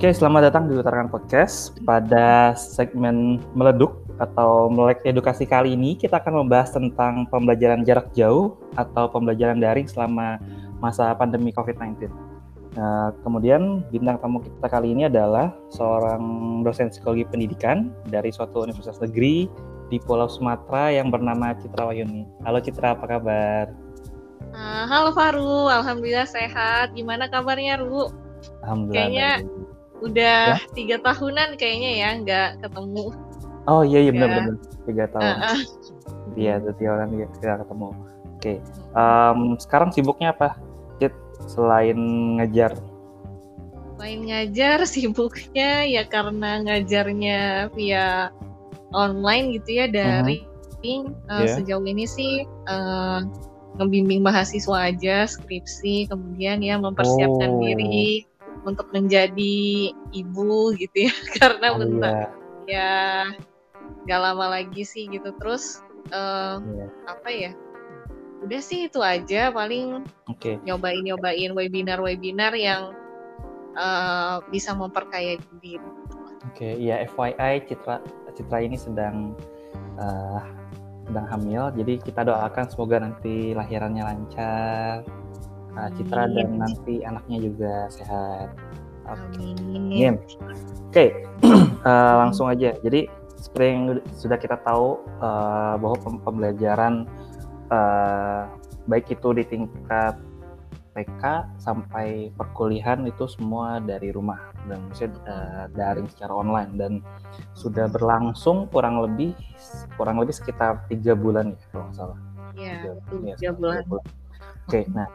Oke, 0.00 0.16
selamat 0.16 0.48
datang 0.48 0.64
di 0.64 0.80
Utarakan 0.80 1.12
Podcast. 1.12 1.76
Pada 1.84 2.56
segmen 2.56 3.36
meleduk 3.52 4.00
atau 4.16 4.72
melek 4.72 5.04
edukasi 5.04 5.44
kali 5.44 5.76
ini, 5.76 5.92
kita 5.92 6.24
akan 6.24 6.40
membahas 6.40 6.72
tentang 6.72 7.28
pembelajaran 7.28 7.84
jarak 7.84 8.08
jauh 8.16 8.56
atau 8.80 9.12
pembelajaran 9.12 9.60
daring 9.60 9.84
selama 9.84 10.40
masa 10.80 11.12
pandemi 11.20 11.52
COVID-19. 11.52 12.08
Nah, 12.80 13.12
kemudian 13.20 13.84
bintang 13.92 14.16
tamu 14.24 14.40
kita 14.40 14.72
kali 14.72 14.96
ini 14.96 15.04
adalah 15.04 15.52
seorang 15.68 16.24
dosen 16.64 16.88
psikologi 16.88 17.28
pendidikan 17.28 17.92
dari 18.08 18.32
suatu 18.32 18.64
universitas 18.64 19.04
negeri 19.04 19.52
di 19.92 20.00
Pulau 20.00 20.32
Sumatera 20.32 20.96
yang 20.96 21.12
bernama 21.12 21.52
Citra 21.60 21.92
Wayuni. 21.92 22.24
Halo 22.48 22.56
Citra, 22.64 22.96
apa 22.96 23.04
kabar? 23.04 23.68
Uh, 24.56 24.84
halo 24.88 25.12
Faru, 25.12 25.68
alhamdulillah 25.68 26.24
sehat. 26.24 26.96
Gimana 26.96 27.28
kabarnya, 27.28 27.76
Ru? 27.84 28.08
Alhamdulillah. 28.64 28.96
Kayaknya 28.96 29.30
udah 30.00 30.56
ya? 30.56 30.72
tiga 30.72 30.96
tahunan 31.04 31.56
kayaknya 31.60 31.90
ya 32.00 32.08
nggak 32.20 32.48
ketemu 32.64 33.06
oh 33.68 33.82
iya 33.84 33.98
iya 34.08 34.12
benar-benar 34.12 34.56
tiga 34.88 35.04
tahun 35.12 35.34
iya 36.36 36.54
uh, 36.58 36.72
tiga 36.76 36.90
tahun 36.96 37.10
nggak 37.16 37.58
ketemu 37.64 37.88
oke 37.88 37.98
okay. 38.40 38.56
um, 38.96 39.56
sekarang 39.60 39.90
sibuknya 39.92 40.32
apa 40.32 40.56
Cit 40.98 41.14
selain 41.48 41.98
ngajar 42.40 42.72
selain 43.96 44.20
ngajar 44.24 44.78
sibuknya 44.88 45.84
ya 45.84 46.02
karena 46.08 46.64
ngajarnya 46.64 47.68
via 47.76 48.32
online 48.96 49.60
gitu 49.60 49.84
ya 49.84 49.86
dari 49.86 50.40
uh-huh. 50.40 51.12
uh, 51.28 51.44
yeah. 51.44 51.54
sejauh 51.60 51.84
ini 51.84 52.08
sih 52.08 52.48
uh, 52.66 53.22
ngebimbing 53.78 54.24
mahasiswa 54.24 54.90
aja 54.90 55.28
skripsi 55.28 56.10
kemudian 56.10 56.64
ya 56.64 56.80
mempersiapkan 56.80 57.50
oh. 57.54 57.60
diri 57.62 58.24
untuk 58.66 58.92
menjadi 58.92 59.90
ibu 60.12 60.74
gitu 60.76 61.08
ya 61.08 61.14
karena 61.40 61.66
oh, 61.72 61.78
bentar 61.80 62.28
iya. 62.66 62.68
ya 62.68 62.92
gak 64.08 64.20
lama 64.20 64.60
lagi 64.60 64.82
sih 64.84 65.08
gitu 65.08 65.32
terus 65.40 65.84
uh, 66.12 66.60
yeah. 66.60 66.90
apa 67.08 67.28
ya 67.28 67.52
udah 68.40 68.60
sih 68.64 68.88
itu 68.88 69.04
aja 69.04 69.52
paling 69.52 70.04
okay. 70.24 70.56
nyobain 70.64 71.04
nyobain 71.04 71.52
webinar 71.52 72.00
webinar 72.00 72.56
yang 72.56 72.96
uh, 73.76 74.40
bisa 74.48 74.72
memperkaya 74.72 75.36
diri. 75.60 75.84
Oke, 76.48 76.56
okay, 76.56 76.72
ya 76.80 77.04
FYI 77.04 77.68
Citra 77.68 78.00
Citra 78.32 78.58
ini 78.64 78.80
sedang 78.80 79.36
uh, 80.00 80.40
sedang 81.04 81.26
hamil, 81.28 81.68
jadi 81.76 82.00
kita 82.00 82.24
doakan 82.24 82.66
semoga 82.70 83.02
nanti 83.02 83.52
lahirannya 83.52 84.02
lancar, 84.06 85.04
uh, 85.76 85.90
Citra 85.94 86.26
Amin. 86.26 86.34
dan 86.36 86.48
nanti 86.58 86.94
anaknya 87.02 87.38
juga 87.50 87.74
sehat. 87.92 88.48
Oke. 89.10 89.42
Okay. 89.42 90.06
Oke, 90.10 90.14
okay. 90.90 91.08
uh, 91.88 92.14
langsung 92.26 92.46
aja. 92.46 92.74
Jadi 92.82 93.10
seperti 93.40 93.66
yang 93.72 93.84
sudah 94.14 94.38
kita 94.38 94.60
tahu 94.62 95.00
uh, 95.18 95.74
bahwa 95.80 95.96
pembelajaran 96.22 97.08
uh, 97.72 98.46
baik 98.84 99.08
itu 99.10 99.28
di 99.32 99.44
tingkat 99.48 100.14
PK 100.90 101.46
sampai 101.56 102.34
perkuliahan 102.34 103.06
itu 103.06 103.24
semua 103.30 103.78
dari 103.78 104.10
rumah 104.10 104.50
dan 104.66 104.90
maksudnya 104.90 105.16
uh, 105.24 105.64
daring 105.72 106.10
secara 106.10 106.32
online 106.34 106.72
dan 106.76 106.92
sudah 107.54 107.86
berlangsung 107.88 108.66
kurang 108.68 108.98
lebih 109.00 109.32
kurang 109.94 110.18
lebih 110.18 110.34
sekitar 110.34 110.84
tiga 110.90 111.14
bulan 111.14 111.54
ya 111.54 111.58
kalau 111.70 111.84
nggak 111.88 111.96
salah. 111.96 112.18
Iya, 112.58 112.98
tiga, 113.06 113.32
ya, 113.38 113.50
bulan. 113.54 113.82
bulan. 113.86 114.04
Oke, 114.66 114.66
okay, 114.66 114.84
nah 114.90 115.08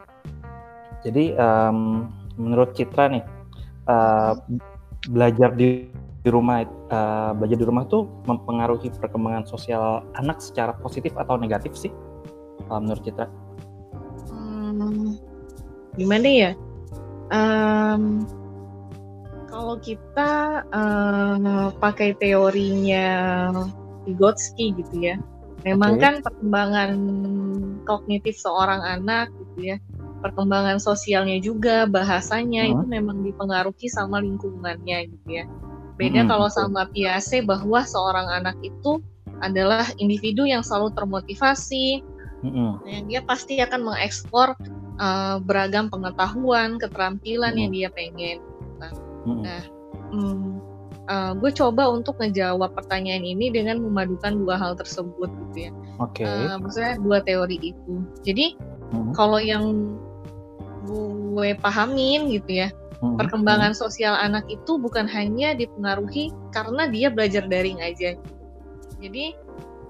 jadi 1.06 1.38
um, 1.38 2.10
menurut 2.34 2.74
Citra 2.74 3.06
nih 3.06 3.24
uh, 3.86 4.34
belajar 5.06 5.54
di, 5.54 5.86
di 6.26 6.28
rumah 6.34 6.66
uh, 6.90 7.30
belajar 7.38 7.56
di 7.62 7.66
rumah 7.66 7.86
tuh 7.86 8.10
mempengaruhi 8.26 8.90
perkembangan 8.98 9.46
sosial 9.46 10.02
anak 10.18 10.42
secara 10.42 10.74
positif 10.82 11.14
atau 11.14 11.38
negatif 11.38 11.78
sih 11.78 11.92
uh, 12.66 12.82
menurut 12.82 13.06
Citra? 13.06 13.30
Hmm, 14.34 15.14
gimana 15.94 16.26
ya? 16.26 16.52
Um, 17.30 18.26
kalau 19.46 19.78
kita 19.78 20.62
uh, 20.74 21.70
pakai 21.78 22.18
teorinya 22.18 23.06
Vygotsky 24.06 24.70
gitu 24.78 25.02
ya, 25.02 25.18
memang 25.66 25.98
okay. 25.98 26.02
kan 26.02 26.14
perkembangan 26.22 26.90
kognitif 27.86 28.38
seorang 28.38 28.82
anak 28.86 29.30
gitu 29.34 29.74
ya 29.74 29.76
perkembangan 30.20 30.80
sosialnya 30.80 31.38
juga 31.40 31.84
bahasanya 31.84 32.66
hmm. 32.66 32.72
itu 32.72 32.84
memang 32.88 33.18
dipengaruhi 33.22 33.86
sama 33.90 34.20
lingkungannya 34.20 35.12
gitu 35.12 35.28
ya 35.28 35.44
beda 35.96 36.24
hmm, 36.24 36.28
kalau 36.28 36.48
sama 36.52 36.88
Piase 36.92 37.40
bahwa 37.44 37.84
seorang 37.84 38.28
anak 38.28 38.56
itu 38.60 39.00
adalah 39.40 39.84
individu 40.00 40.48
yang 40.48 40.64
selalu 40.64 40.92
termotivasi 40.96 42.00
hmm. 42.44 42.84
yang 42.88 43.04
dia 43.08 43.20
pasti 43.24 43.60
akan 43.60 43.92
mengeksplor 43.92 44.56
uh, 45.00 45.36
beragam 45.40 45.88
pengetahuan 45.88 46.80
keterampilan 46.80 47.56
hmm. 47.56 47.60
yang 47.60 47.70
dia 47.72 47.88
pengen 47.92 48.38
nah, 48.80 48.92
hmm. 49.24 49.40
nah 49.44 49.62
hmm, 50.12 50.56
uh, 51.08 51.32
gue 51.38 51.50
coba 51.54 51.88
untuk 51.90 52.18
ngejawab 52.20 52.74
pertanyaan 52.74 53.24
ini 53.24 53.50
dengan 53.50 53.80
memadukan 53.80 54.36
dua 54.36 54.58
hal 54.58 54.74
tersebut 54.74 55.30
gitu 55.30 55.70
ya. 55.70 55.72
Oke. 56.02 56.22
Okay. 56.26 56.46
Uh, 56.50 56.58
maksudnya 56.60 56.94
dua 57.00 57.18
teori 57.22 57.58
itu. 57.62 57.94
Jadi 58.22 58.58
hmm. 58.92 59.12
kalau 59.14 59.40
yang 59.40 59.96
gue 60.86 61.52
pahamin 61.58 62.30
gitu 62.30 62.66
ya, 62.66 62.68
hmm. 63.02 63.18
perkembangan 63.18 63.74
hmm. 63.74 63.80
sosial 63.80 64.14
anak 64.14 64.46
itu 64.46 64.78
bukan 64.78 65.04
hanya 65.10 65.52
dipengaruhi 65.52 66.30
karena 66.54 66.88
dia 66.88 67.08
belajar 67.10 67.44
daring 67.50 67.82
aja. 67.82 68.14
Jadi 69.02 69.36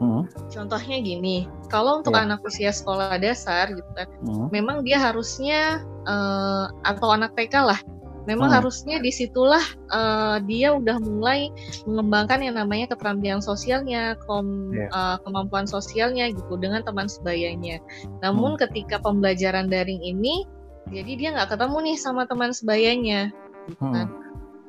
hmm. 0.01 0.51
contohnya 0.51 0.97
gini, 1.05 1.47
kalau 1.69 2.01
untuk 2.01 2.17
yeah. 2.17 2.25
anak 2.27 2.41
usia 2.43 2.73
sekolah 2.73 3.21
dasar 3.21 3.71
gitu 3.71 3.91
kan, 3.95 4.09
hmm. 4.25 4.49
memang 4.51 4.83
dia 4.83 4.99
harusnya 4.99 5.85
uh, 6.09 6.73
atau 6.83 7.13
anak 7.13 7.37
TK 7.37 7.55
lah 7.63 7.81
memang 8.27 8.51
hmm. 8.51 8.57
harusnya 8.61 8.97
di 8.99 9.15
situlah 9.15 9.63
uh, 9.95 10.43
dia 10.45 10.75
udah 10.75 10.99
mulai 11.01 11.49
mengembangkan 11.87 12.43
yang 12.43 12.59
namanya 12.59 12.93
keterampilan 12.93 13.41
sosialnya, 13.41 14.19
kom, 14.27 14.75
yeah. 14.75 14.91
uh, 14.91 15.17
kemampuan 15.23 15.65
sosialnya 15.65 16.29
gitu 16.35 16.59
dengan 16.59 16.83
teman 16.83 17.07
sebayanya. 17.07 17.79
Namun 18.21 18.59
hmm. 18.59 18.61
ketika 18.67 18.99
pembelajaran 18.99 19.71
daring 19.71 20.03
ini, 20.03 20.45
jadi 20.91 21.13
dia 21.15 21.29
nggak 21.35 21.57
ketemu 21.57 21.77
nih 21.91 21.97
sama 21.97 22.27
teman 22.27 22.51
sebayanya, 22.51 23.31
gitu 23.71 23.85
kan. 23.87 24.07
Hmm. 24.11 24.23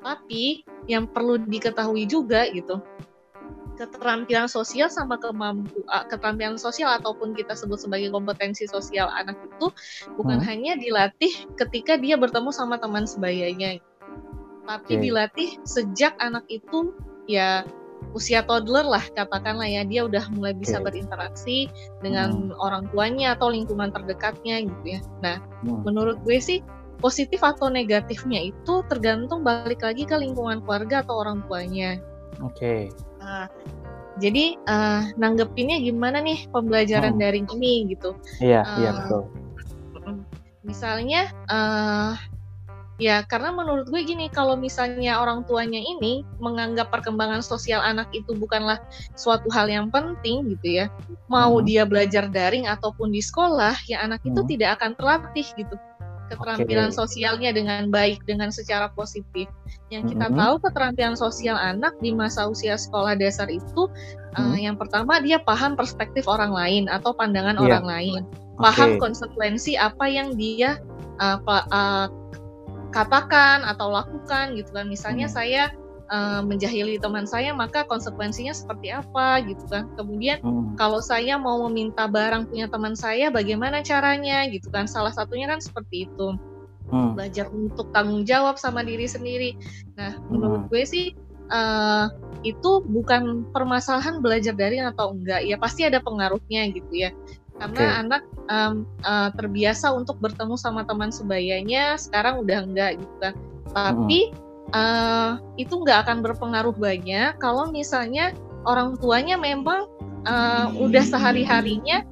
Tapi 0.06 0.64
yang 0.88 1.10
perlu 1.10 1.42
diketahui 1.42 2.08
juga 2.08 2.48
gitu, 2.54 2.80
keterampilan 3.78 4.50
sosial 4.50 4.90
sama 4.90 5.22
kemampu 5.22 5.86
uh, 5.88 6.04
keterampilan 6.10 6.58
sosial 6.58 6.90
ataupun 6.98 7.38
kita 7.38 7.54
sebut 7.54 7.78
sebagai 7.78 8.10
kompetensi 8.10 8.66
sosial 8.66 9.08
anak 9.14 9.38
itu 9.46 9.70
bukan 10.18 10.42
hmm. 10.42 10.48
hanya 10.50 10.74
dilatih 10.76 11.32
ketika 11.56 11.96
dia 11.96 12.18
bertemu 12.18 12.50
sama 12.50 12.82
teman 12.82 13.06
sebayanya 13.06 13.78
tapi 14.68 15.00
okay. 15.00 15.04
dilatih 15.06 15.50
sejak 15.64 16.18
anak 16.20 16.44
itu 16.52 16.92
ya 17.30 17.64
usia 18.14 18.42
toddler 18.46 18.86
lah 18.86 19.04
katakanlah 19.14 19.68
ya 19.68 19.86
dia 19.86 20.06
udah 20.06 20.26
mulai 20.34 20.54
bisa 20.54 20.82
okay. 20.82 20.86
berinteraksi 20.90 21.58
dengan 22.02 22.52
hmm. 22.52 22.58
orang 22.58 22.90
tuanya 22.92 23.38
atau 23.38 23.54
lingkungan 23.54 23.94
terdekatnya 23.94 24.66
gitu 24.66 24.86
ya 24.86 25.00
nah 25.22 25.38
hmm. 25.64 25.86
menurut 25.86 26.18
gue 26.26 26.38
sih 26.42 26.60
positif 26.98 27.46
atau 27.46 27.70
negatifnya 27.70 28.50
itu 28.50 28.82
tergantung 28.90 29.46
balik 29.46 29.86
lagi 29.86 30.04
ke 30.04 30.18
lingkungan 30.18 30.66
keluarga 30.66 31.06
atau 31.06 31.22
orang 31.22 31.46
tuanya 31.46 32.02
oke 32.42 32.58
okay. 32.58 32.90
Nah, 33.28 33.52
jadi 34.24 34.56
uh, 34.72 35.12
nanggepinnya 35.20 35.84
gimana 35.84 36.24
nih 36.24 36.48
pembelajaran 36.50 37.20
hmm. 37.20 37.22
daring 37.22 37.48
ini 37.60 37.92
gitu? 37.92 38.16
Iya, 38.40 38.64
uh, 38.64 38.78
iya 38.80 38.92
betul. 38.96 39.22
Misalnya, 40.64 41.32
uh, 41.52 42.16
ya 43.00 43.28
karena 43.28 43.52
menurut 43.52 43.92
gue 43.92 44.00
gini, 44.08 44.32
kalau 44.32 44.56
misalnya 44.56 45.20
orang 45.20 45.44
tuanya 45.44 45.80
ini 45.80 46.24
menganggap 46.40 46.88
perkembangan 46.88 47.44
sosial 47.44 47.84
anak 47.84 48.08
itu 48.16 48.32
bukanlah 48.32 48.80
suatu 49.20 49.52
hal 49.52 49.68
yang 49.68 49.92
penting 49.92 50.48
gitu 50.56 50.84
ya, 50.84 50.86
mau 51.28 51.60
hmm. 51.60 51.68
dia 51.68 51.84
belajar 51.84 52.32
daring 52.32 52.66
ataupun 52.66 53.12
di 53.12 53.20
sekolah, 53.20 53.76
ya 53.92 54.02
anak 54.08 54.24
hmm. 54.24 54.32
itu 54.32 54.42
tidak 54.56 54.80
akan 54.80 54.96
terlatih 54.96 55.48
gitu 55.60 55.76
keterampilan 56.30 56.92
okay. 56.92 57.00
sosialnya 57.00 57.52
dengan 57.56 57.90
baik 57.90 58.24
dengan 58.28 58.52
secara 58.54 58.92
positif. 58.94 59.48
Yang 59.88 60.16
kita 60.16 60.28
mm 60.28 60.34
-hmm. 60.36 60.42
tahu 60.44 60.56
keterampilan 60.68 61.16
sosial 61.16 61.56
anak 61.56 61.96
di 62.04 62.12
masa 62.12 62.48
usia 62.48 62.76
sekolah 62.76 63.16
dasar 63.16 63.48
itu 63.48 63.88
mm 63.88 64.36
-hmm. 64.36 64.52
uh, 64.54 64.58
yang 64.60 64.76
pertama 64.76 65.20
dia 65.24 65.40
paham 65.42 65.74
perspektif 65.80 66.28
orang 66.28 66.52
lain 66.52 66.92
atau 66.92 67.16
pandangan 67.16 67.56
yeah. 67.58 67.66
orang 67.66 67.86
lain, 67.88 68.22
paham 68.60 68.96
okay. 68.96 69.02
konsekuensi 69.02 69.74
apa 69.80 70.06
yang 70.06 70.36
dia 70.36 70.78
uh, 71.24 71.40
uh, 71.48 72.08
katakan 72.92 73.64
atau 73.64 73.92
lakukan 73.92 74.56
gitu 74.56 74.70
kan. 74.76 74.86
Misalnya 74.92 75.28
mm 75.28 75.34
-hmm. 75.34 75.40
saya 75.40 75.64
uh, 76.10 76.42
menjahili 76.44 76.98
teman 76.98 77.28
saya 77.28 77.56
maka 77.56 77.88
konsekuensinya 77.88 78.52
seperti 78.52 78.92
apa 78.92 79.44
gitu 79.46 79.64
kan 79.70 79.88
kemudian 79.96 80.42
hmm. 80.44 80.76
kalau 80.80 81.00
saya 81.00 81.40
mau 81.40 81.66
meminta 81.70 82.08
barang 82.08 82.50
punya 82.52 82.68
teman 82.68 82.96
saya 82.98 83.32
bagaimana 83.32 83.80
caranya 83.86 84.48
gitu 84.52 84.68
kan 84.74 84.88
salah 84.90 85.12
satunya 85.12 85.48
kan 85.48 85.60
seperti 85.60 86.10
itu 86.10 86.38
hmm. 86.92 87.16
belajar 87.16 87.46
untuk 87.52 87.92
tanggung 87.92 88.24
jawab 88.24 88.56
sama 88.56 88.84
diri 88.84 89.08
sendiri. 89.08 89.56
Nah, 90.00 90.20
menurut 90.32 90.68
hmm. 90.68 90.70
gue 90.72 90.84
sih 90.88 91.06
uh, 91.52 92.08
itu 92.46 92.84
bukan 92.88 93.48
permasalahan 93.52 94.24
belajar 94.24 94.56
daring 94.56 94.88
atau 94.88 95.16
enggak, 95.16 95.44
ya 95.44 95.56
pasti 95.60 95.84
ada 95.88 96.00
pengaruhnya 96.00 96.72
gitu 96.72 97.08
ya. 97.08 97.12
Karena 97.58 97.84
okay. 97.90 98.02
anak 98.06 98.24
um, 98.54 98.86
uh, 99.02 99.30
terbiasa 99.34 99.90
untuk 99.90 100.22
bertemu 100.22 100.56
sama 100.62 100.86
teman 100.86 101.10
sebayanya, 101.10 101.98
sekarang 101.98 102.46
udah 102.46 102.60
enggak 102.64 103.02
gitu 103.02 103.16
kan. 103.18 103.34
Tapi 103.74 104.20
hmm. 104.32 104.47
Uh, 104.74 105.40
itu 105.56 105.74
enggak 105.84 106.08
akan 106.08 106.26
berpengaruh 106.26 106.76
banyak 106.76 107.38
kalau 107.40 107.70
misalnya 107.70 108.34
orang 108.68 109.00
tuanya 109.00 109.40
memang 109.40 109.88
uh, 110.28 110.68
udah 110.76 111.04
sehari-harinya 111.04 112.04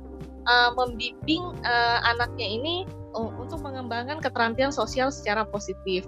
uh, 0.47 0.71
membimbing 0.77 1.43
uh, 1.65 1.99
anaknya 2.05 2.47
ini 2.47 2.75
uh, 3.17 3.31
untuk 3.41 3.59
mengembangkan 3.59 4.21
keterampilan 4.23 4.71
sosial 4.71 5.11
secara 5.11 5.43
positif. 5.47 6.07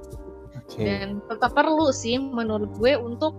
Okay. 0.68 0.84
Dan 0.84 1.24
tetap 1.32 1.56
perlu 1.56 1.92
sih 1.96 2.20
menurut 2.20 2.72
gue 2.76 2.96
untuk 3.00 3.36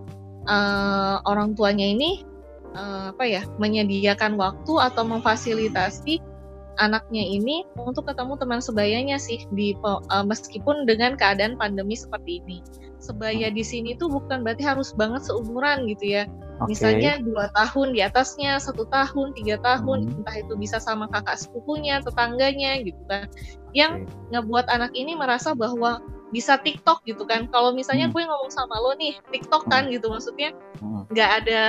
uh, 0.49 1.21
orang 1.29 1.53
tuanya 1.53 1.85
ini 1.85 2.25
uh, 2.73 3.13
apa 3.13 3.25
ya 3.25 3.41
menyediakan 3.61 4.37
waktu 4.37 4.73
atau 4.81 5.05
memfasilitasi 5.05 6.21
anaknya 6.79 7.21
ini 7.21 7.67
untuk 7.75 8.07
ketemu 8.07 8.39
teman 8.39 8.63
sebayanya 8.63 9.19
sih 9.19 9.43
di 9.51 9.75
uh, 9.83 9.99
meskipun 10.23 10.87
dengan 10.87 11.19
keadaan 11.19 11.59
pandemi 11.59 11.93
seperti 11.93 12.41
ini. 12.45 12.63
Sebaya 12.99 13.47
di 13.47 13.63
sini 13.63 13.95
tuh 13.95 14.11
bukan 14.11 14.43
berarti 14.43 14.63
harus 14.63 14.91
banget 14.91 15.23
seumuran 15.23 15.87
gitu 15.87 16.19
ya 16.19 16.23
Okay. 16.59 16.75
Misalnya 16.75 17.23
dua 17.23 17.47
tahun 17.55 17.95
di 17.95 18.03
atasnya, 18.03 18.59
satu 18.59 18.83
tahun, 18.91 19.31
tiga 19.31 19.55
tahun, 19.63 20.11
hmm. 20.11 20.15
entah 20.19 20.35
itu 20.43 20.59
bisa 20.59 20.75
sama 20.75 21.07
kakak 21.07 21.39
sepupunya, 21.39 22.03
tetangganya 22.03 22.83
gitu 22.83 22.99
kan, 23.07 23.31
yang 23.71 24.03
okay. 24.03 24.35
ngebuat 24.35 24.67
anak 24.67 24.91
ini 24.91 25.15
merasa 25.15 25.55
bahwa 25.55 26.03
bisa 26.35 26.59
TikTok 26.59 27.07
gitu 27.07 27.23
kan. 27.23 27.47
Kalau 27.47 27.71
misalnya 27.71 28.11
hmm. 28.11 28.13
gue 28.13 28.23
ngomong 28.27 28.51
sama 28.51 28.75
lo 28.75 28.91
nih 28.99 29.15
TikTok 29.31 29.71
kan 29.71 29.87
hmm. 29.87 29.91
gitu, 29.95 30.11
maksudnya 30.11 30.51
hmm. 30.83 31.07
nggak 31.15 31.29
hmm. 31.31 31.39
ada 31.47 31.63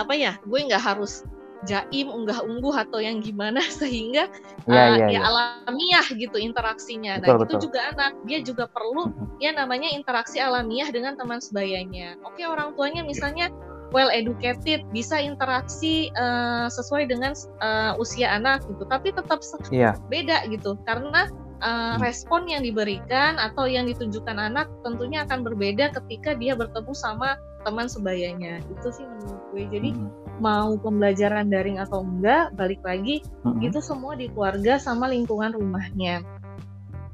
apa 0.00 0.12
ya, 0.16 0.32
gue 0.40 0.58
nggak 0.72 0.80
harus 0.80 1.28
jaim 1.66 2.08
unggah 2.08 2.40
ungguh 2.46 2.72
atau 2.72 3.02
yang 3.02 3.18
gimana 3.18 3.60
sehingga 3.82 4.30
ya, 4.64 4.94
uh, 4.94 4.96
ya, 4.96 5.06
ya, 5.10 5.18
ya 5.18 5.20
alamiah 5.26 6.06
gitu 6.14 6.38
interaksinya. 6.38 7.18
Betul, 7.18 7.26
nah 7.26 7.36
betul. 7.42 7.50
itu 7.50 7.56
juga 7.68 7.80
anak 7.92 8.12
dia 8.24 8.38
juga 8.40 8.64
perlu 8.70 9.10
hmm. 9.10 9.42
ya 9.42 9.50
namanya 9.52 9.90
interaksi 9.90 10.38
alamiah 10.38 10.88
dengan 10.88 11.18
teman 11.18 11.42
sebayanya. 11.42 12.16
Oke 12.22 12.46
orang 12.46 12.72
tuanya 12.78 13.02
misalnya 13.02 13.50
well 13.94 14.10
educated 14.10 14.82
bisa 14.90 15.18
interaksi 15.18 16.10
uh, 16.18 16.66
sesuai 16.70 17.10
dengan 17.10 17.34
uh, 17.62 17.94
usia 17.98 18.34
anak 18.34 18.66
gitu 18.66 18.82
tapi 18.88 19.14
tetap 19.14 19.42
yeah. 19.70 19.94
beda 20.10 20.42
gitu 20.50 20.74
karena 20.84 21.30
uh, 21.62 21.96
respon 22.02 22.50
yang 22.50 22.66
diberikan 22.66 23.38
atau 23.38 23.70
yang 23.70 23.86
ditunjukkan 23.86 24.36
anak 24.36 24.66
tentunya 24.82 25.22
akan 25.22 25.46
berbeda 25.46 25.94
ketika 26.02 26.34
dia 26.34 26.58
bertemu 26.58 26.92
sama 26.92 27.38
teman 27.62 27.86
sebayanya 27.90 28.62
itu 28.70 28.88
sih 28.90 29.06
menurut 29.06 29.42
gue 29.54 29.64
jadi 29.70 29.90
hmm 29.94 30.25
mau 30.38 30.76
pembelajaran 30.76 31.48
daring 31.48 31.80
atau 31.80 32.04
enggak 32.04 32.52
balik 32.54 32.80
lagi 32.84 33.24
mm-hmm. 33.44 33.66
itu 33.66 33.78
semua 33.80 34.14
di 34.14 34.28
keluarga 34.28 34.76
sama 34.76 35.08
lingkungan 35.08 35.56
rumahnya 35.56 36.20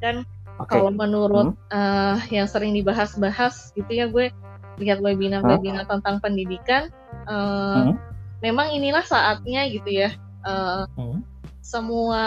dan 0.03 0.27
okay. 0.59 0.79
kalau 0.79 0.91
menurut 0.91 1.55
mm-hmm. 1.55 1.75
uh, 1.75 2.19
yang 2.35 2.51
sering 2.51 2.75
dibahas-bahas 2.75 3.71
gitu 3.79 3.91
ya 3.91 4.11
gue 4.11 4.35
lihat 4.81 4.99
webinar-webinar 5.05 5.85
huh? 5.85 5.91
tentang 5.99 6.19
pendidikan 6.19 6.89
uh, 7.29 7.93
hmm. 7.93 7.95
memang 8.41 8.73
inilah 8.73 9.05
saatnya 9.05 9.69
gitu 9.69 9.91
ya 9.91 10.11
uh, 10.49 10.89
hmm. 10.97 11.21
semua 11.61 12.25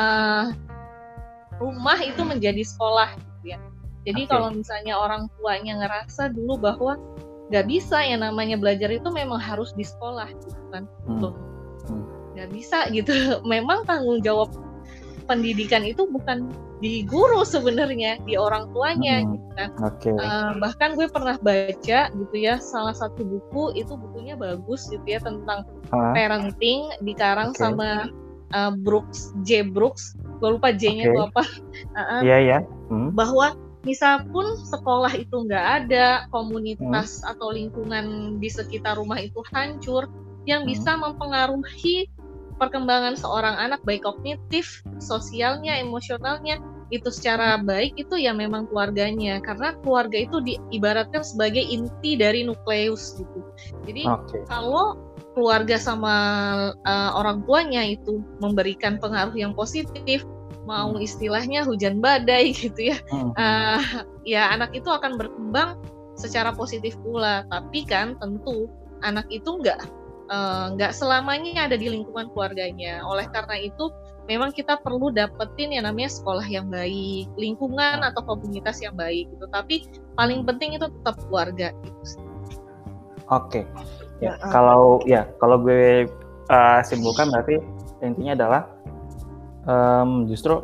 rumah 1.57 1.97
itu 2.05 2.21
menjadi 2.21 2.61
sekolah 2.61 3.17
gitu 3.17 3.57
ya 3.57 3.59
jadi 4.05 4.21
okay. 4.29 4.29
kalau 4.29 4.53
misalnya 4.53 4.93
orang 5.01 5.25
tuanya 5.41 5.81
ngerasa 5.81 6.29
dulu 6.29 6.61
bahwa 6.61 7.01
nggak 7.49 7.65
bisa 7.69 8.01
yang 8.01 8.25
namanya 8.25 8.57
belajar 8.57 8.89
itu 8.89 9.09
memang 9.13 9.37
harus 9.37 9.73
di 9.77 9.85
sekolah 9.85 10.29
gitu 10.33 10.57
kan 10.75 10.83
hmm. 11.07 11.31
hmm. 11.87 12.03
nggak 12.35 12.49
bisa 12.51 12.79
gitu 12.91 13.11
memang 13.53 13.87
tanggung 13.87 14.19
jawab 14.19 14.51
pendidikan 15.25 15.81
itu 15.81 16.05
bukan 16.05 16.53
di 16.83 17.01
guru 17.07 17.41
sebenarnya 17.41 18.21
di 18.27 18.37
orang 18.37 18.69
tuanya 18.75 19.23
hmm. 19.23 19.29
gitu 19.33 19.49
kan 19.55 19.69
okay. 19.81 20.13
uh, 20.13 20.21
eh, 20.21 20.51
bahkan 20.61 20.93
gue 20.93 21.07
pernah 21.09 21.35
baca 21.41 21.99
gitu 22.11 22.35
ya 22.35 22.61
salah 22.61 22.93
satu 22.93 23.25
buku 23.25 23.73
itu 23.79 23.95
bukunya 23.95 24.35
bagus 24.37 24.85
gitu 24.91 25.05
ya 25.07 25.17
tentang 25.23 25.65
huh? 25.89 26.13
parenting 26.13 26.91
dikarang 27.01 27.55
okay. 27.55 27.61
sama 27.63 28.11
uh, 28.53 28.71
Brooks 28.75 29.33
J 29.47 29.71
Brooks 29.71 30.13
gue 30.43 30.59
lupa 30.59 30.75
J-nya 30.75 31.09
okay. 31.09 31.25
apa 31.31 31.43
uh, 31.95 32.21
yeah, 32.21 32.39
yeah. 32.39 32.61
Iya. 32.61 32.91
Hmm. 32.91 33.09
bahwa 33.15 33.57
misal 33.85 34.25
pun 34.33 34.57
sekolah 34.65 35.13
itu 35.13 35.45
nggak 35.45 35.65
ada 35.85 36.25
komunitas 36.33 37.21
hmm. 37.21 37.31
atau 37.31 37.47
lingkungan 37.53 38.37
di 38.41 38.49
sekitar 38.49 38.97
rumah 38.97 39.21
itu 39.21 39.41
hancur 39.53 40.09
yang 40.45 40.63
hmm. 40.63 40.71
bisa 40.73 40.97
mempengaruhi 40.97 42.09
perkembangan 42.55 43.19
seorang 43.19 43.55
anak 43.59 43.83
baik 43.83 44.07
kognitif, 44.07 44.79
sosialnya, 44.97 45.75
emosionalnya 45.75 46.63
itu 46.93 47.09
secara 47.09 47.57
baik 47.57 47.97
itu 47.97 48.13
ya 48.21 48.29
memang 48.29 48.69
keluarganya 48.69 49.41
karena 49.41 49.73
keluarga 49.81 50.21
itu 50.21 50.37
diibaratkan 50.45 51.25
sebagai 51.25 51.65
inti 51.65 52.13
dari 52.13 52.45
nukleus 52.45 53.17
gitu. 53.17 53.39
Jadi 53.89 54.05
okay. 54.05 54.45
kalau 54.45 55.01
keluarga 55.33 55.81
sama 55.81 56.15
uh, 56.85 57.11
orang 57.17 57.41
tuanya 57.43 57.83
itu 57.83 58.21
memberikan 58.37 59.01
pengaruh 59.01 59.33
yang 59.33 59.57
positif, 59.57 60.23
mau 60.69 60.93
hmm. 60.93 61.01
istilahnya 61.01 61.65
hujan 61.65 61.99
badai 61.99 62.53
gitu 62.61 62.93
ya, 62.93 62.97
hmm. 63.09 63.33
uh, 63.33 63.81
ya 64.23 64.53
anak 64.53 64.71
itu 64.77 64.87
akan 64.87 65.17
berkembang 65.17 65.81
secara 66.15 66.53
positif 66.53 66.95
pula. 67.01 67.43
Tapi 67.49 67.81
kan 67.89 68.13
tentu 68.21 68.69
anak 69.01 69.25
itu 69.33 69.57
nggak 69.57 70.04
nggak 70.73 70.91
uh, 70.93 70.97
selamanya 70.97 71.69
ada 71.69 71.77
di 71.77 71.87
lingkungan 71.89 72.33
keluarganya. 72.33 73.05
Oleh 73.05 73.29
karena 73.29 73.61
itu, 73.61 73.93
memang 74.25 74.49
kita 74.49 74.81
perlu 74.81 75.13
dapetin 75.13 75.69
yang 75.69 75.85
namanya 75.85 76.09
sekolah 76.09 76.45
yang 76.49 76.65
baik, 76.69 77.29
lingkungan 77.37 78.01
atau 78.01 78.25
komunitas 78.25 78.81
yang 78.81 78.97
baik 78.97 79.29
gitu. 79.29 79.45
Tapi 79.53 79.85
paling 80.17 80.41
penting 80.45 80.77
itu 80.81 80.89
tetap 80.89 81.15
keluarga 81.29 81.69
gitu. 81.85 82.01
Oke. 83.29 83.69
Ya, 84.23 84.37
uh, 84.41 84.49
kalau 84.49 85.03
ya 85.05 85.29
kalau 85.37 85.61
gue 85.61 86.09
uh, 86.49 86.79
simpulkan 86.81 87.29
berarti 87.29 87.61
intinya 88.01 88.33
adalah 88.33 88.61
um, 89.69 90.25
justru 90.25 90.61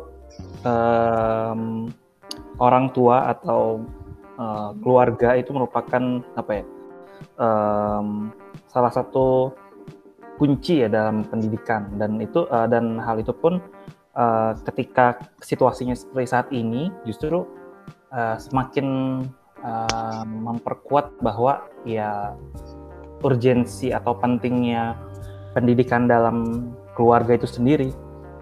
um, 0.66 1.90
orang 2.58 2.90
tua 2.90 3.30
atau 3.30 3.82
uh, 4.38 4.74
keluarga 4.82 5.38
itu 5.38 5.54
merupakan 5.54 6.22
apa 6.34 6.50
ya? 6.50 6.64
Um, 7.38 8.34
salah 8.72 8.88
satu 8.88 9.52
kunci 10.40 10.82
ya 10.82 10.88
dalam 10.88 11.28
pendidikan. 11.28 11.92
Dan 12.00 12.18
itu 12.18 12.48
uh, 12.48 12.64
dan 12.66 12.96
hal 12.98 13.20
itu 13.20 13.30
pun 13.36 13.60
uh, 14.16 14.56
ketika 14.72 15.20
situasinya 15.44 15.92
seperti 15.92 16.26
saat 16.26 16.48
ini 16.50 16.88
justru 17.04 17.44
uh, 18.10 18.36
semakin 18.40 19.20
uh, 19.60 20.24
memperkuat 20.24 21.20
bahwa 21.20 21.68
ya 21.84 22.34
urgensi 23.22 23.94
atau 23.94 24.18
pentingnya 24.18 24.98
pendidikan 25.52 26.08
dalam 26.08 26.68
keluarga 26.96 27.36
itu 27.36 27.46
sendiri. 27.46 27.92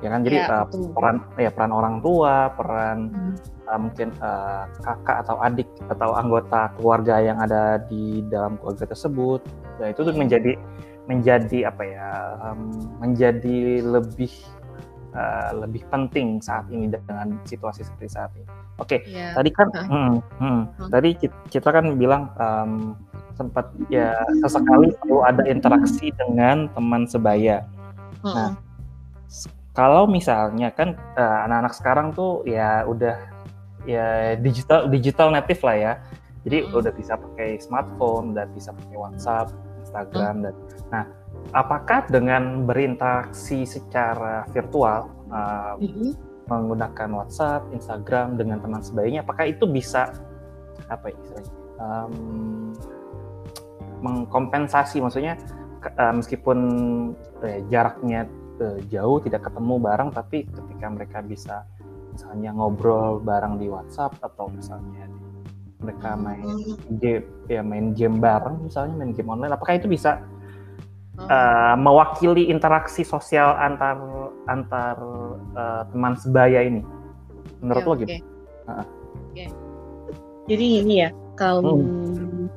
Ya 0.01 0.09
kan? 0.09 0.25
Jadi 0.25 0.39
ya, 0.41 0.65
uh, 0.65 0.67
peran 0.95 1.17
ya 1.37 1.51
peran 1.53 1.75
orang 1.75 2.01
tua 2.01 2.55
peran 2.55 2.99
hmm. 3.13 3.60
Uh, 3.71 3.79
mungkin 3.79 4.11
uh, 4.19 4.67
kakak 4.83 5.23
atau 5.23 5.39
adik 5.47 5.71
atau 5.87 6.11
anggota 6.19 6.75
keluarga 6.75 7.23
yang 7.23 7.39
ada 7.39 7.79
di 7.87 8.27
dalam 8.27 8.59
keluarga 8.59 8.91
tersebut 8.91 9.41
ya 9.79 9.95
itu 9.95 10.01
tuh 10.03 10.15
menjadi 10.15 10.59
menjadi 11.07 11.71
apa 11.71 11.83
ya 11.87 12.09
um, 12.43 12.71
menjadi 13.03 13.83
lebih 13.83 14.31
uh, 15.15 15.51
lebih 15.59 15.83
penting 15.91 16.39
saat 16.39 16.67
ini 16.71 16.91
dengan 16.91 17.39
situasi 17.47 17.83
seperti 17.83 18.09
saat 18.11 18.31
ini. 18.39 18.47
Oke, 18.81 18.97
okay, 18.97 19.01
ya. 19.11 19.19
yeah. 19.19 19.33
tadi 19.37 19.51
kan, 19.53 19.69
hmm, 19.75 20.13
hmm, 20.41 20.61
uh. 20.81 20.89
tadi 20.89 21.11
kita 21.53 21.69
kan 21.69 22.01
bilang 22.01 22.33
um, 22.41 22.97
sempat 23.37 23.69
ya 23.93 24.17
sesekali 24.41 24.93
perlu 25.01 25.21
ada 25.25 25.45
interaksi 25.45 26.13
dengan 26.17 26.71
teman 26.73 27.05
sebaya. 27.05 27.67
Uh. 28.25 28.33
Nah, 28.33 28.51
kalau 29.77 30.09
misalnya 30.09 30.73
kan 30.73 30.97
uh, 31.15 31.47
anak-anak 31.47 31.75
sekarang 31.77 32.07
tuh 32.13 32.43
ya 32.49 32.83
udah 32.89 33.17
ya 33.89 34.37
digital 34.39 34.89
digital 34.89 35.33
native 35.33 35.61
lah 35.65 35.77
ya. 35.77 35.93
Jadi 36.41 36.65
hmm. 36.65 36.73
udah 36.73 36.93
bisa 36.97 37.15
pakai 37.21 37.61
smartphone, 37.61 38.33
dan 38.33 38.49
bisa 38.57 38.73
pakai 38.73 38.97
WhatsApp, 38.97 39.53
Instagram 39.85 40.35
hmm. 40.41 40.45
dan 40.49 40.55
nah 40.89 41.05
apakah 41.53 42.09
dengan 42.09 42.65
berinteraksi 42.65 43.69
secara 43.69 44.49
virtual 44.51 45.09
uh, 45.29 45.77
hmm. 45.77 46.17
menggunakan 46.49 47.09
WhatsApp, 47.13 47.69
Instagram 47.77 48.41
dengan 48.41 48.61
teman 48.61 48.81
sebayanya, 48.81 49.21
apakah 49.23 49.49
itu 49.49 49.69
bisa 49.69 50.17
apa 50.91 51.13
ya 51.13 51.41
um, 51.79 52.75
mengkompensasi 54.01 54.99
maksudnya 54.99 55.37
uh, 55.97 56.13
meskipun 56.15 56.59
uh, 57.41 57.61
jaraknya 57.71 58.27
uh, 58.61 58.79
jauh 58.89 59.19
tidak 59.23 59.47
ketemu 59.49 59.75
bareng 59.81 60.11
tapi 60.13 60.49
ketika 60.49 60.87
mereka 60.91 61.19
bisa 61.25 61.57
misalnya 62.13 62.51
ngobrol 62.55 63.23
bareng 63.23 63.59
di 63.59 63.67
WhatsApp 63.71 64.19
atau 64.21 64.51
misalnya 64.51 65.07
mereka 65.81 66.13
main 66.15 66.45
game 67.01 67.25
ya 67.49 67.65
main 67.65 67.97
game 67.97 68.21
bareng 68.21 68.61
misalnya 68.61 68.95
main 69.01 69.17
game 69.17 69.31
online 69.33 69.57
apakah 69.57 69.81
itu 69.81 69.89
bisa 69.89 70.21
uh, 71.17 71.75
mewakili 71.81 72.53
interaksi 72.53 73.01
sosial 73.01 73.57
antar 73.57 73.97
antar 74.49 74.97
uh, 75.57 75.83
teman 75.89 76.15
sebaya 76.21 76.61
ini 76.65 76.85
menurut 77.61 77.83
okay, 77.85 77.91
lo 77.91 78.01
gitu? 78.01 78.15
Uh. 78.69 78.85
Okay. 79.33 79.49
Jadi 80.49 80.67
ini 80.83 80.95
ya 81.07 81.11
kalau 81.41 81.81
hmm. 81.81 82.49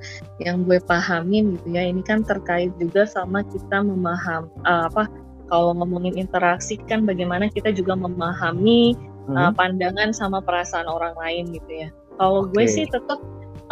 yang 0.43 0.67
gue 0.67 0.79
pahamin 0.83 1.55
gitu 1.55 1.67
ya 1.71 1.87
ini 1.87 2.03
kan 2.03 2.25
terkait 2.27 2.71
juga 2.75 3.07
sama 3.07 3.43
kita 3.47 3.79
memaham 3.79 4.51
uh, 4.67 4.91
apa 4.91 5.07
kalau 5.47 5.75
ngomongin 5.77 6.17
interaksi 6.17 6.79
kan 6.89 7.07
bagaimana 7.07 7.47
kita 7.47 7.71
juga 7.71 7.95
memahami 7.95 8.97
hmm. 9.27 9.35
uh, 9.35 9.51
pandangan 9.53 10.11
sama 10.11 10.39
perasaan 10.43 10.87
orang 10.87 11.13
lain 11.19 11.53
gitu 11.53 11.87
ya. 11.87 11.89
Kalau 12.17 12.47
okay. 12.47 12.51
gue 12.53 12.65
sih 12.69 12.85
tetap 12.87 13.19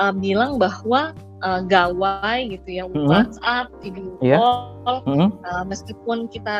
uh, 0.01 0.13
bilang 0.13 0.57
bahwa 0.57 1.13
uh, 1.41 1.61
gawai 1.65 2.49
gitu 2.49 2.69
ya 2.69 2.83
mm-hmm. 2.87 3.09
WhatsApp, 3.09 3.67
video 3.81 4.17
yeah. 4.21 4.39
call, 4.39 5.03
mm-hmm. 5.05 5.29
uh, 5.45 5.63
meskipun 5.65 6.29
kita 6.29 6.57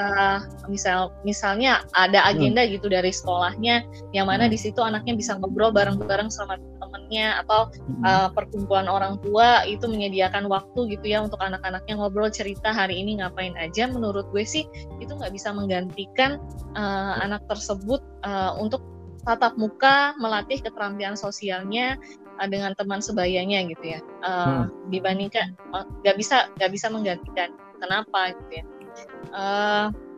misal 0.68 1.14
misalnya 1.24 1.86
ada 1.98 2.22
agenda 2.26 2.66
mm. 2.66 2.78
gitu 2.78 2.88
dari 2.92 3.10
sekolahnya, 3.14 3.86
yang 4.12 4.28
mana 4.28 4.50
mm. 4.50 4.52
di 4.52 4.60
situ 4.60 4.82
anaknya 4.82 5.18
bisa 5.18 5.38
ngobrol 5.38 5.72
bareng-bareng 5.72 6.30
sama 6.30 6.58
temennya 6.82 7.42
atau 7.46 7.70
mm. 7.72 8.04
uh, 8.04 8.30
perkumpulan 8.34 8.90
orang 8.90 9.18
tua 9.22 9.64
itu 9.66 9.86
menyediakan 9.88 10.50
waktu 10.50 10.98
gitu 10.98 11.06
ya 11.06 11.24
untuk 11.24 11.40
anak-anaknya 11.40 11.98
ngobrol 11.98 12.30
cerita 12.30 12.74
hari 12.74 13.00
ini 13.00 13.22
ngapain 13.22 13.56
aja. 13.58 13.88
Menurut 13.88 14.28
gue 14.34 14.44
sih 14.44 14.66
itu 15.00 15.12
nggak 15.12 15.34
bisa 15.34 15.54
menggantikan 15.54 16.42
uh, 16.76 17.22
anak 17.22 17.46
tersebut 17.48 18.02
uh, 18.26 18.58
untuk 18.58 18.82
tatap 19.22 19.54
muka 19.54 20.18
melatih 20.18 20.58
keterampilan 20.66 21.14
sosialnya 21.14 21.94
dengan 22.50 22.72
teman 22.78 23.04
sebayanya 23.04 23.68
gitu 23.70 23.98
ya 23.98 24.00
uh, 24.26 24.66
hmm. 24.66 24.90
dibandingkan 24.94 25.54
nggak 26.02 26.16
uh, 26.16 26.20
bisa 26.20 26.50
nggak 26.58 26.72
bisa 26.72 26.88
menggantikan 26.90 27.50
kenapa 27.78 28.34
gitu 28.38 28.62
ya 28.62 28.66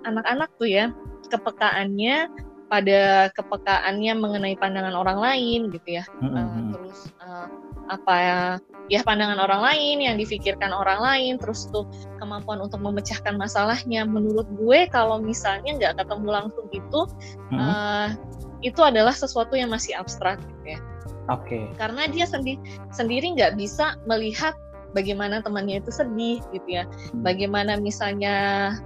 anak-anak 0.08 0.50
uh, 0.52 0.58
tuh 0.60 0.70
ya 0.70 0.86
kepekaannya 1.32 2.30
pada 2.72 3.30
kepekaannya 3.38 4.14
mengenai 4.18 4.56
pandangan 4.58 4.96
orang 4.98 5.20
lain 5.20 5.70
gitu 5.72 6.02
ya 6.02 6.04
hmm. 6.22 6.34
uh, 6.34 6.62
terus 6.74 7.00
uh, 7.20 7.48
apa 7.92 8.14
ya 8.16 8.40
ya 8.92 9.00
pandangan 9.04 9.40
orang 9.40 9.62
lain 9.64 9.98
yang 10.04 10.16
difikirkan 10.20 10.72
orang 10.76 11.00
lain 11.00 11.34
terus 11.40 11.68
tuh 11.72 11.88
kemampuan 12.20 12.60
untuk 12.60 12.84
memecahkan 12.84 13.36
masalahnya 13.40 14.04
menurut 14.04 14.48
gue 14.60 14.88
kalau 14.92 15.20
misalnya 15.24 15.76
nggak 15.76 16.04
ketemu 16.04 16.28
langsung 16.32 16.68
itu 16.72 17.02
hmm. 17.52 17.60
uh, 17.60 18.08
itu 18.64 18.80
adalah 18.80 19.12
sesuatu 19.12 19.54
yang 19.60 19.70
masih 19.70 19.94
abstrak 20.00 20.40
gitu 20.40 20.80
ya. 20.80 20.80
Oke. 21.32 21.48
Okay. 21.48 21.64
Karena 21.80 22.08
dia 22.12 22.26
sendi 22.28 22.60
sendiri 22.92 23.36
nggak 23.36 23.56
bisa 23.56 23.96
melihat 24.08 24.56
bagaimana 24.94 25.42
temannya 25.42 25.82
itu 25.82 25.92
sedih 25.92 26.40
gitu 26.54 26.70
ya. 26.70 26.86
Hmm. 26.86 27.26
Bagaimana 27.26 27.76
misalnya 27.82 28.36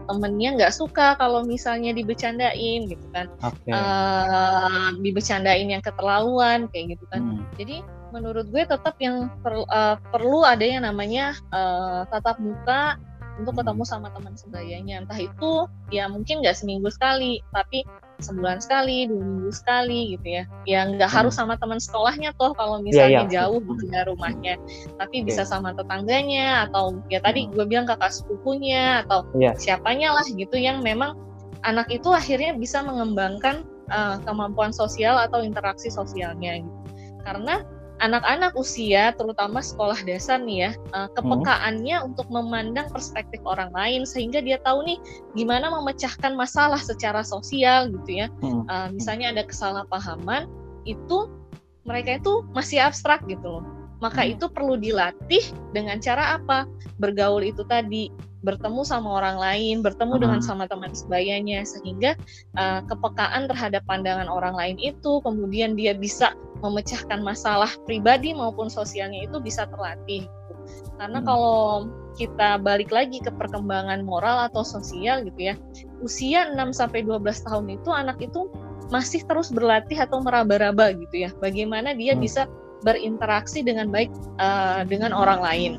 temennya 0.08 0.56
nggak 0.58 0.74
suka 0.74 1.20
kalau 1.20 1.44
misalnya 1.44 1.92
dibecandain 1.94 2.88
gitu 2.88 3.06
kan. 3.12 3.28
Okay. 3.44 3.76
Uh, 3.76 3.78
eh, 3.78 4.90
dibecandain 5.04 5.68
yang 5.68 5.84
keterlaluan 5.84 6.72
kayak 6.72 6.98
gitu 6.98 7.06
kan. 7.12 7.22
Hmm. 7.22 7.44
Jadi 7.60 7.84
menurut 8.16 8.48
gue 8.50 8.64
tetap 8.64 8.96
yang 9.04 9.28
per, 9.44 9.68
uh, 9.68 10.00
perlu 10.16 10.48
ada 10.48 10.64
yang 10.64 10.88
namanya 10.88 11.36
uh, 11.52 12.08
tatap 12.08 12.40
muka 12.40 12.96
untuk 13.38 13.62
ketemu 13.62 13.84
sama 13.86 14.10
teman 14.10 14.34
sebayanya 14.34 15.06
entah 15.06 15.20
itu 15.20 15.70
ya 15.94 16.10
mungkin 16.10 16.42
nggak 16.42 16.58
seminggu 16.58 16.90
sekali 16.90 17.44
tapi 17.54 17.86
sebulan 18.18 18.58
sekali 18.58 19.06
dua 19.06 19.22
minggu 19.22 19.52
sekali 19.54 20.18
gitu 20.18 20.28
ya 20.42 20.44
ya 20.66 20.80
nggak 20.90 21.10
hmm. 21.10 21.18
harus 21.22 21.38
sama 21.38 21.54
teman 21.62 21.78
sekolahnya 21.78 22.34
toh 22.42 22.52
kalau 22.58 22.82
iya, 22.82 22.86
misalnya 22.86 23.12
yeah, 23.14 23.24
yeah. 23.24 23.34
jauh 23.34 23.62
gitu 23.62 23.84
ya 23.94 24.02
rumahnya 24.10 24.54
tapi 24.98 25.16
bisa 25.22 25.46
sama 25.46 25.74
tetangganya 25.78 26.70
atau 26.70 26.98
ya 27.14 27.22
tadi 27.22 27.46
hmm. 27.46 27.54
gue 27.54 27.66
bilang 27.70 27.86
kakak 27.86 28.10
sepupunya 28.10 29.06
atau 29.06 29.26
yeah. 29.38 29.54
siapanya 29.54 30.18
lah 30.18 30.26
gitu 30.26 30.58
yang 30.58 30.82
memang 30.82 31.14
anak 31.66 31.90
itu 31.94 32.10
akhirnya 32.10 32.58
bisa 32.58 32.82
mengembangkan 32.82 33.66
uh, 33.94 34.18
kemampuan 34.26 34.74
sosial 34.74 35.18
atau 35.18 35.42
interaksi 35.46 35.94
sosialnya 35.94 36.62
gitu 36.62 36.78
karena 37.22 37.62
anak-anak 37.98 38.54
usia 38.54 39.14
terutama 39.18 39.62
sekolah 39.62 39.98
dasar 40.06 40.38
nih 40.42 40.70
ya 40.70 40.72
uh, 40.94 41.10
kepekaannya 41.18 41.98
hmm. 41.98 42.08
untuk 42.14 42.28
memandang 42.30 42.88
perspektif 42.94 43.42
orang 43.44 43.74
lain 43.74 44.06
sehingga 44.06 44.42
dia 44.42 44.62
tahu 44.62 44.86
nih 44.86 44.98
gimana 45.34 45.74
memecahkan 45.74 46.38
masalah 46.38 46.80
secara 46.80 47.26
sosial 47.26 47.90
gitu 47.90 48.26
ya 48.26 48.28
hmm. 48.42 48.70
uh, 48.70 48.90
misalnya 48.94 49.34
ada 49.34 49.44
kesalahpahaman 49.46 50.46
itu 50.86 51.30
mereka 51.88 52.22
itu 52.22 52.46
masih 52.54 52.84
abstrak 52.84 53.24
gitu 53.26 53.60
loh 53.60 53.66
maka 53.98 54.22
hmm. 54.22 54.38
itu 54.38 54.46
perlu 54.54 54.78
dilatih 54.78 55.44
dengan 55.74 55.98
cara 55.98 56.38
apa 56.38 56.70
bergaul 57.02 57.42
itu 57.42 57.66
tadi 57.66 58.14
bertemu 58.48 58.82
sama 58.88 59.20
orang 59.20 59.36
lain, 59.36 59.84
bertemu 59.84 60.16
hmm. 60.16 60.24
dengan 60.24 60.40
sama 60.40 60.64
teman 60.72 60.96
sebayanya 60.96 61.68
sehingga 61.68 62.16
uh, 62.56 62.80
kepekaan 62.88 63.52
terhadap 63.52 63.84
pandangan 63.84 64.32
orang 64.32 64.56
lain 64.56 64.80
itu 64.80 65.20
kemudian 65.20 65.76
dia 65.76 65.92
bisa 65.92 66.32
memecahkan 66.64 67.20
masalah 67.20 67.68
pribadi 67.84 68.32
maupun 68.32 68.72
sosialnya 68.72 69.28
itu 69.28 69.44
bisa 69.44 69.68
terlatih. 69.68 70.32
Karena 70.96 71.20
hmm. 71.20 71.28
kalau 71.28 71.92
kita 72.16 72.58
balik 72.64 72.90
lagi 72.90 73.20
ke 73.20 73.30
perkembangan 73.30 74.02
moral 74.08 74.48
atau 74.48 74.64
sosial 74.64 75.28
gitu 75.28 75.52
ya, 75.52 75.56
usia 76.00 76.48
6 76.56 76.56
sampai 76.72 77.04
12 77.04 77.20
tahun 77.46 77.66
itu 77.76 77.92
anak 77.92 78.24
itu 78.24 78.48
masih 78.88 79.28
terus 79.28 79.52
berlatih 79.52 80.00
atau 80.00 80.24
meraba-raba 80.24 80.96
gitu 80.96 81.28
ya. 81.28 81.30
Bagaimana 81.44 81.92
dia 81.92 82.16
hmm. 82.16 82.24
bisa 82.24 82.48
berinteraksi 82.88 83.66
dengan 83.66 83.92
baik 83.92 84.14
uh, 84.40 84.86
dengan 84.88 85.12
orang 85.12 85.42
lain 85.44 85.74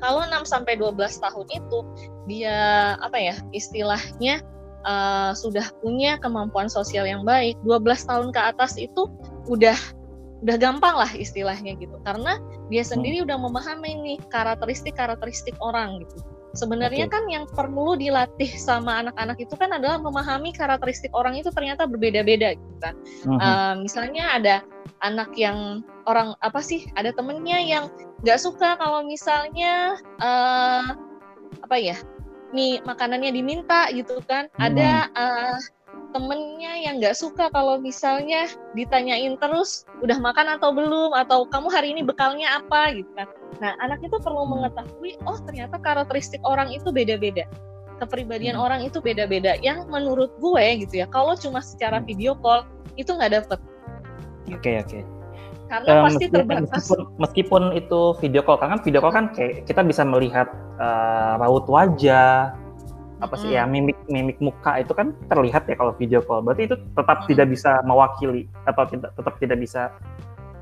kalau 0.00 0.24
6 0.24 0.48
sampai 0.48 0.74
12 0.80 0.96
tahun 0.98 1.46
itu 1.52 1.78
dia 2.26 2.96
apa 3.04 3.16
ya 3.20 3.36
istilahnya 3.52 4.40
uh, 4.84 5.32
sudah 5.36 5.68
punya 5.84 6.16
kemampuan 6.18 6.66
sosial 6.66 7.04
yang 7.04 7.22
baik 7.22 7.56
12 7.62 7.84
tahun 8.08 8.28
ke 8.32 8.40
atas 8.40 8.80
itu 8.80 9.06
udah 9.46 9.76
udah 10.40 10.56
gampang 10.56 10.96
lah 10.96 11.10
istilahnya 11.12 11.76
gitu 11.76 11.92
karena 12.08 12.40
dia 12.72 12.80
sendiri 12.80 13.20
hmm. 13.20 13.26
udah 13.28 13.38
memahami 13.38 13.90
nih 14.00 14.18
karakteristik 14.32 14.96
karakteristik 14.96 15.52
orang 15.60 16.00
gitu 16.00 16.24
sebenarnya 16.56 17.06
okay. 17.06 17.14
kan 17.14 17.24
yang 17.30 17.44
perlu 17.46 17.94
dilatih 17.94 18.48
sama 18.56 19.04
anak-anak 19.04 19.38
itu 19.38 19.54
kan 19.54 19.70
adalah 19.70 20.00
memahami 20.00 20.50
karakteristik 20.56 21.12
orang 21.12 21.38
itu 21.38 21.52
ternyata 21.52 21.84
berbeda-beda 21.84 22.56
gitu 22.56 22.76
kan 22.80 22.94
uh 23.28 23.30
-huh. 23.30 23.38
uh, 23.38 23.74
misalnya 23.84 24.24
ada 24.32 24.56
anak 25.04 25.30
yang 25.36 25.84
orang 26.10 26.34
apa 26.42 26.58
sih 26.58 26.90
ada 26.98 27.14
temennya 27.14 27.62
yang 27.62 27.86
nggak 28.26 28.40
suka 28.42 28.74
kalau 28.76 29.06
misalnya 29.06 29.94
uh, 30.18 30.98
apa 31.62 31.76
ya 31.78 31.96
nih 32.50 32.82
makanannya 32.82 33.30
diminta 33.30 33.86
gitu 33.94 34.18
kan 34.26 34.50
hmm. 34.58 34.66
ada 34.66 35.06
uh, 35.14 35.56
temennya 36.10 36.74
yang 36.82 36.98
nggak 36.98 37.14
suka 37.14 37.46
kalau 37.54 37.78
misalnya 37.78 38.50
ditanyain 38.74 39.38
terus 39.38 39.86
udah 40.02 40.18
makan 40.18 40.58
atau 40.58 40.74
belum 40.74 41.14
atau 41.14 41.46
kamu 41.46 41.70
hari 41.70 41.94
ini 41.94 42.02
bekalnya 42.02 42.58
apa 42.58 42.98
gitu 42.98 43.10
kan 43.14 43.30
nah 43.62 43.78
anak 43.78 44.02
itu 44.02 44.18
perlu 44.18 44.42
hmm. 44.42 44.50
mengetahui 44.58 45.14
oh 45.30 45.38
ternyata 45.46 45.78
karakteristik 45.78 46.42
orang 46.42 46.74
itu 46.74 46.90
beda-beda 46.90 47.46
kepribadian 48.02 48.58
hmm. 48.58 48.66
orang 48.66 48.80
itu 48.82 48.98
beda-beda 48.98 49.54
yang 49.62 49.86
menurut 49.86 50.34
gue 50.42 50.64
gitu 50.82 51.00
ya 51.00 51.06
kalau 51.06 51.38
cuma 51.38 51.62
secara 51.62 52.02
hmm. 52.02 52.06
video 52.10 52.32
call 52.34 52.66
itu 52.98 53.14
nggak 53.14 53.38
dapet 53.38 53.58
oke 54.50 54.58
okay, 54.58 54.82
oke 54.82 54.90
okay 54.90 55.19
karena 55.70 55.86
uh, 55.86 56.02
pasti 56.10 56.26
terbatas. 56.26 56.66
Meskipun, 56.74 57.00
meskipun 57.22 57.62
itu 57.78 58.00
video 58.18 58.42
call, 58.42 58.58
karena 58.58 58.76
video 58.82 58.98
call 58.98 59.14
kan 59.14 59.30
kayak 59.30 59.70
kita 59.70 59.86
bisa 59.86 60.02
melihat 60.02 60.50
uh, 60.82 61.38
raut 61.38 61.70
wajah, 61.70 62.50
apa 63.20 63.34
sih 63.36 63.52
ya 63.54 63.68
mimik 63.68 63.94
mimik 64.08 64.40
muka 64.40 64.80
itu 64.80 64.96
kan 64.96 65.14
terlihat 65.30 65.70
ya 65.70 65.78
kalau 65.78 65.94
video 65.94 66.18
call. 66.26 66.42
Berarti 66.42 66.66
itu 66.66 66.76
tetap 66.98 67.22
hmm. 67.22 67.28
tidak 67.30 67.46
bisa 67.54 67.70
mewakili 67.86 68.50
atau 68.66 68.82
tidak 68.90 69.14
tetap 69.14 69.34
tidak 69.38 69.58
bisa 69.62 69.94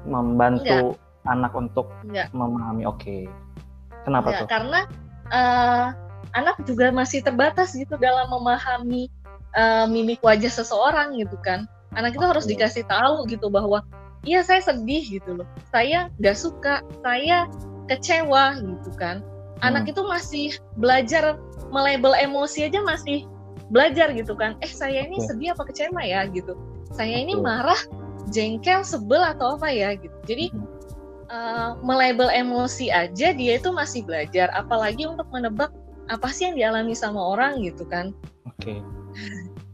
membantu 0.05 0.93
Enggak. 0.93 1.33
anak 1.33 1.53
untuk 1.57 1.87
Enggak. 2.05 2.29
memahami. 2.37 2.83
Oke, 2.85 3.01
okay. 3.01 3.23
kenapa 4.05 4.29
Enggak, 4.29 4.41
tuh? 4.45 4.49
Karena 4.53 4.81
uh, 5.33 5.87
anak 6.37 6.57
juga 6.69 6.93
masih 6.93 7.25
terbatas 7.25 7.73
gitu 7.73 7.97
dalam 7.97 8.29
memahami 8.29 9.09
uh, 9.57 9.87
mimik 9.89 10.21
wajah 10.21 10.53
seseorang 10.53 11.17
gitu 11.17 11.39
kan. 11.41 11.65
Anak 11.97 12.13
itu 12.13 12.21
okay. 12.21 12.33
harus 12.37 12.45
dikasih 12.45 12.85
tahu 12.85 13.25
gitu 13.33 13.49
bahwa 13.49 13.81
iya 14.25 14.41
saya 14.43 14.63
sedih 14.65 15.05
gitu 15.21 15.43
loh. 15.43 15.49
Saya 15.71 16.09
nggak 16.19 16.37
suka 16.39 16.83
saya 17.05 17.47
kecewa 17.87 18.59
gitu 18.59 18.91
kan. 18.97 19.23
Anak 19.63 19.89
hmm. 19.89 19.93
itu 19.95 20.03
masih 20.07 20.49
belajar 20.79 21.37
melabel 21.69 22.15
emosi 22.15 22.71
aja 22.71 22.81
masih 22.83 23.27
belajar 23.71 24.15
gitu 24.15 24.35
kan. 24.35 24.57
Eh 24.65 24.71
saya 24.71 25.05
ini 25.05 25.19
sedih 25.23 25.55
apa 25.55 25.67
kecewa 25.69 26.03
ya 26.03 26.27
gitu. 26.31 26.55
Saya 26.95 27.21
ini 27.21 27.37
marah 27.37 27.79
jengkel 28.33 28.85
sebel 28.85 29.21
atau 29.21 29.59
apa 29.59 29.69
ya 29.71 29.95
gitu. 29.99 30.15
Jadi 30.25 30.55
hmm. 30.55 30.67
uh, 31.29 31.71
melabel 31.83 32.31
emosi 32.31 32.89
aja 32.89 33.35
dia 33.35 33.53
itu 33.59 33.71
masih 33.71 34.07
belajar. 34.07 34.49
Apalagi 34.55 35.05
untuk 35.07 35.27
menebak 35.35 35.75
apa 36.09 36.29
sih 36.33 36.49
yang 36.49 36.57
dialami 36.57 36.97
sama 36.97 37.21
orang 37.21 37.61
gitu 37.61 37.85
kan. 37.85 38.17
Oke. 38.49 38.81
okay. 38.81 38.81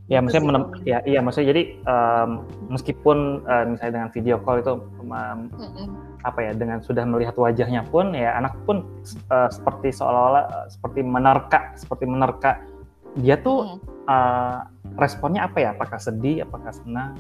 Ya, 0.05 0.21
maksudnya 0.21 0.45
menem, 0.53 0.65
ya, 0.85 1.01
iya 1.09 1.25
maksudnya 1.25 1.57
jadi 1.57 1.63
um, 1.89 2.45
meskipun 2.69 3.41
uh, 3.49 3.65
misalnya 3.73 3.93
dengan 3.97 4.11
video 4.13 4.37
call 4.37 4.61
itu 4.61 4.77
um, 5.01 5.49
apa 6.21 6.39
ya 6.45 6.53
dengan 6.53 6.85
sudah 6.85 7.09
melihat 7.09 7.33
wajahnya 7.41 7.89
pun 7.89 8.13
ya 8.13 8.37
anak 8.37 8.53
pun 8.69 8.85
uh, 9.33 9.49
seperti 9.49 9.97
seolah-olah 9.97 10.45
uh, 10.45 10.67
seperti 10.69 11.01
menerka 11.01 11.73
seperti 11.81 12.05
menerka 12.05 12.61
dia 13.17 13.41
tuh 13.41 13.81
mm. 13.81 14.05
uh, 14.05 14.69
responnya 15.01 15.49
apa 15.49 15.59
ya? 15.65 15.69
Apakah 15.73 15.97
sedih? 15.97 16.45
Apakah 16.45 16.77
senang? 16.77 17.17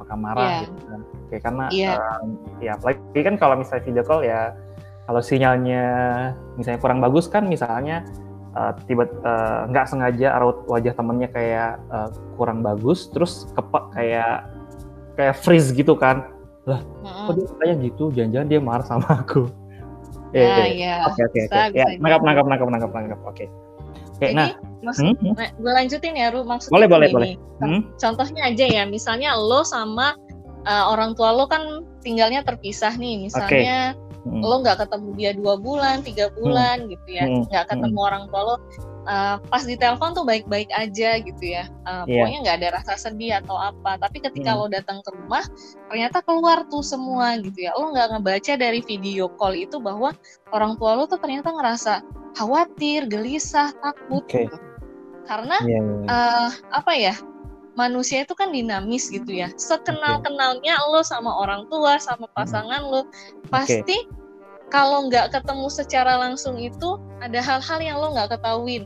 Apakah 0.00 0.16
marah? 0.16 0.48
Yeah. 0.48 0.60
Gitu 0.64 0.82
kan? 0.88 1.00
Oke, 1.04 1.36
karena 1.36 1.64
yeah. 1.68 1.96
um, 2.00 2.40
ya 2.64 2.80
apalagi 2.80 3.20
kan 3.20 3.34
kalau 3.36 3.54
misalnya 3.60 3.84
video 3.84 4.04
call 4.08 4.24
ya 4.24 4.56
kalau 5.04 5.20
sinyalnya 5.20 5.84
misalnya 6.56 6.80
kurang 6.80 7.04
bagus 7.04 7.26
kan 7.26 7.44
misalnya 7.44 8.06
uh, 8.56 8.72
tiba 8.84 9.08
uh, 9.24 9.68
nggak 9.68 9.86
sengaja 9.88 10.36
raut 10.38 10.64
wajah 10.68 10.92
temennya 10.96 11.28
kayak 11.32 11.80
uh, 11.88 12.08
kurang 12.36 12.60
bagus 12.60 13.08
terus 13.12 13.48
kepak 13.56 13.92
kayak 13.96 14.48
kayak 15.16 15.34
freeze 15.40 15.72
gitu 15.72 15.96
kan. 15.96 16.28
Lah 16.68 16.80
mm-hmm. 16.80 17.26
kok 17.26 17.32
dia 17.34 17.46
kayak 17.58 17.76
gitu? 17.82 18.04
Jangan-jangan 18.14 18.48
dia 18.48 18.60
marah 18.60 18.86
sama 18.86 19.08
aku. 19.24 19.48
Ya 20.32 20.64
ya 20.64 20.94
oke 21.12 21.28
oke 21.28 21.40
oke. 21.44 21.76
Ya 21.76 21.84
nangkap 22.00 22.24
nangkap 22.24 22.46
nangkap 22.48 22.68
nangkap 22.72 22.90
nangkap. 22.96 23.20
Oke. 23.28 23.52
Oke 24.16 24.32
nah. 24.32 24.56
maksud, 24.80 25.12
hmm? 25.12 25.36
nah, 25.36 25.52
gue 25.52 25.72
lanjutin 25.76 26.16
ya 26.16 26.32
Ru. 26.32 26.40
Maksudnya 26.40 26.72
boleh 26.72 26.88
boleh 26.88 27.08
boleh. 27.12 27.30
Hmm? 27.60 27.84
contohnya 28.00 28.48
aja 28.48 28.64
ya. 28.64 28.88
Misalnya 28.88 29.36
lo 29.36 29.60
sama 29.60 30.16
uh, 30.64 30.88
orang 30.88 31.12
tua 31.20 31.36
lo 31.36 31.44
kan 31.52 31.84
tinggalnya 32.00 32.40
terpisah 32.48 32.96
nih. 32.96 33.28
Misalnya 33.28 33.92
okay 33.92 34.11
hmm. 34.26 34.42
lo 34.42 34.56
nggak 34.62 34.78
ketemu 34.86 35.08
dia 35.18 35.30
dua 35.34 35.54
bulan 35.58 36.02
tiga 36.02 36.30
hmm. 36.30 36.36
bulan 36.38 36.76
hmm. 36.84 36.88
gitu 36.94 37.08
ya 37.10 37.24
hmm. 37.26 37.42
nggak 37.50 37.64
hmm. 37.66 37.72
ketemu 37.74 37.98
hmm. 37.98 38.08
orang 38.08 38.24
tua 38.30 38.40
lo 38.42 38.54
uh, 38.54 39.36
pas 39.38 39.62
di 39.62 39.74
telepon 39.78 40.14
tuh 40.14 40.24
baik-baik 40.26 40.70
aja 40.74 41.18
gitu 41.22 41.44
ya 41.44 41.66
uh, 41.86 42.06
yeah. 42.06 42.22
pokoknya 42.22 42.38
nggak 42.46 42.56
ada 42.62 42.68
rasa 42.78 42.92
sedih 42.98 43.38
atau 43.42 43.56
apa 43.58 43.98
tapi 43.98 44.22
ketika 44.22 44.54
hmm. 44.54 44.58
lo 44.58 44.66
datang 44.70 44.98
ke 45.02 45.10
rumah 45.14 45.44
ternyata 45.90 46.18
keluar 46.22 46.64
tuh 46.70 46.84
semua 46.84 47.38
gitu 47.42 47.58
ya 47.66 47.72
lo 47.74 47.90
nggak 47.94 48.18
ngebaca 48.18 48.52
dari 48.58 48.80
video 48.84 49.26
call 49.38 49.54
itu 49.58 49.78
bahwa 49.82 50.14
orang 50.54 50.78
tua 50.78 50.98
lo 50.98 51.04
tuh 51.06 51.18
ternyata 51.18 51.50
ngerasa 51.50 52.02
khawatir 52.38 53.06
gelisah 53.10 53.74
takut 53.82 54.24
okay. 54.26 54.46
gitu 54.48 54.58
karena 55.22 55.56
yeah, 55.62 55.82
yeah. 55.82 56.10
Uh, 56.10 56.50
apa 56.74 56.92
ya 56.98 57.14
manusia 57.74 58.24
itu 58.24 58.34
kan 58.36 58.52
dinamis 58.52 59.08
gitu 59.08 59.28
ya. 59.32 59.48
Sekenal 59.56 60.20
kenalnya 60.20 60.76
lo 60.92 61.00
sama 61.00 61.32
orang 61.32 61.68
tua, 61.72 61.96
sama 61.96 62.28
hmm. 62.28 62.36
pasangan 62.36 62.82
lo, 62.84 63.08
pasti 63.48 63.82
okay. 63.84 64.00
kalau 64.68 65.08
nggak 65.08 65.32
ketemu 65.32 65.68
secara 65.72 66.20
langsung 66.20 66.60
itu 66.60 67.00
ada 67.24 67.40
hal-hal 67.40 67.80
yang 67.80 67.96
lo 67.98 68.12
nggak 68.12 68.36
ketahuin, 68.38 68.84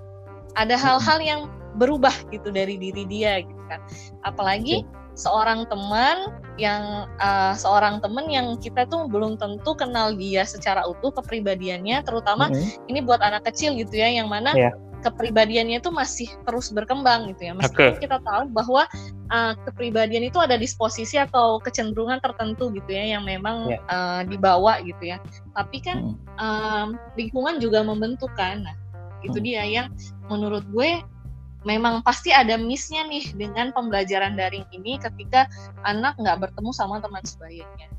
ada 0.55 0.75
hmm. 0.78 0.85
hal-hal 0.85 1.19
yang 1.23 1.40
berubah 1.76 2.14
gitu 2.33 2.49
dari 2.49 2.78
diri 2.78 3.05
dia 3.05 3.43
gitu 3.43 3.62
kan. 3.69 3.83
Apalagi 4.25 4.87
okay. 4.87 5.19
seorang 5.19 5.69
teman 5.69 6.33
yang 6.57 7.05
uh, 7.21 7.52
seorang 7.52 8.00
teman 8.00 8.25
yang 8.33 8.57
kita 8.57 8.88
tuh 8.88 9.05
belum 9.12 9.37
tentu 9.37 9.76
kenal 9.76 10.16
dia 10.16 10.47
secara 10.49 10.87
utuh 10.88 11.12
kepribadiannya, 11.12 12.00
terutama 12.07 12.49
mm 12.49 12.55
-hmm. 12.55 12.88
ini 12.88 12.99
buat 13.05 13.21
anak 13.21 13.45
kecil 13.50 13.76
gitu 13.76 13.93
ya, 13.99 14.09
yang 14.09 14.31
mana 14.31 14.57
yeah 14.57 14.73
kepribadiannya 15.05 15.81
itu 15.81 15.91
masih 15.93 16.29
terus 16.49 16.73
berkembang 16.73 17.29
gitu 17.33 17.50
ya. 17.50 17.53
Meskipun 17.57 17.97
okay. 17.97 18.03
kita 18.03 18.19
tahu 18.23 18.49
bahwa 18.53 18.88
uh, 19.33 19.53
kepribadian 19.69 20.29
itu 20.29 20.38
ada 20.41 20.57
disposisi 20.57 21.21
atau 21.21 21.59
kecenderungan 21.61 22.21
tertentu 22.23 22.73
gitu 22.73 22.91
ya 22.91 23.19
yang 23.19 23.23
memang 23.26 23.71
yeah. 23.71 23.83
Ya. 23.88 23.95
uh, 23.95 24.21
dibawa 24.25 24.81
gitu 24.83 25.03
ya. 25.15 25.19
Tapi 25.53 25.79
kan 25.83 26.17
hmm. 26.17 26.17
um, 26.41 26.88
lingkungan 27.19 27.61
juga 27.61 27.85
membentuk 27.85 28.31
kan. 28.35 28.65
Nah, 28.65 28.76
itu 29.25 29.38
hmm. 29.41 29.47
dia 29.47 29.62
yang 29.65 29.88
menurut 30.29 30.65
gue 30.73 31.00
memang 31.67 31.99
pasti 32.07 32.31
ada 32.31 32.55
missnya 32.55 33.03
nih 33.11 33.35
dengan 33.35 33.75
pembelajaran 33.75 34.38
daring 34.38 34.65
ini 34.71 35.03
ketika 35.03 35.50
anak 35.83 36.15
nggak 36.17 36.47
bertemu 36.47 36.71
sama 36.71 37.03
teman 37.03 37.26
sebayanya. 37.26 37.91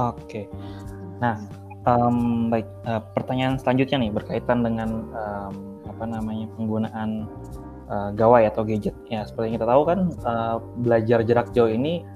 Oke. 0.00 0.24
Okay. 0.24 0.44
Nah, 1.20 1.36
Um, 1.82 2.46
baik, 2.46 2.70
uh, 2.86 3.02
pertanyaan 3.10 3.58
selanjutnya 3.58 4.06
nih 4.06 4.12
berkaitan 4.14 4.62
dengan 4.62 5.10
um, 5.10 5.82
apa 5.90 6.06
namanya 6.06 6.46
penggunaan 6.54 7.26
uh, 7.90 8.14
gawai 8.14 8.46
atau 8.46 8.62
gadget. 8.62 8.94
Ya 9.10 9.26
seperti 9.26 9.50
yang 9.50 9.56
kita 9.58 9.66
tahu 9.66 9.82
kan 9.82 9.98
uh, 10.22 10.62
belajar 10.78 11.26
jarak 11.26 11.50
jauh 11.50 11.66
ini 11.66 12.06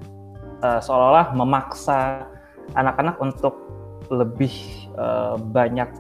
uh, 0.62 0.78
seolah-olah 0.78 1.34
memaksa 1.34 2.30
anak-anak 2.78 3.18
untuk 3.18 3.58
lebih 4.06 4.54
uh, 4.94 5.34
banyak 5.34 5.90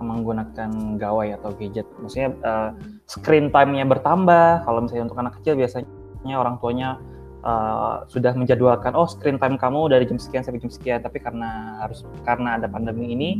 menggunakan 0.00 0.96
gawai 0.96 1.36
atau 1.36 1.52
gadget. 1.52 1.84
Maksudnya 2.00 2.32
uh, 2.48 2.70
screen 3.12 3.52
time-nya 3.52 3.84
bertambah. 3.84 4.64
Kalau 4.64 4.80
misalnya 4.88 5.12
untuk 5.12 5.20
anak 5.20 5.36
kecil 5.36 5.60
biasanya 5.60 6.36
orang 6.40 6.56
tuanya 6.64 6.96
uh, 7.44 8.06
sudah 8.08 8.32
menjadwalkan 8.34 8.94
oh 8.94 9.06
screen 9.06 9.38
time 9.38 9.58
kamu 9.58 9.90
dari 9.90 10.06
jam 10.08 10.18
sekian 10.18 10.42
sampai 10.42 10.62
jam 10.62 10.72
sekian. 10.72 10.98
Tapi 11.02 11.18
karena 11.22 11.82
harus 11.82 12.06
karena 12.26 12.58
ada 12.58 12.66
pandemi 12.66 13.12
ini 13.12 13.30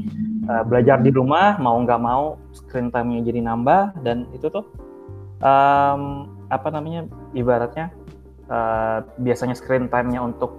uh, 0.47 0.63
belajar 0.67 1.01
di 1.01 1.11
rumah 1.11 1.59
mau 1.59 1.79
nggak 1.81 2.01
mau 2.03 2.39
screen 2.55 2.91
time-nya 2.91 3.27
jadi 3.27 3.41
nambah. 3.43 4.03
Dan 4.03 4.31
itu 4.37 4.47
tuh 4.53 4.67
um, 5.43 6.29
apa 6.53 6.69
namanya 6.69 7.09
ibaratnya 7.33 7.91
uh, 8.53 9.03
biasanya 9.23 9.57
screen 9.57 9.89
time-nya 9.89 10.23
untuk 10.23 10.53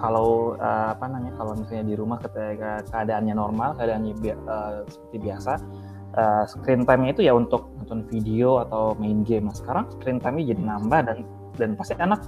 kalau 0.00 0.58
uh, 0.58 0.94
apa 0.94 1.06
namanya 1.06 1.34
kalau 1.38 1.52
misalnya 1.54 1.86
di 1.86 1.94
rumah 1.94 2.18
ketika 2.18 2.82
keadaannya 2.90 3.34
normal 3.38 3.78
keadaannya 3.78 4.12
bi 4.18 4.34
uh, 4.34 4.82
seperti 4.90 5.16
biasa 5.30 5.52
uh, 6.16 6.44
screen 6.48 6.82
time-nya 6.82 7.12
itu 7.14 7.22
ya 7.28 7.32
untuk 7.36 7.70
nonton 7.78 8.02
video 8.08 8.62
atau 8.64 8.96
main 8.98 9.22
game. 9.22 9.46
Nah 9.46 9.54
sekarang 9.54 9.88
screen 9.98 10.18
time-nya 10.18 10.54
jadi 10.56 10.62
nambah 10.64 11.00
dan 11.06 11.18
dan 11.60 11.70
pasti 11.76 11.94
anak 12.00 12.24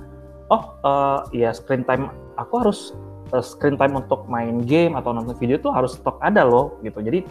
oh 0.52 0.76
uh, 0.84 1.24
ya 1.32 1.52
screen 1.54 1.86
time 1.86 2.10
aku 2.36 2.54
harus 2.60 2.92
uh, 3.32 3.44
screen 3.44 3.78
time 3.80 3.96
untuk 3.96 4.26
main 4.28 4.60
game 4.64 4.98
atau 4.98 5.14
nonton 5.14 5.36
video 5.38 5.56
tuh 5.60 5.72
harus 5.72 5.96
stok 5.96 6.20
ada 6.20 6.44
loh 6.44 6.76
gitu 6.84 7.00
jadi 7.00 7.24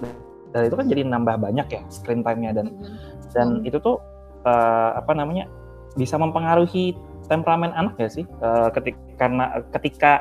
dari 0.54 0.70
itu 0.70 0.76
kan 0.78 0.86
jadi 0.86 1.02
nambah 1.10 1.36
banyak 1.42 1.68
ya 1.70 1.82
screen 1.90 2.22
time-nya 2.22 2.54
dan 2.54 2.68
hmm. 2.70 2.98
dan 3.34 3.48
itu 3.66 3.82
tuh 3.82 3.98
uh, 4.46 4.98
apa 4.98 5.14
namanya 5.18 5.50
bisa 5.98 6.18
mempengaruhi 6.18 6.94
temperamen 7.30 7.74
anak 7.74 7.98
ya 7.98 8.10
sih 8.10 8.26
uh, 8.42 8.70
ketika 8.74 9.00
karena 9.18 9.46
ketika 9.74 10.12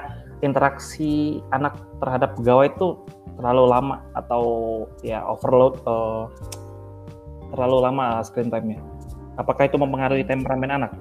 interaksi 0.42 1.40
anak 1.54 1.76
terhadap 2.02 2.34
pegawai 2.36 2.72
itu 2.72 2.88
terlalu 3.40 3.64
lama 3.68 3.96
atau 4.16 4.44
ya 5.00 5.24
overload 5.24 5.80
uh, 5.88 6.28
terlalu 7.52 7.76
lama 7.84 8.24
screen 8.24 8.48
time-nya 8.48 8.80
apakah 9.36 9.68
itu 9.68 9.76
mempengaruhi 9.80 10.24
temperamen 10.26 10.70
anak? 10.82 10.92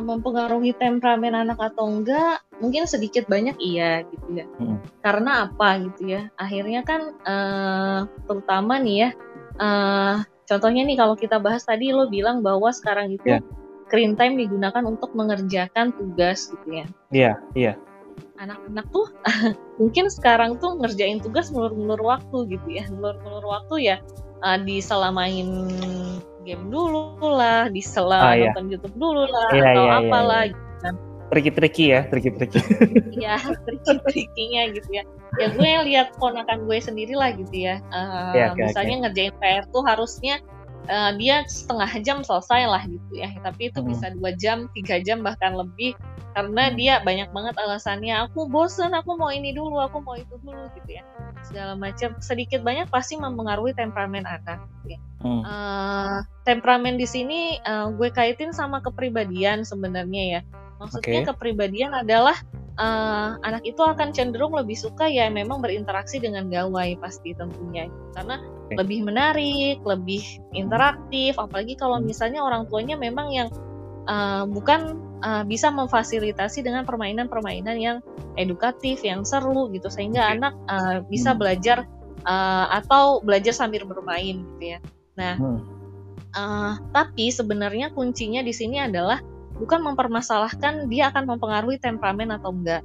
Mempengaruhi 0.00 0.72
temperamen 0.78 1.34
anak 1.34 1.58
atau 1.58 1.90
enggak 1.90 2.40
mungkin 2.62 2.86
sedikit 2.86 3.26
banyak 3.26 3.58
iya 3.58 4.06
gitu 4.06 4.26
ya 4.40 4.46
hmm. 4.56 4.78
karena 5.02 5.50
apa 5.50 5.68
gitu 5.90 6.02
ya 6.08 6.30
akhirnya 6.38 6.80
kan 6.86 7.12
uh, 7.26 8.00
terutama 8.24 8.78
nih 8.78 8.96
ya 8.96 9.10
uh, 9.58 10.14
contohnya 10.46 10.86
nih 10.86 10.96
kalau 10.96 11.18
kita 11.18 11.42
bahas 11.42 11.66
tadi 11.66 11.90
lo 11.90 12.06
bilang 12.06 12.40
bahwa 12.40 12.70
sekarang 12.70 13.18
itu 13.18 13.36
yeah. 13.36 13.42
screen 13.90 14.14
time 14.14 14.38
digunakan 14.38 14.86
untuk 14.86 15.12
mengerjakan 15.12 15.92
tugas 15.98 16.48
gitu 16.54 16.68
ya 16.70 16.76
iya 16.76 16.86
yeah, 17.12 17.36
iya 17.52 17.64
yeah. 17.74 17.76
anak-anak 18.40 18.86
tuh 18.94 19.06
mungkin 19.82 20.06
sekarang 20.08 20.62
tuh 20.62 20.78
ngerjain 20.78 21.18
tugas 21.18 21.50
mulur-mulur 21.50 22.00
waktu 22.00 22.56
gitu 22.56 22.68
ya 22.70 22.86
mulur-mulur 22.88 23.44
waktu 23.44 23.92
ya 23.92 23.96
uh, 24.46 24.58
diselamain 24.62 25.50
game 26.42 26.68
dulu 26.68 27.18
lah, 27.22 27.70
di 27.70 27.82
sela 27.82 28.20
ah, 28.20 28.34
iya. 28.34 28.50
nonton 28.52 28.66
YouTube 28.74 28.96
dulu 28.98 29.24
lah, 29.26 29.48
iya, 29.54 29.64
atau 29.72 29.84
iya, 29.84 29.92
apalah. 29.98 30.42
Iya, 30.46 30.52
iya. 30.52 30.58
Gitu. 30.58 30.88
Triki-triki 31.32 31.84
ya, 31.88 32.00
triki-triki. 32.12 32.60
Iya, 33.22 33.36
triki-trikinya 33.64 34.62
gitu 34.76 34.88
ya. 34.92 35.02
Ya 35.40 35.48
gue 35.48 35.70
lihat 35.88 36.12
ponakan 36.20 36.68
gue 36.68 36.76
sendiri 36.76 37.16
lah 37.16 37.32
gitu 37.32 37.56
ya. 37.56 37.80
Uh, 37.88 38.52
misalnya 38.52 39.08
ngerjain 39.08 39.32
PR 39.40 39.64
tuh 39.72 39.80
harusnya 39.80 40.44
uh, 40.88 41.12
dia 41.14 41.46
setengah 41.46 41.90
jam 42.02 42.18
selesai 42.24 42.66
lah 42.66 42.82
gitu 42.86 43.12
ya 43.14 43.30
tapi 43.42 43.70
itu 43.70 43.78
hmm. 43.82 43.88
bisa 43.92 44.06
dua 44.16 44.30
jam 44.34 44.66
tiga 44.74 44.98
jam 45.02 45.22
bahkan 45.22 45.54
lebih 45.54 45.94
karena 46.32 46.72
hmm. 46.72 46.74
dia 46.80 46.94
banyak 47.04 47.28
banget 47.30 47.54
alasannya 47.60 48.14
aku 48.26 48.48
bosen 48.48 48.96
aku 48.96 49.14
mau 49.20 49.28
ini 49.28 49.52
dulu 49.52 49.78
aku 49.78 50.00
mau 50.00 50.16
itu 50.16 50.34
dulu 50.40 50.66
gitu 50.80 50.98
ya 50.98 51.04
segala 51.44 51.74
macam 51.76 52.16
sedikit 52.22 52.64
banyak 52.64 52.88
pasti 52.88 53.18
mempengaruhi 53.18 53.74
temperamen 53.74 54.24
anak 54.24 54.62
gitu 54.82 54.96
ya. 54.96 54.98
hmm. 55.22 55.42
uh, 55.44 56.18
temperamen 56.48 56.96
di 56.96 57.06
sini 57.06 57.60
uh, 57.68 57.92
gue 57.92 58.08
kaitin 58.10 58.50
sama 58.50 58.80
kepribadian 58.80 59.62
sebenarnya 59.66 60.22
ya 60.38 60.40
maksudnya 60.80 61.22
okay. 61.22 61.28
kepribadian 61.30 61.94
adalah 61.94 62.34
uh, 62.80 63.38
anak 63.44 63.62
itu 63.62 63.78
akan 63.82 64.10
cenderung 64.10 64.56
lebih 64.56 64.74
suka 64.74 65.06
ya 65.06 65.28
memang 65.28 65.60
berinteraksi 65.60 66.18
dengan 66.18 66.48
gawai 66.48 66.96
pasti 66.98 67.36
tentunya 67.36 67.86
karena 68.16 68.40
okay. 68.72 68.80
lebih 68.80 68.98
menarik, 69.04 69.76
lebih 69.84 70.24
interaktif, 70.56 71.36
apalagi 71.36 71.76
kalau 71.76 72.00
hmm. 72.00 72.08
misalnya 72.08 72.40
orang 72.40 72.64
tuanya 72.66 72.96
memang 72.96 73.28
yang 73.30 73.48
uh, 74.08 74.48
bukan 74.48 74.96
uh, 75.20 75.44
bisa 75.44 75.68
memfasilitasi 75.68 76.64
dengan 76.64 76.88
permainan-permainan 76.88 77.76
yang 77.78 77.98
edukatif, 78.40 79.04
yang 79.04 79.22
seru 79.22 79.68
gitu, 79.70 79.92
sehingga 79.92 80.26
okay. 80.26 80.32
anak 80.38 80.54
uh, 80.72 81.04
bisa 81.06 81.32
hmm. 81.32 81.38
belajar 81.38 81.78
uh, 82.24 82.66
atau 82.72 83.20
belajar 83.20 83.52
sambil 83.52 83.84
bermain 83.84 84.42
gitu 84.56 84.64
ya. 84.76 84.78
Nah, 85.20 85.36
hmm. 85.36 85.60
uh, 86.32 86.72
tapi 86.90 87.28
sebenarnya 87.28 87.92
kuncinya 87.92 88.40
di 88.40 88.54
sini 88.56 88.80
adalah 88.80 89.20
bukan 89.60 89.84
mempermasalahkan 89.84 90.88
dia 90.88 91.12
akan 91.12 91.36
mempengaruhi 91.36 91.78
temperamen 91.78 92.32
atau 92.34 92.50
enggak 92.50 92.82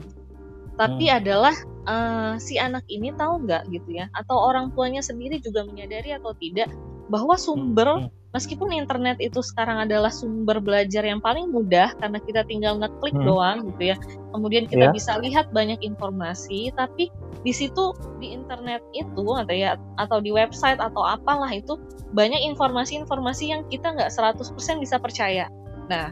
tapi 0.78 1.10
hmm. 1.10 1.18
adalah 1.18 1.56
uh, 1.90 2.34
si 2.38 2.62
anak 2.62 2.86
ini 2.88 3.10
tahu 3.18 3.44
nggak 3.50 3.68
gitu 3.74 3.90
ya 3.98 4.06
atau 4.14 4.38
orang 4.38 4.70
tuanya 4.78 5.02
sendiri 5.02 5.42
juga 5.42 5.66
menyadari 5.66 6.14
atau 6.14 6.38
tidak 6.38 6.70
bahwa 7.08 7.40
sumber 7.40 7.88
hmm, 7.88 8.02
hmm. 8.08 8.32
meskipun 8.36 8.70
internet 8.76 9.18
itu 9.18 9.40
sekarang 9.42 9.82
adalah 9.82 10.14
sumber 10.14 10.62
belajar 10.62 11.02
yang 11.02 11.24
paling 11.24 11.50
mudah 11.50 11.96
karena 11.98 12.20
kita 12.22 12.46
tinggal 12.46 12.78
ngeklik 12.78 13.16
hmm. 13.16 13.26
doang 13.26 13.58
gitu 13.74 13.96
ya 13.96 13.98
kemudian 14.36 14.70
kita 14.70 14.92
yeah. 14.92 14.94
bisa 14.94 15.18
lihat 15.18 15.50
banyak 15.56 15.80
informasi 15.82 16.70
tapi 16.78 17.10
di 17.42 17.54
situ 17.56 17.96
di 18.20 18.36
internet 18.36 18.84
itu 18.92 19.26
atau 19.34 19.56
ya 19.56 19.80
atau 19.98 20.20
di 20.20 20.30
website 20.30 20.78
atau 20.78 21.02
apalah 21.02 21.50
itu 21.50 21.80
banyak 22.12 22.44
informasi-informasi 22.54 23.56
yang 23.56 23.64
kita 23.72 23.96
nggak 23.96 24.12
100% 24.14 24.52
bisa 24.84 25.00
percaya 25.00 25.48
nah 25.88 26.12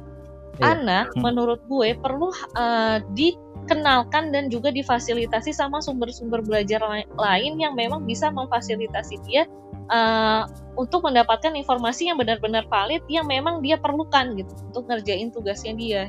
yeah. 0.57 0.73
anak 0.73 1.11
hmm. 1.13 1.21
menurut 1.21 1.59
gue 1.67 1.93
perlu 1.99 2.31
uh, 2.55 3.03
di 3.13 3.35
kenalkan 3.65 4.29
dan 4.31 4.47
juga 4.47 4.69
difasilitasi 4.69 5.51
sama 5.51 5.81
sumber-sumber 5.81 6.41
belajar 6.45 6.81
lain 7.17 7.53
yang 7.57 7.73
memang 7.73 8.05
bisa 8.05 8.29
memfasilitasi 8.29 9.19
dia 9.25 9.49
uh, 9.89 10.45
untuk 10.77 11.05
mendapatkan 11.05 11.53
informasi 11.53 12.09
yang 12.09 12.17
benar-benar 12.17 12.65
valid 12.69 13.01
yang 13.09 13.25
memang 13.25 13.59
dia 13.65 13.77
perlukan 13.77 14.37
gitu 14.37 14.53
untuk 14.71 14.85
ngerjain 14.89 15.29
tugasnya 15.33 15.73
dia. 15.75 16.03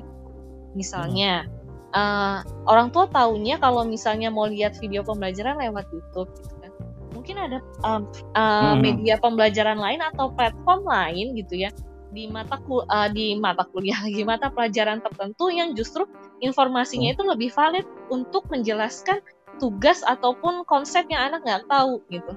Misalnya 0.77 1.49
uh, 1.97 2.45
orang 2.69 2.93
tua 2.93 3.09
taunya 3.09 3.57
kalau 3.57 3.85
misalnya 3.85 4.29
mau 4.29 4.47
lihat 4.49 4.77
video 4.79 5.01
pembelajaran 5.03 5.57
lewat 5.57 5.89
YouTube 5.93 6.31
gitu 6.41 6.55
kan. 6.61 6.73
Mungkin 7.17 7.37
ada 7.41 7.59
uh, 7.83 8.05
uh, 8.37 8.75
media 8.77 9.17
pembelajaran 9.17 9.81
lain 9.81 10.05
atau 10.15 10.31
platform 10.37 10.85
lain 10.85 11.33
gitu 11.35 11.67
ya 11.67 11.73
di 12.17 12.25
mata 12.33 12.57
uh, 12.57 13.09
di 13.13 13.37
mata 13.37 13.69
kuliah 13.69 14.01
lagi 14.01 14.25
mata 14.25 14.49
pelajaran 14.49 15.05
tertentu 15.05 15.53
yang 15.53 15.77
justru 15.77 16.09
informasinya 16.41 17.13
hmm. 17.13 17.17
itu 17.21 17.23
lebih 17.29 17.51
valid 17.53 17.85
untuk 18.09 18.49
menjelaskan 18.49 19.21
tugas 19.61 20.01
ataupun 20.01 20.65
konsep 20.65 21.05
yang 21.13 21.29
anak 21.29 21.45
nggak 21.45 21.65
tahu 21.69 22.01
gitu 22.09 22.33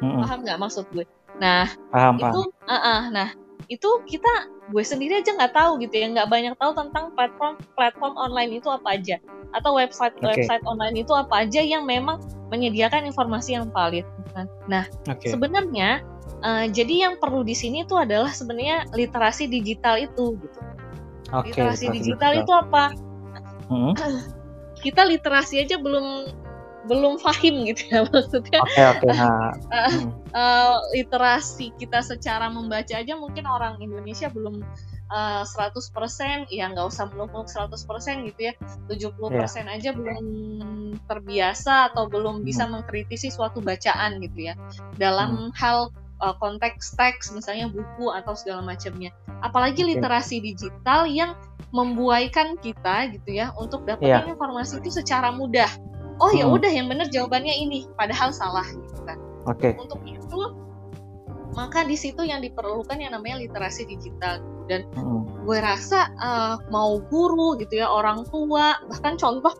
hmm. 0.00 0.24
paham 0.24 0.38
nggak 0.48 0.56
maksud 0.56 0.88
gue 0.96 1.04
nah 1.36 1.68
paham, 1.92 2.16
itu 2.16 2.40
paham. 2.64 2.64
Uh 2.64 2.74
-uh, 2.80 3.00
nah 3.12 3.28
itu 3.68 3.90
kita 4.08 4.32
gue 4.72 4.84
sendiri 4.84 5.20
aja 5.20 5.36
nggak 5.36 5.52
tahu 5.52 5.76
gitu 5.84 5.92
ya 6.00 6.08
nggak 6.08 6.28
banyak 6.32 6.54
tahu 6.56 6.72
tentang 6.72 7.12
platform 7.12 7.60
platform 7.76 8.16
online 8.16 8.56
itu 8.56 8.68
apa 8.72 8.96
aja 8.96 9.20
atau 9.52 9.76
website 9.76 10.16
okay. 10.18 10.40
website 10.40 10.64
online 10.64 10.96
itu 10.96 11.12
apa 11.12 11.44
aja 11.44 11.60
yang 11.60 11.84
memang 11.84 12.20
menyediakan 12.48 13.04
informasi 13.04 13.60
yang 13.60 13.68
valid 13.72 14.08
kan 14.32 14.48
nah 14.68 14.84
okay. 15.04 15.32
sebenarnya 15.32 16.00
Uh, 16.44 16.68
jadi 16.68 17.08
yang 17.08 17.14
perlu 17.16 17.40
di 17.40 17.56
sini 17.56 17.88
itu 17.88 17.96
adalah 17.96 18.28
sebenarnya 18.28 18.84
literasi 18.92 19.48
digital 19.48 19.96
itu 19.96 20.36
gitu. 20.36 20.60
Okay, 21.32 21.56
literasi 21.56 21.88
digital, 21.88 22.36
digital 22.36 22.44
itu 22.44 22.52
apa? 22.52 22.84
Hmm? 23.72 23.92
Kita 24.84 25.08
literasi 25.08 25.64
aja 25.64 25.80
belum 25.80 26.28
belum 26.84 27.16
fahim 27.16 27.64
gitu 27.72 27.88
ya 27.88 28.04
maksudnya. 28.12 28.60
Okay, 28.60 28.84
okay. 28.92 29.08
Nah. 29.08 29.56
hmm. 29.88 30.12
uh, 30.36 30.78
literasi 30.92 31.72
kita 31.80 32.04
secara 32.04 32.52
membaca 32.52 32.92
aja 32.92 33.16
mungkin 33.16 33.48
orang 33.48 33.80
Indonesia 33.80 34.28
belum 34.28 34.60
uh, 35.08 35.42
100% 35.48 36.52
ya 36.52 36.64
nggak 36.70 36.86
usah 36.86 37.08
muluk-muluk 37.12 37.48
100% 37.48 38.28
gitu 38.28 38.40
ya 38.52 38.54
70% 38.92 39.00
yeah. 39.32 39.76
aja 39.80 39.90
belum 39.96 40.26
terbiasa 41.08 41.92
atau 41.92 42.04
belum 42.06 42.44
bisa 42.44 42.68
hmm. 42.68 42.80
mengkritisi 42.80 43.32
suatu 43.32 43.64
bacaan 43.64 44.20
gitu 44.20 44.52
ya 44.52 44.54
dalam 45.00 45.50
hmm. 45.50 45.56
hal 45.56 45.88
uh, 46.24 46.34
konteks 46.40 46.96
teks 46.96 47.28
misalnya 47.36 47.68
buku 47.68 48.08
atau 48.08 48.32
segala 48.32 48.64
macamnya 48.64 49.12
apalagi 49.44 49.84
literasi 49.84 50.40
digital 50.40 51.04
yang 51.04 51.36
membuaikan 51.76 52.56
kita 52.64 53.12
gitu 53.12 53.36
ya 53.44 53.52
untuk 53.60 53.84
dapetin 53.84 54.24
yeah. 54.24 54.32
informasi 54.32 54.80
itu 54.80 54.88
secara 54.88 55.28
mudah 55.28 55.68
oh 56.24 56.32
ya 56.32 56.48
hmm. 56.48 56.56
udah 56.56 56.70
yang 56.72 56.88
benar 56.88 57.12
jawabannya 57.12 57.52
ini 57.52 57.84
padahal 58.00 58.32
salah 58.32 58.64
gitu 58.64 59.00
kan 59.04 59.20
oke 59.44 59.60
okay. 59.60 59.76
untuk 59.76 60.00
itu 60.08 60.40
maka 61.54 61.86
di 61.86 61.94
situ 61.94 62.26
yang 62.26 62.42
diperlukan 62.42 62.98
yang 62.98 63.14
namanya 63.14 63.44
literasi 63.44 63.86
digital 63.86 64.42
dan 64.66 64.88
hmm. 64.96 65.44
gue 65.44 65.58
rasa 65.60 66.08
uh, 66.18 66.56
mau 66.72 66.98
guru 67.12 67.54
gitu 67.60 67.84
ya 67.84 67.86
orang 67.86 68.24
tua 68.32 68.80
bahkan 68.88 69.20
contoh 69.20 69.52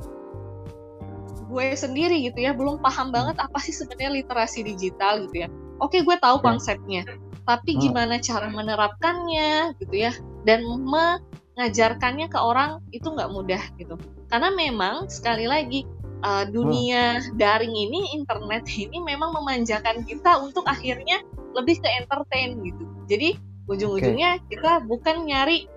gue 1.54 1.66
sendiri 1.78 2.24
gitu 2.24 2.40
ya 2.42 2.50
belum 2.56 2.82
paham 2.82 3.14
banget 3.14 3.38
apa 3.38 3.58
sih 3.62 3.70
sebenarnya 3.70 4.24
literasi 4.24 4.66
digital 4.66 5.28
gitu 5.28 5.46
ya 5.46 5.48
oke 5.84 5.92
okay, 5.92 6.00
gue 6.00 6.16
tahu 6.16 6.40
ya. 6.40 6.42
konsepnya 6.42 7.02
tapi 7.44 7.76
hmm. 7.76 7.80
gimana 7.84 8.14
cara 8.18 8.48
menerapkannya 8.48 9.76
gitu 9.76 9.94
ya 9.94 10.12
dan 10.48 10.64
mengajarkannya 10.64 12.32
ke 12.32 12.38
orang 12.40 12.80
itu 12.96 13.04
nggak 13.04 13.30
mudah 13.30 13.62
gitu 13.76 14.00
karena 14.32 14.48
memang 14.56 15.12
sekali 15.12 15.44
lagi 15.44 15.84
uh, 16.24 16.48
dunia 16.48 17.20
daring 17.36 17.76
ini 17.76 18.16
internet 18.16 18.64
ini 18.72 18.96
memang 19.04 19.36
memanjakan 19.36 20.02
kita 20.08 20.40
untuk 20.40 20.64
akhirnya 20.64 21.20
lebih 21.52 21.78
ke 21.78 21.88
entertain 22.00 22.58
gitu 22.64 22.84
jadi 23.06 23.36
ujung-ujungnya 23.68 24.40
okay. 24.40 24.56
kita 24.56 24.80
bukan 24.88 25.28
nyari 25.28 25.68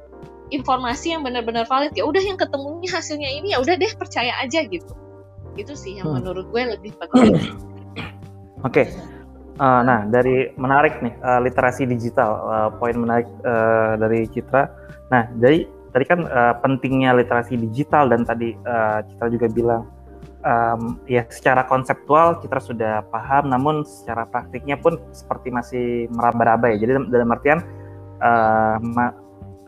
informasi 0.48 1.12
yang 1.12 1.28
benar-benar 1.28 1.67
valid 1.67 1.91
ya 1.96 2.08
udah 2.08 2.24
yang 2.24 2.39
ketemunya 2.39 2.88
hasilnya 2.88 3.28
ini 3.28 3.52
ya 3.52 3.60
udah 3.60 3.76
deh 3.76 3.91
percaya 4.00 4.32
aja 4.39 4.63
gitu 4.63 4.96
itu 5.60 5.74
sih 5.76 6.00
yang 6.00 6.08
hmm. 6.08 6.24
menurut 6.24 6.48
gue 6.56 6.63
lebih 6.80 6.96
penting 6.96 7.36
oke 8.63 8.72
okay. 8.72 8.88
Uh, 9.58 9.82
nah, 9.82 10.06
dari 10.06 10.54
menarik 10.54 11.02
nih 11.02 11.17
uh, 11.26 11.41
literasi 11.41 11.89
digital, 11.89 12.46
uh, 12.46 12.70
poin 12.78 12.93
menarik 12.93 13.26
uh, 13.41 13.98
dari 13.98 14.30
Citra. 14.30 14.70
Nah, 15.10 15.26
dari 15.34 15.65
tadi 15.89 16.06
kan 16.06 16.30
uh, 16.30 16.54
pentingnya 16.62 17.17
literasi 17.17 17.58
digital 17.58 18.06
dan 18.06 18.22
tadi 18.22 18.54
uh, 18.54 19.02
Citra 19.02 19.34
juga 19.34 19.50
bilang 19.50 19.89
um, 20.46 21.02
ya 21.10 21.26
secara 21.26 21.65
konseptual 21.65 22.38
Citra 22.38 22.62
sudah 22.62 22.93
paham, 23.10 23.50
namun 23.50 23.82
secara 23.82 24.30
praktiknya 24.30 24.78
pun 24.78 25.02
seperti 25.10 25.50
masih 25.50 26.06
meraba-raba 26.13 26.78
ya. 26.78 26.86
Jadi 26.86 27.10
dalam 27.10 27.34
artian 27.34 27.65
uh, 28.22 28.78
ma, 28.78 29.10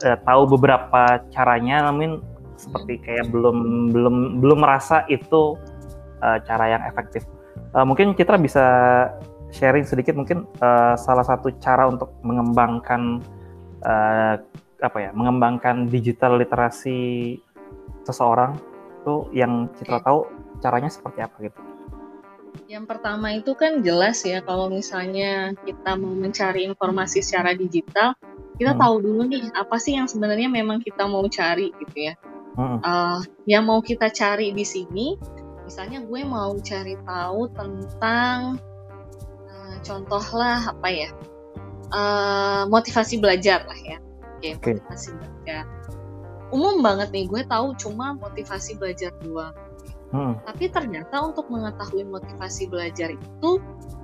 uh, 0.05 0.17
tahu 0.21 0.53
beberapa 0.53 1.17
caranya, 1.33 1.89
namun 1.89 2.21
seperti 2.61 3.01
kayak 3.01 3.31
belum 3.33 3.89
belum 3.89 4.15
belum 4.43 4.59
merasa 4.61 5.01
itu 5.09 5.57
uh, 6.21 6.37
cara 6.45 6.77
yang 6.77 6.83
efektif. 6.85 7.25
Uh, 7.73 7.85
mungkin 7.85 8.13
Citra 8.13 8.37
bisa 8.37 8.65
sharing 9.49 9.85
sedikit 9.85 10.13
mungkin 10.13 10.45
uh, 10.61 10.93
salah 10.97 11.25
satu 11.25 11.53
cara 11.57 11.89
untuk 11.89 12.13
mengembangkan 12.21 13.21
uh, 13.83 14.35
apa 14.79 14.97
ya 14.97 15.11
mengembangkan 15.11 15.91
digital 15.91 16.39
literasi 16.39 17.35
seseorang 18.07 18.55
itu 18.99 19.15
yang 19.35 19.67
Citra 19.79 19.99
tahu 20.03 20.27
caranya 20.59 20.91
seperti 20.91 21.19
apa 21.23 21.35
gitu. 21.43 21.59
Yang 22.69 22.85
pertama 22.85 23.33
itu 23.33 23.57
kan 23.57 23.81
jelas 23.81 24.21
ya 24.21 24.45
kalau 24.45 24.69
misalnya 24.69 25.57
kita 25.65 25.97
mau 25.97 26.13
mencari 26.13 26.69
informasi 26.69 27.25
secara 27.25 27.57
digital, 27.57 28.13
kita 28.61 28.77
hmm. 28.77 28.81
tahu 28.81 28.95
dulu 29.01 29.21
nih 29.25 29.49
apa 29.57 29.77
sih 29.81 29.97
yang 29.97 30.05
sebenarnya 30.05 30.51
memang 30.51 30.83
kita 30.83 31.09
mau 31.09 31.25
cari 31.25 31.73
gitu 31.81 31.97
ya. 31.97 32.13
Hmm. 32.59 32.77
Uh, 32.83 33.21
yang 33.47 33.65
mau 33.65 33.79
kita 33.79 34.11
cari 34.11 34.51
di 34.51 34.65
sini, 34.67 35.15
misalnya 35.65 36.03
gue 36.03 36.21
mau 36.27 36.53
cari 36.59 36.93
tahu 37.07 37.41
tentang 37.55 38.59
contohlah 39.81 40.73
apa 40.75 40.87
ya 40.89 41.09
uh, 41.93 42.63
motivasi 42.67 43.19
belajar 43.19 43.63
lah 43.65 43.79
ya 43.85 43.97
okay, 44.37 44.55
okay. 44.55 44.77
motivasi 44.77 45.09
belajar 45.17 45.63
umum 46.49 46.81
banget 46.81 47.09
nih 47.13 47.25
gue 47.29 47.41
tahu 47.45 47.77
cuma 47.77 48.17
motivasi 48.17 48.77
belajar 48.77 49.13
doang 49.21 49.53
hmm. 50.13 50.33
tapi 50.45 50.69
ternyata 50.69 51.21
untuk 51.21 51.45
mengetahui 51.51 52.05
motivasi 52.09 52.69
belajar 52.69 53.13
itu 53.13 53.51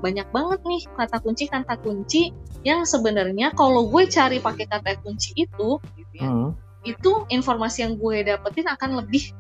banyak 0.04 0.28
banget 0.30 0.60
nih 0.68 0.82
kata 0.94 1.18
kunci 1.24 1.50
kata 1.50 1.76
kunci 1.82 2.30
yang 2.62 2.86
sebenarnya 2.86 3.54
kalau 3.58 3.90
gue 3.90 4.06
cari 4.06 4.38
pakai 4.38 4.70
kata 4.70 5.02
kunci 5.02 5.34
itu 5.34 5.82
gitu 5.98 6.14
ya 6.14 6.30
hmm. 6.30 6.50
itu 6.86 7.26
informasi 7.34 7.86
yang 7.86 7.98
gue 7.98 8.22
dapetin 8.22 8.70
akan 8.70 9.02
lebih 9.02 9.34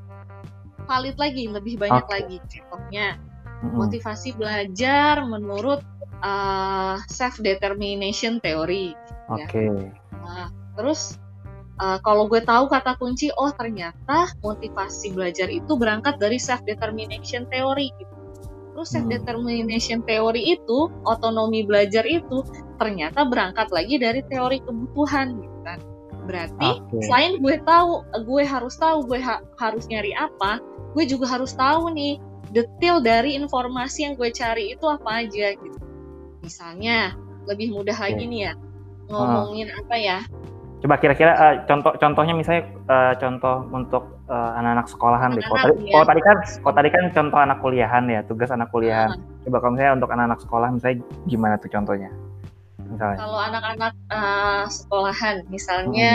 valid 0.85 1.17
lagi 1.17 1.49
lebih 1.49 1.75
banyak 1.81 2.05
okay. 2.05 2.13
lagi 2.21 2.37
contohnya. 2.45 3.17
Motivasi 3.73 4.37
belajar 4.37 5.23
menurut 5.25 5.81
uh, 6.21 7.01
self 7.09 7.41
determination 7.41 8.37
theory. 8.43 8.93
Ya. 9.33 9.45
Oke. 9.45 9.49
Okay. 9.49 9.67
Ya. 9.69 9.89
Nah, 10.21 10.47
terus 10.77 11.17
uh, 11.81 11.97
kalau 12.01 12.29
gue 12.29 12.41
tahu 12.43 12.69
kata 12.69 12.97
kunci, 13.01 13.33
oh 13.35 13.51
ternyata 13.55 14.31
motivasi 14.45 15.13
belajar 15.15 15.49
itu 15.49 15.73
berangkat 15.75 16.21
dari 16.21 16.37
self 16.37 16.61
determination 16.63 17.49
theory. 17.49 17.89
Gitu. 17.97 18.13
Terus 18.75 18.87
self 18.91 19.07
determination 19.07 20.03
theory 20.03 20.59
itu, 20.59 20.91
otonomi 21.07 21.63
belajar 21.63 22.03
itu 22.03 22.43
ternyata 22.75 23.23
berangkat 23.23 23.71
lagi 23.71 23.95
dari 23.95 24.19
teori 24.27 24.59
kebutuhan, 24.61 25.39
gitu 25.39 25.59
kan. 25.63 25.79
Berarti 26.25 26.69
okay. 26.81 27.01
selain 27.05 27.37
gue 27.39 27.55
tahu, 27.63 28.03
gue 28.25 28.43
harus 28.43 28.75
tahu 28.81 29.05
gue 29.05 29.21
ha 29.21 29.39
harus 29.61 29.85
nyari 29.87 30.11
apa, 30.17 30.57
gue 30.97 31.03
juga 31.05 31.37
harus 31.37 31.53
tahu 31.53 31.93
nih 31.93 32.17
detail 32.53 33.01
dari 33.01 33.37
informasi 33.37 34.09
yang 34.09 34.13
gue 34.19 34.29
cari 34.29 34.73
itu 34.75 34.85
apa 34.85 35.25
aja 35.25 35.55
gitu. 35.55 35.79
Misalnya, 36.45 37.17
lebih 37.49 37.73
mudah 37.73 37.95
lagi 37.95 38.25
nih 38.25 38.41
ya. 38.51 38.53
ngomongin 39.05 39.69
hmm. 39.69 39.81
apa 39.85 39.95
ya 40.01 40.17
coba 40.85 41.01
kira-kira 41.01 41.33
uh, 41.33 41.55
contoh 41.65 41.97
contohnya 41.97 42.37
misalnya 42.37 42.69
uh, 42.91 43.13
contoh 43.17 43.65
untuk 43.73 44.03
uh, 44.29 44.53
anak-anak 44.53 44.85
sekolahan 44.85 45.33
anak 45.33 45.41
-anak, 45.41 45.49
deh 45.49 45.49
kalau 45.49 45.65
tadi, 45.65 45.75
ya. 45.81 45.93
kalau 45.93 46.05
tadi 46.05 46.21
kan 46.21 46.37
kalau 46.61 46.75
tadi 46.77 46.89
kan 46.93 47.03
contoh 47.09 47.39
anak 47.41 47.57
kuliahan 47.63 48.03
ya 48.05 48.19
tugas 48.27 48.49
anak 48.53 48.69
kuliahan 48.69 49.09
hmm. 49.17 49.49
coba 49.49 49.57
kalau 49.65 49.71
misalnya 49.73 49.93
untuk 49.97 50.09
anak-anak 50.13 50.39
sekolah 50.45 50.67
misalnya 50.69 50.97
gimana 51.25 51.55
tuh 51.57 51.69
contohnya 51.73 52.09
misalnya 52.85 53.17
kalau 53.17 53.39
anak-anak 53.41 53.93
uh, 54.13 54.63
sekolahan 54.69 55.35
misalnya 55.49 56.13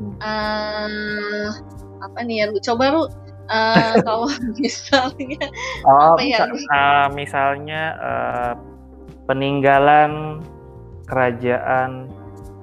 hmm. 0.00 0.16
Hmm. 0.16 0.16
Uh, 0.24 1.48
apa 2.00 2.18
nih 2.24 2.36
ya 2.40 2.44
lu 2.48 2.58
coba 2.62 2.84
lu 2.94 3.02
uh, 3.50 3.94
kalau 4.02 4.28
misalnya 4.62 5.46
oh, 5.86 6.14
apa 6.16 6.22
ya 6.22 6.46
uh, 6.48 7.06
misalnya 7.12 7.82
uh, 7.98 8.52
peninggalan 9.26 10.42
kerajaan 11.06 12.10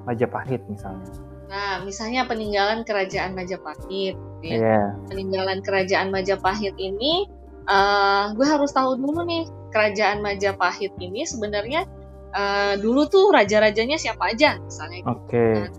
Majapahit 0.04 0.60
misalnya 0.68 1.24
Nah, 1.54 1.86
misalnya 1.86 2.26
peninggalan 2.26 2.82
kerajaan 2.82 3.38
Majapahit. 3.38 4.18
Ya. 4.42 4.58
Yeah. 4.58 4.86
Peninggalan 5.06 5.62
kerajaan 5.62 6.10
Majapahit 6.10 6.74
ini, 6.82 7.30
uh, 7.70 8.34
gue 8.34 8.42
harus 8.42 8.74
tahu 8.74 8.98
dulu 8.98 9.22
nih 9.22 9.46
kerajaan 9.70 10.26
Majapahit 10.26 10.90
ini 10.98 11.22
sebenarnya 11.30 11.86
uh, 12.34 12.74
dulu 12.82 13.06
tuh 13.06 13.30
raja-rajanya 13.30 14.02
siapa 14.02 14.34
aja, 14.34 14.58
misalnya. 14.66 15.06
Oke. 15.06 15.30
Okay. 15.30 15.54
Nah, 15.62 15.70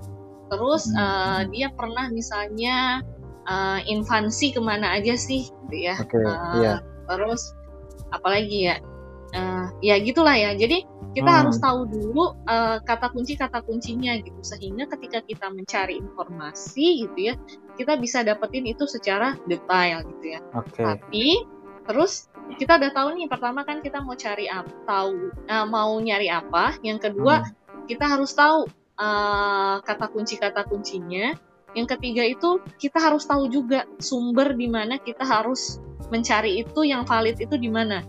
terus 0.55 0.85
uh, 0.95 1.43
dia 1.51 1.75
pernah 1.75 2.07
misalnya 2.15 3.03
uh, 3.47 3.81
invasi 3.85 4.53
ke 4.53 4.61
mana 4.61 4.97
aja 4.97 5.15
sih, 5.17 5.49
gitu 5.49 5.77
ya. 5.77 5.95
Okay. 6.01 6.23
Uh, 6.23 6.55
yeah. 6.61 6.79
Terus 7.09 7.53
apalagi 8.11 8.73
ya? 8.73 8.77
uh, 9.35 9.67
ya 9.83 9.99
gitulah 10.01 10.35
ya 10.39 10.55
jadi 10.55 10.87
kita 11.15 11.31
hmm. 11.31 11.39
harus 11.45 11.57
tahu 11.63 11.87
dulu 11.87 12.35
uh, 12.47 12.79
kata 12.83 13.11
kunci 13.11 13.39
kata 13.39 13.63
kuncinya 13.63 14.19
gitu 14.19 14.41
sehingga 14.43 14.87
ketika 14.91 15.23
kita 15.23 15.47
mencari 15.51 15.99
informasi 15.99 17.07
gitu 17.07 17.19
ya 17.33 17.35
kita 17.79 17.99
bisa 17.99 18.23
dapetin 18.23 18.67
itu 18.67 18.87
secara 18.87 19.39
detail 19.51 20.07
gitu 20.07 20.39
ya 20.39 20.41
okay. 20.55 20.83
tapi 20.83 21.27
terus 21.85 22.31
kita 22.57 22.81
udah 22.81 22.91
tahu 22.95 23.09
nih 23.19 23.29
pertama 23.29 23.63
kan 23.63 23.85
kita 23.85 24.01
mau 24.01 24.17
cari 24.17 24.49
apa 24.49 24.71
tahu 24.87 25.31
uh, 25.51 25.67
mau 25.67 25.93
nyari 25.99 26.31
apa 26.31 26.79
yang 26.83 26.99
kedua 26.99 27.45
hmm. 27.45 27.87
kita 27.91 28.07
harus 28.09 28.33
tahu 28.35 28.67
uh, 28.99 29.79
kata 29.83 30.07
kunci 30.11 30.39
kata 30.39 30.67
kuncinya 30.67 31.35
yang 31.75 31.87
ketiga 31.91 32.23
itu 32.23 32.63
kita 32.79 32.99
harus 32.99 33.27
tahu 33.27 33.51
juga 33.51 33.87
sumber 33.99 34.55
di 34.55 34.71
mana 34.71 34.99
kita 34.99 35.27
harus 35.27 35.83
mencari 36.09 36.63
itu 36.63 36.87
yang 36.87 37.03
valid 37.03 37.39
itu 37.43 37.59
di 37.59 37.71
mana 37.71 38.03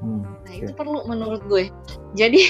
Hmm, 0.00 0.24
nah 0.48 0.54
itu 0.56 0.72
perlu 0.72 1.04
menurut 1.04 1.44
gue. 1.44 1.68
Jadi 2.16 2.40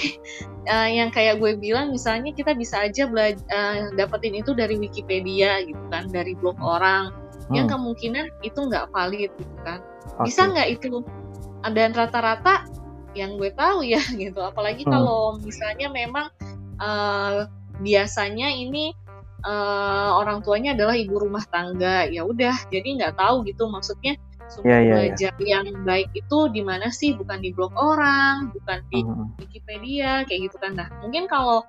uh, 0.71 0.87
yang 1.03 1.11
kayak 1.11 1.43
gue 1.43 1.59
bilang 1.59 1.91
misalnya 1.91 2.31
kita 2.31 2.55
bisa 2.55 2.87
aja 2.87 3.11
belajar 3.11 3.43
uh, 3.51 3.91
dapetin 3.99 4.39
itu 4.39 4.55
dari 4.55 4.79
Wikipedia 4.79 5.67
gitu 5.67 5.83
kan, 5.91 6.07
dari 6.15 6.39
blog 6.39 6.55
hmm. 6.63 6.67
orang 6.67 7.05
hmm. 7.51 7.55
yang 7.59 7.67
kemungkinan 7.67 8.31
itu 8.47 8.55
nggak 8.55 8.87
valid 8.95 9.35
gitu 9.35 9.57
kan. 9.67 9.83
Okay. 10.23 10.31
Bisa 10.31 10.47
nggak 10.47 10.69
itu? 10.79 11.03
Dan 11.75 11.91
rata-rata 11.93 12.71
yang 13.19 13.35
gue 13.35 13.51
tahu 13.59 13.83
ya 13.83 14.03
gitu. 14.23 14.39
Apalagi 14.39 14.87
hmm. 14.87 14.93
kalau 14.95 15.35
misalnya 15.43 15.91
memang 15.91 16.31
uh, 16.79 17.51
biasanya 17.83 18.47
ini 18.47 18.95
uh, 19.45 20.11
orang 20.21 20.41
tuanya 20.45 20.73
adalah 20.77 20.97
ibu 20.97 21.17
rumah 21.17 21.45
tangga 21.49 22.09
ya 22.09 22.25
udah 22.25 22.55
jadi 22.69 22.89
nggak 23.01 23.15
tahu 23.17 23.45
gitu 23.47 23.69
maksudnya 23.69 24.17
sumber 24.51 24.71
yeah, 24.71 24.81
yeah, 24.83 24.95
belajar 24.95 25.33
yeah. 25.39 25.47
yang 25.63 25.67
baik 25.87 26.11
itu 26.13 26.39
di 26.51 26.63
mana 26.67 26.91
sih 26.91 27.15
bukan 27.15 27.39
di 27.39 27.55
blog 27.55 27.71
orang 27.79 28.51
bukan 28.51 28.83
di 28.91 29.01
uh-huh. 29.07 29.27
Wikipedia 29.39 30.27
kayak 30.27 30.51
gitu 30.51 30.57
kan 30.59 30.75
nah 30.75 30.89
mungkin 31.01 31.31
kalau 31.31 31.63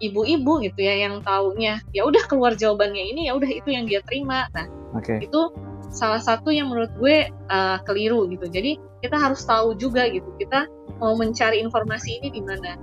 ibu-ibu 0.00 0.64
gitu 0.64 0.80
ya 0.82 1.06
yang 1.06 1.22
taunya 1.22 1.78
ya 1.94 2.02
udah 2.02 2.24
keluar 2.26 2.56
jawabannya 2.56 3.14
ini 3.14 3.30
ya 3.30 3.38
udah 3.38 3.50
itu 3.50 3.68
yang 3.70 3.84
dia 3.86 4.00
terima 4.02 4.48
nah 4.56 4.66
okay. 4.96 5.22
itu 5.22 5.52
salah 5.92 6.18
satu 6.18 6.48
yang 6.48 6.72
menurut 6.72 6.90
gue 6.96 7.28
uh, 7.52 7.78
keliru 7.84 8.24
gitu 8.32 8.48
jadi 8.48 8.80
kita 9.04 9.20
harus 9.20 9.44
tahu 9.44 9.76
juga 9.76 10.08
gitu 10.08 10.26
kita 10.40 10.66
mau 10.98 11.12
mencari 11.14 11.60
informasi 11.60 12.18
ini 12.22 12.32
di 12.32 12.42
mana 12.42 12.80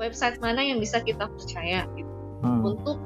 website 0.00 0.40
mana 0.40 0.64
yang 0.64 0.80
bisa 0.80 1.04
kita 1.04 1.28
percaya 1.28 1.84
gitu 1.94 2.12
hmm. 2.42 2.64
untuk 2.64 2.96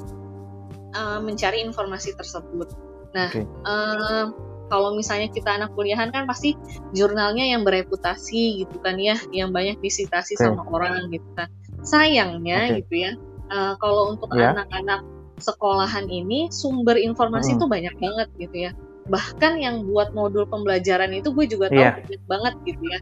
uh, 0.95 1.19
mencari 1.21 1.65
informasi 1.65 2.15
tersebut 2.17 2.73
nah 3.13 3.29
okay. 3.29 3.45
uh, 3.69 4.33
kalau 4.73 4.97
misalnya 4.97 5.29
kita 5.29 5.53
anak 5.53 5.77
kuliahan 5.77 6.09
kan 6.09 6.25
pasti 6.25 6.57
jurnalnya 6.97 7.45
yang 7.45 7.61
bereputasi 7.61 8.65
gitu 8.65 8.81
kan 8.81 8.97
ya, 8.97 9.21
yang 9.29 9.53
banyak 9.53 9.77
disitasi 9.85 10.33
okay. 10.41 10.49
sama 10.49 10.65
orang 10.73 11.13
gitu 11.13 11.29
kan. 11.37 11.53
Sayangnya 11.85 12.73
okay. 12.73 12.77
gitu 12.81 12.95
ya, 13.05 13.13
uh, 13.53 13.77
kalau 13.77 14.17
untuk 14.17 14.33
yeah. 14.33 14.57
anak-anak 14.57 15.05
sekolahan 15.37 16.09
ini 16.09 16.49
sumber 16.49 16.97
informasi 16.97 17.61
itu 17.61 17.69
hmm. 17.69 17.75
banyak 17.77 17.95
banget 18.01 18.29
gitu 18.41 18.57
ya. 18.57 18.73
Bahkan 19.13 19.61
yang 19.61 19.85
buat 19.85 20.17
modul 20.17 20.49
pembelajaran 20.49 21.13
itu 21.13 21.37
gue 21.37 21.47
juga 21.53 21.69
tahu 21.69 21.85
yeah. 21.85 22.01
banyak 22.01 22.23
banget 22.25 22.55
gitu 22.65 22.85
ya. 22.89 22.99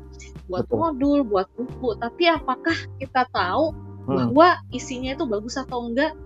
Buat 0.51 0.67
Betul. 0.67 0.79
modul, 0.83 1.19
buat 1.23 1.47
buku, 1.55 1.89
tapi 2.03 2.27
apakah 2.27 2.75
kita 2.99 3.31
tahu 3.31 3.71
hmm. 4.11 4.17
bahwa 4.19 4.59
isinya 4.75 5.15
itu 5.15 5.23
bagus 5.23 5.55
atau 5.55 5.87
enggak? 5.87 6.19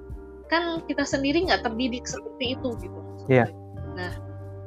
Kan 0.52 0.84
kita 0.86 1.04
sendiri 1.06 1.44
nggak 1.46 1.64
terdidik 1.64 2.04
seperti 2.04 2.58
itu 2.58 2.68
gitu. 2.80 3.00
Iya. 3.28 3.46
Yeah. 3.46 3.48
Nah, 3.94 4.12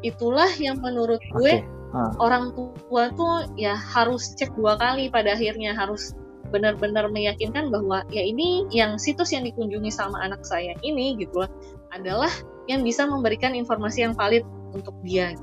itulah 0.02 0.50
yang 0.62 0.80
menurut 0.80 1.22
gue 1.34 1.62
okay. 1.62 1.94
uh. 1.94 2.14
orang 2.22 2.54
tua 2.54 3.12
tuh 3.14 3.50
ya 3.58 3.76
harus 3.76 4.34
cek 4.38 4.54
dua 4.56 4.78
kali 4.78 5.10
pada 5.10 5.34
akhirnya 5.34 5.74
harus 5.74 6.14
benar-benar 6.48 7.12
meyakinkan 7.12 7.68
bahwa 7.68 8.08
ya 8.08 8.24
ini 8.24 8.64
yang 8.72 8.96
situs 8.96 9.36
yang 9.36 9.44
dikunjungi 9.44 9.92
sama 9.92 10.16
anak 10.24 10.48
saya 10.48 10.72
ini 10.80 11.20
gitu 11.20 11.44
lah 11.44 11.52
adalah 11.92 12.32
yang 12.72 12.88
bisa 12.88 13.04
memberikan 13.04 13.52
informasi 13.52 14.08
yang 14.08 14.16
valid 14.16 14.48
untuk 14.72 14.96
dia 15.04 15.36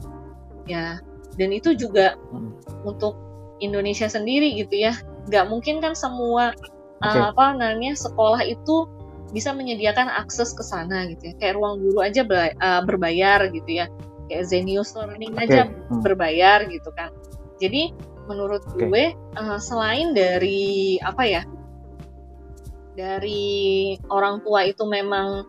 ya 0.65 0.97
dan 1.37 1.51
itu 1.53 1.77
juga 1.77 2.17
hmm. 2.33 2.89
untuk 2.89 3.17
Indonesia 3.61 4.09
sendiri 4.09 4.57
gitu 4.57 4.81
ya 4.81 4.97
nggak 5.29 5.45
mungkin 5.49 5.81
kan 5.81 5.93
semua 5.93 6.57
okay. 7.05 7.21
uh, 7.21 7.33
apa 7.33 7.57
namanya 7.57 7.97
sekolah 7.97 8.41
itu 8.45 8.89
bisa 9.35 9.51
menyediakan 9.51 10.07
akses 10.07 10.55
ke 10.55 10.63
sana 10.63 11.11
gitu 11.11 11.31
ya 11.31 11.35
kayak 11.43 11.55
ruang 11.59 11.83
guru 11.83 12.07
aja 12.07 12.23
uh, 12.23 12.83
berbayar 12.87 13.51
gitu 13.51 13.83
ya 13.83 13.91
kayak 14.31 14.47
Zenius 14.47 14.95
Learning 14.95 15.35
okay. 15.35 15.51
aja 15.51 15.61
hmm. 15.67 16.01
berbayar 16.01 16.71
gitu 16.71 16.95
kan 16.95 17.11
jadi 17.59 17.91
menurut 18.31 18.63
okay. 18.65 18.87
gue 18.87 19.05
uh, 19.37 19.59
selain 19.59 20.15
dari 20.15 20.97
apa 21.03 21.23
ya 21.27 21.43
dari 22.95 23.99
orang 24.07 24.39
tua 24.47 24.71
itu 24.71 24.87
memang 24.87 25.43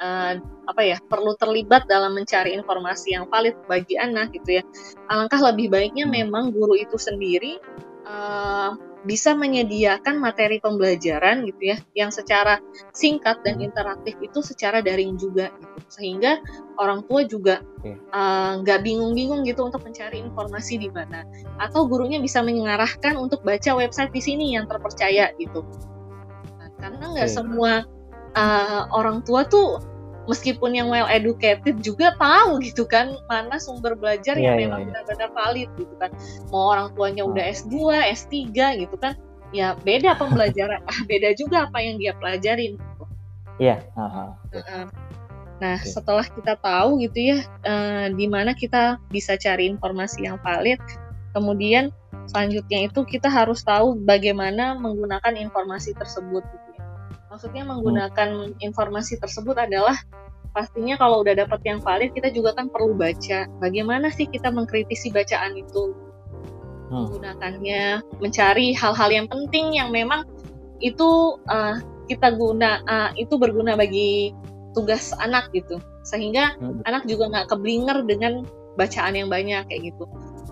uh, 0.00 0.32
apa 0.64 0.82
ya 0.82 0.96
perlu 1.04 1.36
terlibat 1.36 1.84
dalam 1.84 2.16
mencari 2.16 2.56
informasi 2.56 3.12
yang 3.12 3.28
valid 3.28 3.52
bagi 3.68 4.00
anak 4.00 4.32
gitu 4.32 4.62
ya 4.62 4.64
alangkah 5.12 5.52
lebih 5.52 5.68
baiknya 5.68 6.08
hmm. 6.08 6.14
memang 6.24 6.44
guru 6.50 6.74
itu 6.80 6.96
sendiri 6.96 7.60
uh, 8.08 8.72
bisa 9.02 9.34
menyediakan 9.34 10.22
materi 10.22 10.62
pembelajaran 10.62 11.42
gitu 11.46 11.74
ya 11.74 11.76
yang 11.98 12.14
secara 12.14 12.62
singkat 12.94 13.42
dan 13.42 13.58
interaktif 13.58 14.14
itu 14.22 14.38
secara 14.40 14.78
daring 14.78 15.18
juga 15.18 15.50
gitu. 15.58 15.78
Sehingga 15.90 16.38
orang 16.78 17.04
tua 17.10 17.26
juga 17.26 17.60
eh, 17.82 17.98
nggak 18.62 18.78
uh, 18.78 18.84
bingung-bingung 18.84 19.42
gitu 19.44 19.66
untuk 19.66 19.82
mencari 19.82 20.22
informasi 20.22 20.78
di 20.78 20.88
mana. 20.88 21.26
Atau 21.58 21.90
gurunya 21.90 22.22
bisa 22.22 22.40
mengarahkan 22.40 23.18
untuk 23.18 23.42
baca 23.42 23.74
website 23.74 24.14
di 24.14 24.22
sini 24.22 24.54
yang 24.54 24.70
terpercaya 24.70 25.34
gitu. 25.36 25.66
Nah, 26.58 26.70
karena 26.78 27.04
nggak 27.12 27.28
okay. 27.28 27.36
semua 27.36 27.72
uh, 28.38 28.82
orang 28.94 29.20
tua 29.26 29.44
tuh 29.44 29.91
meskipun 30.30 30.76
yang 30.76 30.88
well 30.88 31.08
educated 31.10 31.82
juga 31.82 32.14
tahu 32.18 32.62
gitu 32.62 32.86
kan 32.86 33.18
mana 33.26 33.58
sumber 33.58 33.98
belajar 33.98 34.38
yeah, 34.38 34.54
yang 34.54 34.56
yeah, 34.58 34.62
memang 34.68 34.80
yeah. 34.86 34.88
benar-benar 34.94 35.30
valid 35.34 35.68
gitu 35.74 35.94
kan 35.98 36.10
mau 36.54 36.74
orang 36.74 36.94
tuanya 36.94 37.22
udah 37.26 37.44
S2, 37.50 37.74
S3 38.06 38.34
gitu 38.86 38.96
kan 38.98 39.18
ya 39.52 39.76
beda 39.82 40.16
pembelajaran 40.16 40.80
ah 40.90 41.00
beda 41.10 41.34
juga 41.34 41.68
apa 41.68 41.78
yang 41.82 41.98
dia 41.98 42.12
pelajarin 42.16 42.78
gitu. 42.78 43.04
Iya. 43.60 43.84
Yeah. 43.84 44.00
Uh 44.00 44.10
-huh. 44.10 44.88
Nah, 45.62 45.78
okay. 45.78 45.94
setelah 45.94 46.26
kita 46.26 46.58
tahu 46.58 46.98
gitu 47.06 47.18
ya, 47.22 47.38
uh, 47.62 48.10
di 48.10 48.26
mana 48.26 48.50
kita 48.50 48.98
bisa 49.14 49.38
cari 49.38 49.70
informasi 49.70 50.26
yang 50.26 50.34
valid, 50.42 50.82
kemudian 51.30 51.94
selanjutnya 52.26 52.90
itu 52.90 53.06
kita 53.06 53.30
harus 53.30 53.62
tahu 53.62 53.94
bagaimana 54.02 54.74
menggunakan 54.74 55.38
informasi 55.38 55.94
tersebut. 55.94 56.42
Gitu 56.42 56.70
Maksudnya 57.32 57.64
menggunakan 57.64 58.52
hmm. 58.52 58.60
informasi 58.60 59.16
tersebut 59.16 59.56
adalah 59.56 59.96
pastinya 60.52 61.00
kalau 61.00 61.24
udah 61.24 61.32
dapat 61.32 61.64
yang 61.64 61.80
valid 61.80 62.12
kita 62.12 62.28
juga 62.28 62.52
kan 62.52 62.68
perlu 62.68 62.92
baca. 62.92 63.48
Bagaimana 63.56 64.12
sih 64.12 64.28
kita 64.28 64.52
mengkritisi 64.52 65.08
bacaan 65.08 65.56
itu? 65.56 65.96
Hmm. 66.92 67.08
Menggunakannya, 67.08 68.04
mencari 68.20 68.76
hal-hal 68.76 69.08
yang 69.08 69.26
penting 69.32 69.72
yang 69.72 69.88
memang 69.88 70.28
itu 70.84 71.40
uh, 71.48 71.80
kita 72.04 72.36
guna 72.36 72.84
uh, 72.84 73.10
itu 73.16 73.40
berguna 73.40 73.80
bagi 73.80 74.36
tugas 74.76 75.16
anak 75.16 75.48
gitu. 75.56 75.80
Sehingga 76.04 76.60
hmm. 76.60 76.84
anak 76.84 77.08
juga 77.08 77.32
nggak 77.32 77.48
keblinger 77.48 78.04
dengan 78.04 78.44
bacaan 78.76 79.16
yang 79.16 79.32
banyak 79.32 79.64
kayak 79.72 79.88
gitu. 79.88 80.04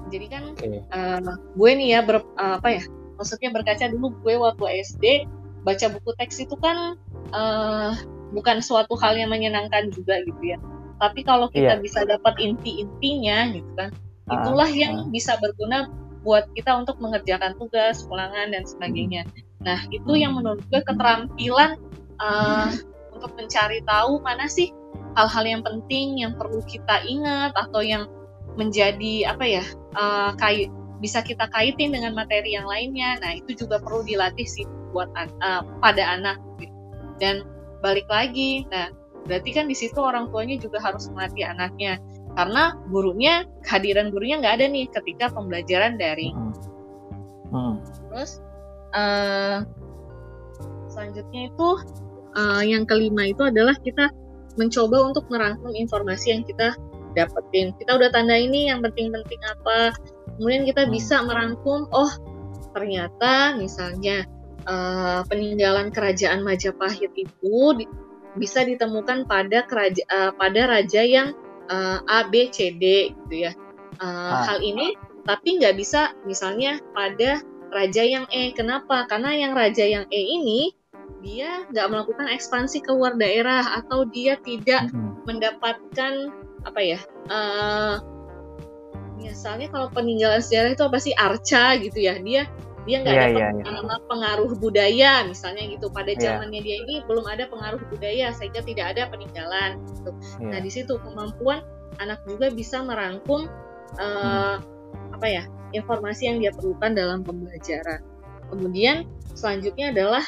Jadi 0.08 0.26
kan 0.32 0.56
okay. 0.56 0.80
uh, 0.96 1.20
eh, 1.20 1.36
gue 1.60 1.70
nih 1.76 1.88
ya 1.92 2.00
ber, 2.08 2.24
uh, 2.40 2.56
apa 2.56 2.80
ya? 2.80 2.82
Maksudnya 3.20 3.52
berkaca 3.52 3.84
dulu 3.92 4.16
gue 4.24 4.34
waktu 4.40 4.64
SD 4.80 5.28
baca 5.62 5.86
buku 5.92 6.10
teks 6.16 6.40
itu 6.40 6.56
kan 6.58 6.96
uh, 7.36 7.92
bukan 8.32 8.62
suatu 8.64 8.96
hal 8.96 9.18
yang 9.18 9.30
menyenangkan 9.32 9.92
juga 9.92 10.22
gitu 10.24 10.56
ya 10.56 10.58
tapi 11.00 11.24
kalau 11.24 11.48
kita 11.48 11.76
yeah. 11.76 11.82
bisa 11.82 12.04
dapat 12.04 12.36
inti-intinya 12.40 13.52
gitu 13.52 13.70
kan 13.76 13.90
uh, 14.28 14.32
itulah 14.40 14.70
uh, 14.70 14.76
yang 14.76 14.94
bisa 15.12 15.36
berguna 15.40 15.88
buat 16.20 16.48
kita 16.52 16.76
untuk 16.76 17.00
mengerjakan 17.00 17.56
tugas 17.56 18.04
ulangan 18.08 18.52
dan 18.52 18.64
sebagainya 18.64 19.24
nah 19.60 19.80
itu 19.92 20.16
yang 20.16 20.36
menurut 20.36 20.64
gue 20.72 20.80
keterampilan 20.84 21.76
uh, 22.20 22.72
untuk 23.12 23.32
mencari 23.36 23.84
tahu 23.84 24.20
mana 24.24 24.48
sih 24.48 24.72
hal-hal 25.16 25.44
yang 25.44 25.62
penting 25.64 26.24
yang 26.24 26.32
perlu 26.38 26.64
kita 26.64 27.04
ingat 27.04 27.52
atau 27.52 27.84
yang 27.84 28.08
menjadi 28.56 29.30
apa 29.30 29.44
ya 29.44 29.64
uh, 29.96 30.32
kait 30.40 30.72
bisa 31.00 31.24
kita 31.24 31.48
kaitin 31.48 31.96
dengan 31.96 32.12
materi 32.12 32.52
yang 32.54 32.68
lainnya. 32.68 33.16
Nah 33.24 33.32
itu 33.40 33.64
juga 33.64 33.80
perlu 33.80 34.04
dilatih 34.04 34.44
sih 34.44 34.68
buat 34.92 35.08
uh, 35.16 35.62
pada 35.82 36.04
anak. 36.18 36.38
Dan 37.20 37.44
balik 37.84 38.08
lagi, 38.08 38.64
nah 38.72 38.88
berarti 39.28 39.50
kan 39.52 39.68
di 39.68 39.76
situ 39.76 39.96
orang 40.00 40.32
tuanya 40.32 40.56
juga 40.56 40.80
harus 40.80 41.12
melatih 41.12 41.44
anaknya 41.44 42.00
karena 42.38 42.78
gurunya 42.88 43.44
kehadiran 43.66 44.08
gurunya 44.08 44.40
nggak 44.40 44.54
ada 44.60 44.66
nih 44.70 44.86
ketika 44.88 45.28
pembelajaran 45.34 46.00
daring. 46.00 46.34
Hmm. 46.34 46.54
Hmm. 47.50 47.74
Terus 48.08 48.40
uh, 48.94 49.66
selanjutnya 50.88 51.50
itu 51.50 51.68
uh, 52.38 52.62
yang 52.62 52.86
kelima 52.86 53.28
itu 53.28 53.42
adalah 53.44 53.74
kita 53.82 54.08
mencoba 54.58 55.12
untuk 55.12 55.24
merangkum 55.30 55.74
informasi 55.74 56.34
yang 56.38 56.42
kita 56.46 56.74
dapetin. 57.18 57.74
Kita 57.78 57.98
udah 57.98 58.10
tanda 58.14 58.38
ini 58.38 58.70
yang 58.70 58.82
penting-penting 58.86 59.40
apa, 59.50 59.94
kemudian 60.38 60.62
kita 60.66 60.86
hmm. 60.86 60.92
bisa 60.94 61.22
merangkum 61.26 61.90
oh 61.90 62.12
ternyata 62.70 63.58
misalnya 63.58 64.22
uh, 64.66 65.20
peninggalan 65.28 65.92
kerajaan 65.94 66.42
Majapahit 66.42 67.12
itu 67.14 67.56
di, 67.76 67.84
bisa 68.36 68.64
ditemukan 68.64 69.24
pada 69.28 69.64
keraja, 69.64 70.02
uh, 70.10 70.32
pada 70.34 70.68
raja 70.68 71.00
yang 71.04 71.36
uh, 71.70 72.00
A 72.04 72.26
B 72.28 72.50
C 72.50 72.74
D 72.76 73.14
gitu 73.14 73.48
ya. 73.48 73.52
Uh, 74.00 74.04
ah. 74.04 74.42
hal 74.48 74.58
ini 74.64 74.96
tapi 75.28 75.60
nggak 75.60 75.76
bisa 75.76 76.16
misalnya 76.24 76.80
pada 76.96 77.44
raja 77.70 78.02
yang 78.02 78.24
E. 78.32 78.50
Kenapa? 78.56 79.06
Karena 79.06 79.36
yang 79.36 79.52
raja 79.52 79.84
yang 79.84 80.08
E 80.08 80.20
ini 80.20 80.72
dia 81.20 81.68
nggak 81.68 81.86
melakukan 81.92 82.32
ekspansi 82.32 82.80
keluar 82.80 83.14
daerah 83.20 83.76
atau 83.76 84.08
dia 84.08 84.40
tidak 84.40 84.88
hmm. 84.88 85.28
mendapatkan 85.28 86.32
apa 86.64 86.80
ya 86.80 87.00
uh, 87.28 88.00
misalnya 89.20 89.68
kalau 89.68 89.92
peninggalan 89.92 90.40
sejarah 90.40 90.72
itu 90.72 90.84
apa 90.84 90.98
sih? 90.98 91.12
Arca 91.12 91.76
gitu 91.76 91.98
ya. 92.00 92.16
Dia 92.20 92.48
dia 92.88 92.96
nggak 93.04 93.14
yeah, 93.14 93.28
dapat 93.28 93.42
yeah, 93.60 93.80
yeah. 93.84 94.00
pengaruh 94.08 94.52
budaya 94.56 95.12
misalnya 95.28 95.62
gitu 95.68 95.92
pada 95.92 96.16
iya. 96.16 96.20
zamannya 96.20 96.60
yeah. 96.64 96.66
dia 96.66 96.76
ini 96.86 96.94
belum 97.04 97.26
ada 97.28 97.44
pengaruh 97.48 97.82
budaya 97.92 98.32
sehingga 98.32 98.60
tidak 98.64 98.96
ada 98.96 99.08
peninggalan 99.12 99.80
gitu. 99.92 100.10
Yeah. 100.40 100.50
Nah 100.56 100.58
di 100.64 100.70
situ 100.72 100.96
kemampuan 101.00 101.60
anak 102.00 102.24
juga 102.24 102.48
bisa 102.48 102.80
merangkum 102.80 103.50
uh, 104.00 104.56
hmm. 104.58 105.16
apa 105.20 105.26
ya 105.28 105.42
informasi 105.76 106.32
yang 106.32 106.38
dia 106.40 106.52
perlukan 106.56 106.96
dalam 106.96 107.20
pembelajaran. 107.20 108.00
Kemudian 108.48 109.06
selanjutnya 109.36 109.92
adalah 109.92 110.24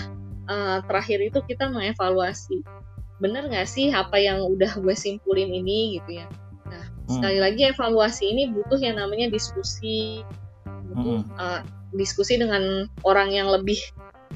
uh, 0.47 0.79
terakhir 0.87 1.19
itu 1.25 1.38
kita 1.49 1.73
mengevaluasi 1.73 2.62
benar 3.23 3.47
nggak 3.47 3.71
sih 3.71 3.95
apa 3.95 4.19
yang 4.19 4.43
udah 4.43 4.83
gue 4.83 4.95
simpulin 4.99 5.47
ini 5.47 5.99
gitu 5.99 6.23
ya 6.23 6.27
Hmm. 7.12 7.19
sekali 7.19 7.38
lagi 7.43 7.62
evaluasi 7.69 8.25
ini 8.31 8.43
butuh 8.55 8.79
yang 8.79 8.97
namanya 8.97 9.27
diskusi 9.29 10.23
butuh 10.93 11.27
hmm. 11.27 11.35
uh, 11.35 11.61
diskusi 11.96 12.40
dengan 12.40 12.88
orang 13.05 13.33
yang 13.33 13.48
lebih 13.48 13.78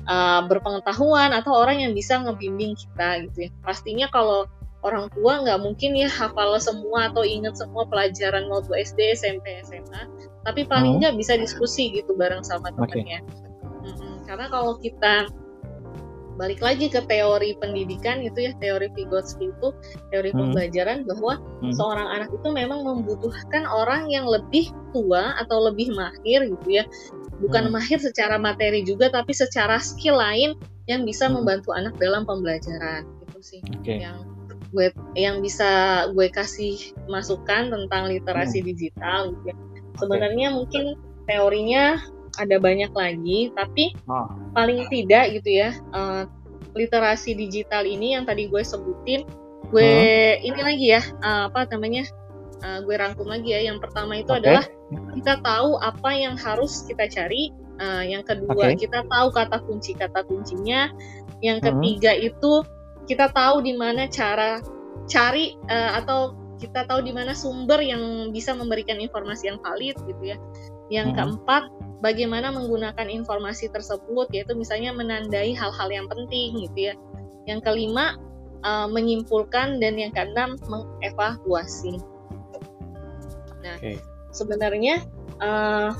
uh, 0.08 0.44
berpengetahuan 0.44 1.32
atau 1.32 1.52
orang 1.56 1.80
yang 1.80 1.92
bisa 1.96 2.20
ngebimbing 2.20 2.76
kita 2.76 3.26
gitu 3.28 3.48
ya 3.48 3.50
pastinya 3.64 4.06
kalau 4.12 4.44
orang 4.84 5.10
tua 5.16 5.42
nggak 5.42 5.60
mungkin 5.64 5.98
ya 5.98 6.06
hafal 6.06 6.54
semua 6.62 7.10
atau 7.10 7.26
ingat 7.26 7.58
semua 7.58 7.88
pelajaran 7.90 8.46
waktu 8.46 8.86
SD 8.86 9.18
SMP 9.18 9.64
SMA 9.66 10.02
tapi 10.46 10.62
paling 10.68 10.96
hmm. 10.96 11.00
nggak 11.02 11.14
hmm. 11.16 11.22
bisa 11.24 11.34
diskusi 11.40 11.90
gitu 11.90 12.14
bareng 12.14 12.46
sama 12.46 12.70
temannya 12.70 13.24
okay. 13.24 14.22
karena 14.28 14.46
kalau 14.46 14.78
kita 14.78 15.26
balik 16.36 16.60
lagi 16.60 16.92
ke 16.92 17.00
teori 17.08 17.56
pendidikan 17.58 18.20
itu 18.20 18.46
ya 18.46 18.52
teori 18.60 18.92
Vygotsky 18.92 19.50
itu 19.50 19.68
teori 20.12 20.30
hmm. 20.30 20.38
pembelajaran 20.38 20.98
bahwa 21.08 21.40
hmm. 21.64 21.72
seorang 21.72 22.08
anak 22.12 22.30
itu 22.30 22.48
memang 22.52 22.84
membutuhkan 22.84 23.64
orang 23.64 24.12
yang 24.12 24.28
lebih 24.28 24.68
tua 24.92 25.34
atau 25.40 25.66
lebih 25.72 25.90
mahir 25.96 26.44
gitu 26.46 26.68
ya 26.68 26.84
bukan 27.40 27.68
hmm. 27.68 27.74
mahir 27.76 27.98
secara 28.00 28.40
materi 28.40 28.82
juga 28.82 29.12
tapi 29.12 29.36
secara 29.36 29.76
skill 29.80 30.16
lain 30.16 30.56
yang 30.86 31.04
bisa 31.04 31.28
hmm. 31.28 31.42
membantu 31.42 31.74
anak 31.76 31.94
dalam 32.00 32.24
pembelajaran 32.24 33.04
itu 33.26 33.38
sih 33.42 33.60
okay. 33.82 34.02
yang 34.02 34.24
gue 34.74 34.90
yang 35.14 35.40
bisa 35.40 36.04
gue 36.12 36.26
kasih 36.32 36.76
masukan 37.06 37.70
tentang 37.70 38.10
literasi 38.10 38.60
hmm. 38.60 38.66
digital 38.66 39.20
gitu 39.32 39.48
ya. 39.48 39.54
sebenarnya 40.00 40.46
okay. 40.52 40.56
mungkin 40.56 40.84
teorinya 41.26 41.84
ada 42.36 42.56
banyak 42.60 42.92
lagi 42.92 43.50
tapi 43.56 43.96
oh. 44.10 44.28
paling 44.52 44.84
tidak 44.92 45.32
gitu 45.40 45.50
ya 45.64 45.70
uh, 45.96 46.28
literasi 46.76 47.32
digital 47.32 47.88
ini 47.88 48.12
yang 48.18 48.28
tadi 48.28 48.48
gue 48.52 48.60
sebutin 48.60 49.24
gue 49.72 49.82
hmm. 49.82 50.46
ini 50.46 50.60
lagi 50.60 50.86
ya 50.92 51.02
uh, 51.24 51.48
apa 51.50 51.66
namanya 51.72 52.06
uh, 52.62 52.78
gue 52.84 52.94
rangkum 52.96 53.28
lagi 53.28 53.52
ya 53.52 53.60
yang 53.72 53.82
pertama 53.82 54.20
itu 54.20 54.30
okay. 54.32 54.40
adalah 54.44 54.64
kita 55.18 55.34
tahu 55.42 55.70
apa 55.82 56.10
yang 56.14 56.34
harus 56.38 56.86
kita 56.86 57.10
cari 57.10 57.50
uh, 57.82 58.04
yang 58.04 58.22
kedua 58.22 58.72
okay. 58.72 58.86
kita 58.86 59.02
tahu 59.08 59.28
kata 59.34 59.58
kunci 59.64 59.92
kata 59.96 60.20
kuncinya 60.24 60.92
yang 61.42 61.58
hmm. 61.60 61.66
ketiga 61.66 62.12
hmm. 62.16 62.28
itu 62.32 62.52
kita 63.06 63.30
tahu 63.32 63.62
di 63.62 63.74
mana 63.76 64.06
cara 64.08 64.62
cari 65.06 65.54
uh, 65.70 65.98
atau 66.00 66.34
kita 66.56 66.88
tahu 66.88 67.04
di 67.04 67.12
mana 67.12 67.36
sumber 67.36 67.84
yang 67.84 68.32
bisa 68.32 68.56
memberikan 68.56 68.96
informasi 68.96 69.52
yang 69.52 69.60
valid 69.60 69.96
gitu 70.08 70.22
ya 70.24 70.38
yang 70.88 71.12
hmm. 71.12 71.16
keempat 71.18 71.68
bagaimana 72.04 72.52
menggunakan 72.52 73.08
informasi 73.08 73.72
tersebut 73.72 74.28
yaitu 74.32 74.52
misalnya 74.52 74.92
menandai 74.92 75.56
hal-hal 75.56 75.88
yang 75.88 76.06
penting 76.06 76.56
gitu 76.68 76.92
ya. 76.92 76.94
Yang 77.46 77.60
kelima 77.66 78.18
uh, 78.66 78.88
menyimpulkan 78.90 79.78
dan 79.80 79.94
yang 79.96 80.12
keenam 80.12 80.58
mengevaluasi. 80.66 81.98
Nah, 83.66 83.76
okay. 83.82 83.98
sebenarnya 84.30 85.02
uh, 85.42 85.90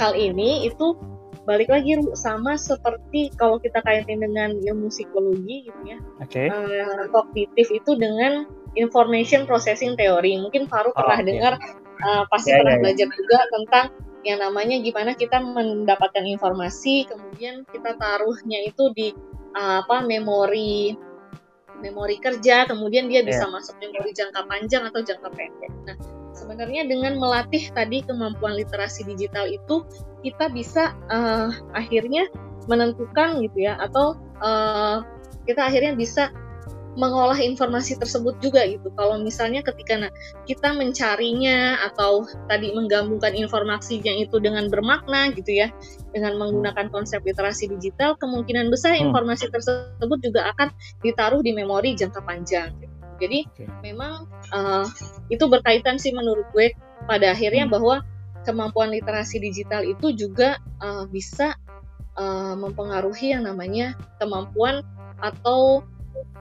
hal 0.00 0.12
ini 0.16 0.64
itu 0.64 0.96
balik 1.44 1.68
lagi 1.68 2.00
sama 2.16 2.56
seperti 2.56 3.28
kalau 3.36 3.60
kita 3.60 3.84
kaitin 3.84 4.24
dengan 4.24 4.56
ilmu 4.64 4.88
psikologi 4.88 5.68
gitu 5.68 5.80
ya. 5.84 5.98
Okay. 6.24 6.48
Uh, 6.48 7.04
kognitif 7.12 7.68
itu 7.68 7.92
dengan 8.00 8.48
information 8.80 9.44
processing 9.44 9.92
theory. 9.94 10.40
Mungkin 10.40 10.66
Faru 10.66 10.90
oh, 10.90 10.96
pernah 10.96 11.20
okay. 11.20 11.28
dengar 11.28 11.54
uh, 12.00 12.24
pasti 12.32 12.50
yeah, 12.50 12.64
pernah 12.64 12.74
yeah, 12.80 12.82
belajar 12.82 13.06
yeah. 13.12 13.16
juga 13.20 13.38
tentang 13.52 13.86
yang 14.24 14.38
namanya 14.40 14.80
gimana 14.80 15.12
kita 15.12 15.36
mendapatkan 15.36 16.24
informasi 16.24 17.04
kemudian 17.04 17.68
kita 17.68 17.92
taruhnya 18.00 18.64
itu 18.64 18.88
di 18.96 19.12
uh, 19.52 19.84
apa 19.84 20.00
memori 20.00 20.96
memori 21.84 22.16
kerja 22.16 22.64
kemudian 22.64 23.12
dia 23.12 23.20
bisa 23.20 23.44
yeah. 23.44 23.52
masuk 23.52 23.76
memori 23.84 24.16
jangka 24.16 24.48
panjang 24.48 24.88
atau 24.88 25.04
jangka 25.04 25.28
pendek. 25.36 25.72
Nah, 25.84 25.96
sebenarnya 26.34 26.84
dengan 26.84 27.16
melatih 27.16 27.70
tadi 27.72 28.02
kemampuan 28.02 28.58
literasi 28.58 29.06
digital 29.06 29.46
itu 29.48 29.86
kita 30.26 30.50
bisa 30.50 30.92
uh, 31.08 31.54
akhirnya 31.72 32.28
menentukan 32.66 33.40
gitu 33.44 33.68
ya 33.70 33.78
atau 33.78 34.18
uh, 34.42 35.04
kita 35.44 35.68
akhirnya 35.68 35.92
bisa 35.94 36.32
mengolah 36.94 37.38
informasi 37.38 37.98
tersebut 37.98 38.38
juga 38.38 38.62
gitu. 38.70 38.86
Kalau 38.94 39.18
misalnya 39.18 39.66
ketika 39.66 40.06
nah, 40.06 40.12
kita 40.46 40.70
mencarinya 40.74 41.82
atau 41.90 42.22
tadi 42.46 42.70
menggabungkan 42.70 43.34
informasinya 43.34 44.14
itu 44.14 44.38
dengan 44.38 44.70
bermakna 44.70 45.34
gitu 45.34 45.66
ya, 45.66 45.68
dengan 46.14 46.38
menggunakan 46.38 46.88
konsep 46.94 47.20
literasi 47.26 47.66
digital, 47.66 48.14
kemungkinan 48.22 48.70
besar 48.70 48.94
hmm. 48.94 49.10
informasi 49.10 49.50
tersebut 49.50 50.18
juga 50.22 50.54
akan 50.54 50.70
ditaruh 51.02 51.42
di 51.42 51.50
memori 51.50 51.98
jangka 51.98 52.22
panjang. 52.22 52.70
Gitu. 52.78 52.93
Jadi 53.20 53.46
okay. 53.48 53.68
memang 53.80 54.26
uh, 54.50 54.86
itu 55.30 55.44
berkaitan 55.46 55.96
sih 55.96 56.12
menurut 56.12 56.46
gue 56.52 56.74
pada 57.06 57.32
akhirnya 57.32 57.68
hmm. 57.68 57.74
bahwa 57.74 57.96
kemampuan 58.44 58.92
literasi 58.92 59.40
digital 59.40 59.82
itu 59.82 60.12
juga 60.12 60.60
uh, 60.84 61.08
bisa 61.08 61.56
uh, 62.20 62.54
mempengaruhi 62.54 63.32
yang 63.32 63.48
namanya 63.48 63.96
kemampuan 64.20 64.84
atau 65.18 65.82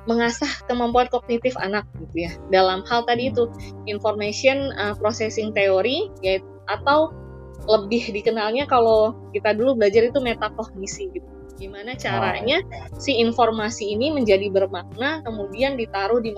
mengasah 0.04 0.50
kemampuan 0.68 1.08
kognitif 1.08 1.56
anak 1.56 1.88
gitu 1.96 2.28
ya 2.28 2.32
dalam 2.52 2.84
hal 2.92 3.08
tadi 3.08 3.32
itu 3.32 3.48
information 3.88 4.76
uh, 4.76 4.92
processing 5.00 5.56
theory 5.56 6.12
yaitu 6.20 6.46
atau 6.68 7.16
lebih 7.64 8.12
dikenalnya 8.12 8.68
kalau 8.68 9.16
kita 9.32 9.56
dulu 9.56 9.80
belajar 9.80 10.12
itu 10.12 10.20
metakognisi 10.20 11.08
gitu 11.16 11.33
gimana 11.64 11.95
caranya 11.95 12.59
si 12.99 13.16
informasi 13.24 13.95
ini 13.95 14.11
menjadi 14.11 14.51
bermakna 14.51 15.24
kemudian 15.24 15.80
ditaruh 15.80 16.20
di 16.20 16.36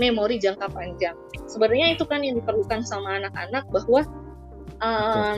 memori 0.00 0.40
jangka 0.40 0.72
panjang 0.72 1.12
sebenarnya 1.44 1.92
itu 1.92 2.08
kan 2.08 2.24
yang 2.24 2.40
diperlukan 2.40 2.80
sama 2.80 3.20
anak-anak 3.20 3.68
bahwa 3.68 4.08
uh, 4.80 5.36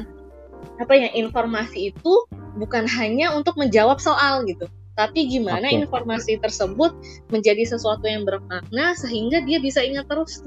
apa 0.78 0.92
ya 0.94 1.10
informasi 1.18 1.90
itu 1.90 2.12
bukan 2.54 2.86
hanya 2.86 3.34
untuk 3.34 3.58
menjawab 3.58 3.98
soal 3.98 4.46
gitu 4.46 4.70
tapi 4.94 5.26
gimana 5.26 5.66
okay. 5.66 5.82
informasi 5.82 6.38
tersebut 6.38 6.94
menjadi 7.34 7.66
sesuatu 7.66 8.06
yang 8.06 8.22
bermakna 8.22 8.94
sehingga 8.94 9.42
dia 9.42 9.58
bisa 9.58 9.82
ingat 9.82 10.06
terus. 10.06 10.38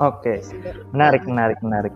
Oke, 0.00 0.40
okay. 0.40 0.82
menarik, 0.96 1.28
menarik, 1.28 1.60
menarik. 1.60 1.94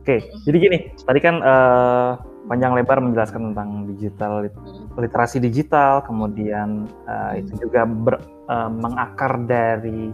Oke, 0.00 0.18
okay. 0.18 0.20
jadi 0.48 0.56
gini, 0.56 0.78
tadi 1.04 1.20
kan 1.20 1.36
uh, 1.44 2.16
panjang 2.44 2.76
lebar 2.76 3.00
menjelaskan 3.00 3.52
tentang 3.52 3.88
digital 3.88 4.44
hmm. 4.44 5.00
literasi 5.00 5.40
digital, 5.40 6.04
kemudian 6.04 6.88
uh, 7.08 7.32
itu 7.36 7.56
juga 7.68 7.88
ber, 7.88 8.20
uh, 8.48 8.68
mengakar 8.68 9.40
dari 9.48 10.12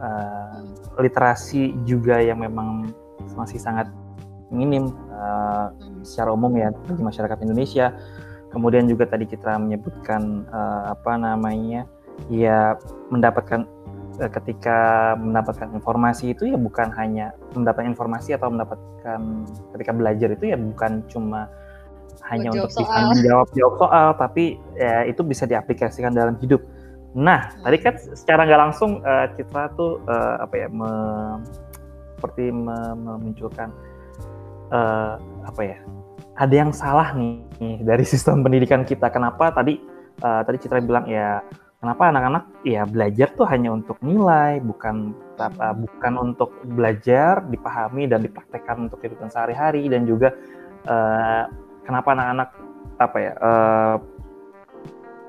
uh, 0.00 0.64
literasi 0.96 1.76
juga 1.84 2.20
yang 2.20 2.40
memang 2.40 2.88
masih 3.36 3.60
sangat 3.60 3.88
minim 4.48 4.94
uh, 5.12 5.74
secara 6.06 6.32
umum 6.32 6.52
ya 6.56 6.72
bagi 6.88 7.02
masyarakat 7.02 7.38
Indonesia. 7.44 7.92
Kemudian 8.54 8.88
juga 8.88 9.04
tadi 9.04 9.28
kita 9.28 9.60
menyebutkan 9.60 10.48
uh, 10.48 10.96
apa 10.96 11.12
namanya 11.20 11.84
ya 12.32 12.78
mendapatkan 13.12 13.68
uh, 14.16 14.30
ketika 14.32 15.12
mendapatkan 15.20 15.76
informasi 15.76 16.32
itu 16.32 16.48
ya 16.48 16.56
bukan 16.56 16.88
hanya 16.96 17.36
mendapatkan 17.52 17.92
informasi 17.92 18.32
atau 18.32 18.48
mendapatkan 18.48 19.20
ketika 19.76 19.92
belajar 19.92 20.28
itu 20.32 20.44
ya 20.54 20.56
bukan 20.56 21.04
cuma 21.10 21.52
hanya 22.28 22.48
untuk 22.52 22.72
bisa 22.72 22.96
menjawab 23.12 23.48
jawab 23.52 23.74
soal, 23.80 24.08
tapi 24.16 24.44
ya, 24.74 25.04
itu 25.04 25.20
bisa 25.22 25.44
diaplikasikan 25.44 26.12
dalam 26.12 26.36
hidup. 26.40 26.64
Nah, 27.16 27.48
hmm. 27.48 27.64
tadi 27.64 27.76
kan 27.80 27.94
secara 27.96 28.44
nggak 28.44 28.60
langsung 28.60 29.00
uh, 29.04 29.26
Citra 29.36 29.72
tuh 29.76 30.04
uh, 30.04 30.44
apa 30.44 30.54
ya, 30.56 30.68
me, 30.68 30.90
seperti 32.16 32.52
me, 32.52 32.76
memunculkan 32.96 33.72
uh, 34.72 35.16
apa 35.44 35.62
ya, 35.64 35.78
ada 36.36 36.54
yang 36.54 36.72
salah 36.76 37.16
nih, 37.16 37.40
nih 37.60 37.76
dari 37.84 38.04
sistem 38.04 38.44
pendidikan 38.44 38.84
kita. 38.84 39.08
Kenapa 39.08 39.52
tadi 39.52 39.80
uh, 40.20 40.42
tadi 40.44 40.56
Citra 40.60 40.84
bilang 40.84 41.08
ya 41.08 41.40
kenapa 41.80 42.08
anak-anak 42.08 42.44
ya 42.64 42.82
belajar 42.88 43.28
tuh 43.36 43.46
hanya 43.48 43.72
untuk 43.72 44.00
nilai 44.00 44.60
bukan 44.64 45.12
uh, 45.40 45.74
bukan 45.76 46.12
untuk 46.16 46.50
belajar 46.64 47.44
dipahami 47.48 48.08
dan 48.08 48.24
dipraktekkan 48.24 48.88
untuk 48.88 49.00
kehidupan 49.04 49.28
sehari-hari 49.28 49.86
dan 49.86 50.08
juga 50.08 50.32
uh, 50.88 51.44
kenapa 51.86 52.12
anak-anak 52.12 52.48
apa 52.96 53.18
ya 53.22 53.32
uh, 53.38 53.96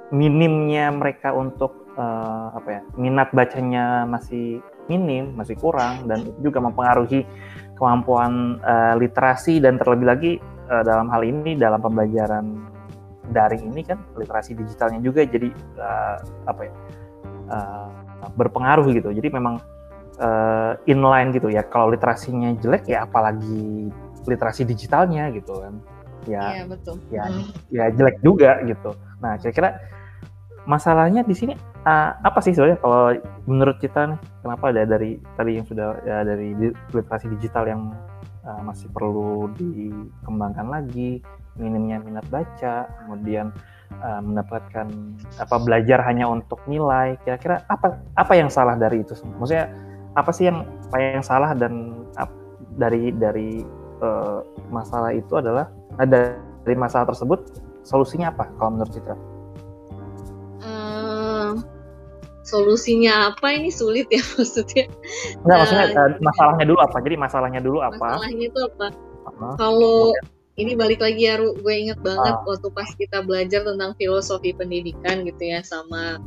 minimnya 0.09 0.89
mereka 0.89 1.35
untuk 1.35 1.87
uh, 1.99 2.55
apa 2.55 2.69
ya 2.79 2.81
minat 2.95 3.29
bacanya 3.35 4.07
masih 4.07 4.63
minim 4.87 5.35
masih 5.35 5.59
kurang 5.59 6.07
dan 6.07 6.23
itu 6.23 6.49
juga 6.51 6.63
mempengaruhi 6.63 7.27
kemampuan 7.75 8.57
uh, 8.63 8.95
literasi 8.95 9.59
dan 9.59 9.75
terlebih 9.77 10.07
lagi 10.07 10.31
uh, 10.71 10.83
dalam 10.83 11.11
hal 11.11 11.21
ini 11.27 11.59
dalam 11.59 11.83
pembelajaran 11.83 12.65
daring 13.35 13.75
ini 13.75 13.83
kan 13.83 13.99
literasi 14.15 14.55
digitalnya 14.55 15.03
juga 15.03 15.27
jadi 15.27 15.51
uh, 15.75 16.17
apa 16.47 16.61
ya 16.63 16.73
uh, 17.51 17.89
berpengaruh 18.39 18.87
gitu. 18.95 19.11
Jadi 19.11 19.27
memang 19.27 19.59
uh, 20.23 20.79
inline 20.87 21.35
gitu 21.35 21.51
ya. 21.51 21.67
Kalau 21.67 21.91
literasinya 21.91 22.55
jelek 22.55 22.87
ya 22.87 23.03
apalagi 23.03 23.91
literasi 24.27 24.63
digitalnya 24.67 25.31
gitu 25.31 25.59
kan 25.59 25.79
ya 26.27 26.61
iya, 26.61 26.63
betul. 26.67 26.95
ya 27.09 27.23
hmm. 27.25 27.45
ya 27.71 27.85
jelek 27.95 28.17
juga 28.21 28.59
gitu 28.67 28.91
nah 29.23 29.39
kira-kira 29.39 29.79
masalahnya 30.67 31.23
di 31.23 31.33
sini 31.33 31.53
uh, 31.87 32.11
apa 32.21 32.43
sih 32.43 32.51
sebenarnya 32.51 32.79
kalau 32.83 33.15
menurut 33.47 33.77
kita 33.79 34.13
nih 34.13 34.19
kenapa 34.43 34.63
ada 34.75 34.83
dari 34.83 35.17
tadi 35.39 35.51
yang 35.57 35.65
sudah 35.65 35.95
ya 36.03 36.27
dari 36.27 36.51
literasi 36.91 37.31
digital 37.31 37.63
yang 37.65 37.81
uh, 38.43 38.61
masih 38.67 38.91
perlu 38.91 39.47
dikembangkan 39.55 40.67
lagi 40.67 41.23
minimnya 41.57 42.03
minat 42.03 42.27
baca 42.29 42.85
kemudian 43.01 43.49
uh, 44.03 44.21
mendapatkan 44.21 44.91
apa 45.39 45.55
belajar 45.63 46.03
hanya 46.05 46.27
untuk 46.27 46.59
nilai 46.67 47.15
kira-kira 47.23 47.63
apa 47.71 47.97
apa 48.19 48.33
yang 48.35 48.51
salah 48.51 48.75
dari 48.75 49.01
itu 49.01 49.15
maksudnya 49.39 49.71
apa 50.13 50.29
sih 50.35 50.51
yang 50.51 50.67
apa 50.91 50.97
yang 50.99 51.23
salah 51.23 51.55
dan 51.55 52.05
dari 52.77 53.09
dari 53.15 53.65
uh, 54.01 54.45
masalah 54.69 55.11
itu 55.11 55.33
adalah 55.37 55.67
ada 55.95 56.35
dari 56.67 56.75
masalah 56.75 57.07
tersebut 57.07 57.63
solusinya 57.87 58.35
apa 58.35 58.51
kalau 58.59 58.75
menurut 58.75 58.91
Citra? 58.91 59.15
Uh, 60.59 61.55
solusinya 62.43 63.31
apa 63.31 63.55
ini 63.55 63.71
sulit 63.71 64.11
ya 64.11 64.19
maksudnya? 64.35 64.91
Enggak, 65.47 65.57
maksudnya 65.63 65.85
uh, 65.95 66.11
masalahnya 66.19 66.65
dulu 66.67 66.79
apa? 66.83 66.97
Jadi 66.99 67.15
masalahnya 67.15 67.61
dulu 67.63 67.79
apa? 67.79 68.19
Masalahnya 68.19 68.45
itu 68.51 68.59
apa? 68.59 68.87
Uh-huh. 69.27 69.55
Kalau 69.55 70.11
ini 70.57 70.73
balik 70.73 70.99
lagi 70.99 71.29
ya, 71.29 71.37
Ru, 71.37 71.53
gue 71.55 71.73
inget 71.75 71.99
banget 72.01 72.35
uh. 72.35 72.43
waktu 72.43 72.67
pas 72.73 72.89
kita 72.95 73.23
belajar 73.23 73.61
tentang 73.63 73.93
filosofi 73.95 74.51
pendidikan 74.51 75.23
gitu 75.23 75.43
ya 75.43 75.63
sama 75.63 76.19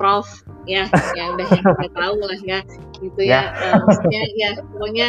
Prof 0.00 0.24
ya, 0.64 0.88
ya 1.12 1.24
udah 1.36 1.44
yang 1.44 1.64
kita 1.76 1.88
tahu 1.92 2.16
lah 2.24 2.40
ya, 2.40 2.58
gitu 3.04 3.20
ya. 3.20 3.52
ya. 3.52 3.76
Uh, 3.76 3.84
maksudnya 3.84 4.22
ya 4.32 4.50
pokoknya 4.72 5.08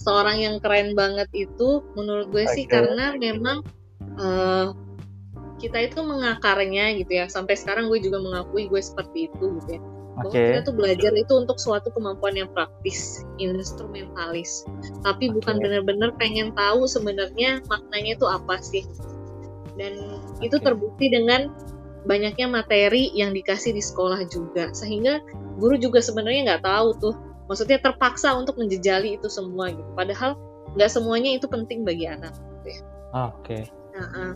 seorang 0.00 0.40
yang 0.40 0.56
keren 0.64 0.96
banget 0.96 1.28
itu 1.36 1.84
menurut 1.92 2.32
gue 2.32 2.48
okay. 2.48 2.54
sih 2.56 2.64
karena 2.64 3.12
memang 3.20 3.60
uh, 4.16 4.72
kita 5.60 5.92
itu 5.92 6.00
mengakarnya 6.00 6.96
gitu 6.96 7.20
ya 7.20 7.28
sampai 7.28 7.52
sekarang 7.52 7.92
gue 7.92 8.00
juga 8.00 8.16
mengakui 8.16 8.64
gue 8.72 8.80
seperti 8.80 9.28
itu 9.28 9.60
gitu 9.60 9.76
ya 9.76 9.82
bahwa 10.20 10.32
okay. 10.32 10.46
kita 10.52 10.60
tuh 10.68 10.74
belajar 10.76 11.12
itu 11.16 11.32
untuk 11.36 11.56
suatu 11.60 11.88
kemampuan 11.92 12.36
yang 12.36 12.48
praktis 12.56 13.24
instrumentalis 13.36 14.64
tapi 15.04 15.28
okay. 15.28 15.36
bukan 15.36 15.60
benar-benar 15.60 16.16
pengen 16.16 16.56
tahu 16.56 16.88
sebenarnya 16.88 17.60
maknanya 17.68 18.16
itu 18.16 18.26
apa 18.26 18.56
sih 18.64 18.88
dan 19.76 20.00
okay. 20.00 20.48
itu 20.48 20.56
terbukti 20.64 21.12
dengan 21.12 21.52
banyaknya 22.08 22.48
materi 22.48 23.12
yang 23.12 23.36
dikasih 23.36 23.76
di 23.76 23.84
sekolah 23.84 24.24
juga 24.32 24.72
sehingga 24.72 25.20
guru 25.60 25.76
juga 25.76 26.00
sebenarnya 26.00 26.56
nggak 26.56 26.64
tahu 26.64 26.88
tuh 26.96 27.14
maksudnya 27.50 27.82
terpaksa 27.82 28.30
untuk 28.38 28.54
menjejali 28.54 29.18
itu 29.18 29.26
semua 29.26 29.74
gitu. 29.74 29.90
Padahal 29.98 30.38
nggak 30.78 30.90
semuanya 30.90 31.34
itu 31.34 31.50
penting 31.50 31.82
bagi 31.82 32.06
anak 32.06 32.30
gitu 32.62 32.78
ya. 32.78 32.80
oke. 33.10 33.42
Okay. 33.42 33.62
nah, 33.90 34.06
uh, 34.14 34.34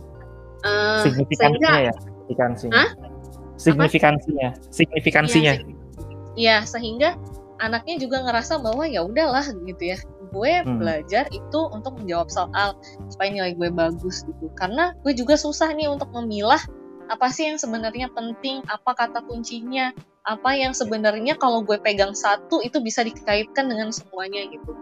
uh, 0.67 0.99
signifikansinya 1.07 1.71
sehingga, 1.71 1.87
ya? 1.87 1.93
Signifikansinya. 1.95 2.75
Huh? 2.75 2.91
signifikansinya. 3.55 4.49
Signifikansinya. 4.67 5.53
Ya, 6.35 6.67
sehingga 6.67 7.15
anaknya 7.63 7.95
juga 8.03 8.19
ngerasa 8.27 8.59
bahwa 8.59 8.83
ya 8.83 9.07
udahlah 9.07 9.47
gitu 9.63 9.95
ya. 9.95 9.97
Gue 10.35 10.59
hmm. 10.59 10.83
belajar 10.83 11.31
itu 11.31 11.59
untuk 11.71 11.95
menjawab 11.95 12.27
soal 12.27 12.75
supaya 13.07 13.31
nilai 13.31 13.55
gue 13.55 13.71
bagus 13.71 14.27
gitu. 14.27 14.51
Karena 14.59 14.91
gue 15.07 15.15
juga 15.15 15.39
susah 15.39 15.71
nih 15.71 15.87
untuk 15.87 16.11
memilah 16.11 16.59
apa 17.07 17.31
sih 17.31 17.47
yang 17.47 17.55
sebenarnya 17.61 18.09
penting 18.11 18.65
apa 18.67 18.91
kata 18.97 19.23
kuncinya 19.29 19.93
apa 20.25 20.57
yang 20.57 20.73
sebenarnya 20.73 21.37
kalau 21.37 21.61
gue 21.61 21.77
pegang 21.77 22.17
satu 22.17 22.59
itu 22.65 22.81
bisa 22.81 23.05
dikaitkan 23.05 23.69
dengan 23.69 23.93
semuanya 23.93 24.41
gitu. 24.49 24.73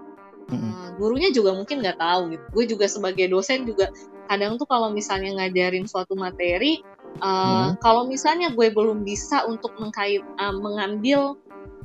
Hmm, 0.48 0.96
gurunya 1.00 1.32
juga 1.32 1.56
mungkin 1.56 1.84
nggak 1.84 2.00
tahu 2.00 2.22
gitu. 2.36 2.46
Gue 2.56 2.66
juga 2.68 2.86
sebagai 2.88 3.28
dosen 3.28 3.68
juga 3.68 3.92
kadang 4.32 4.56
tuh 4.56 4.68
kalau 4.68 4.92
misalnya 4.92 5.36
ngajarin 5.36 5.84
suatu 5.84 6.16
materi, 6.16 6.80
uh, 7.20 7.72
hmm. 7.76 7.84
kalau 7.84 8.08
misalnya 8.08 8.56
gue 8.56 8.72
belum 8.72 9.04
bisa 9.04 9.44
untuk 9.44 9.76
mengkait 9.80 10.24
uh, 10.40 10.56
mengambil 10.56 11.36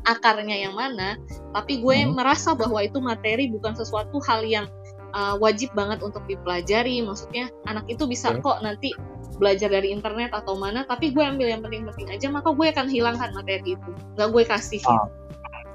akarnya 0.07 0.55
yang 0.55 0.79
mana, 0.79 1.19
tapi 1.51 1.83
gue 1.83 1.97
hmm. 2.07 2.15
merasa 2.15 2.55
bahwa 2.55 2.79
itu 2.79 3.03
materi 3.03 3.51
bukan 3.51 3.75
sesuatu 3.75 4.23
hal 4.23 4.47
yang 4.47 4.67
uh, 5.15 5.35
wajib 5.43 5.75
banget 5.75 5.99
untuk 6.05 6.23
dipelajari. 6.31 7.03
Maksudnya 7.03 7.51
anak 7.67 7.91
itu 7.91 8.07
bisa 8.07 8.35
okay. 8.35 8.43
kok 8.43 8.59
nanti 8.63 8.95
belajar 9.37 9.69
dari 9.69 9.93
internet 9.93 10.33
atau 10.33 10.57
mana 10.57 10.89
tapi 10.89 11.13
gue 11.13 11.21
ambil 11.21 11.53
yang 11.53 11.61
penting-penting 11.61 12.09
aja 12.09 12.27
maka 12.33 12.51
gue 12.57 12.67
akan 12.73 12.87
hilangkan 12.89 13.31
materi 13.37 13.77
itu 13.77 13.91
nggak 14.17 14.29
gue 14.33 14.45
kasih 14.49 14.81
oh. 14.89 15.07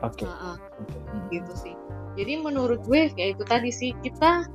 oke 0.01 0.18
okay. 0.18 0.26
uh, 0.26 0.58
uh, 0.58 0.58
gitu 1.30 1.54
sih 1.54 1.76
jadi 2.18 2.41
menurut 2.41 2.82
gue 2.84 3.14
ya 3.14 3.34
itu 3.34 3.43
tadi 3.45 3.70
sih 3.70 3.93
kita 4.01 4.49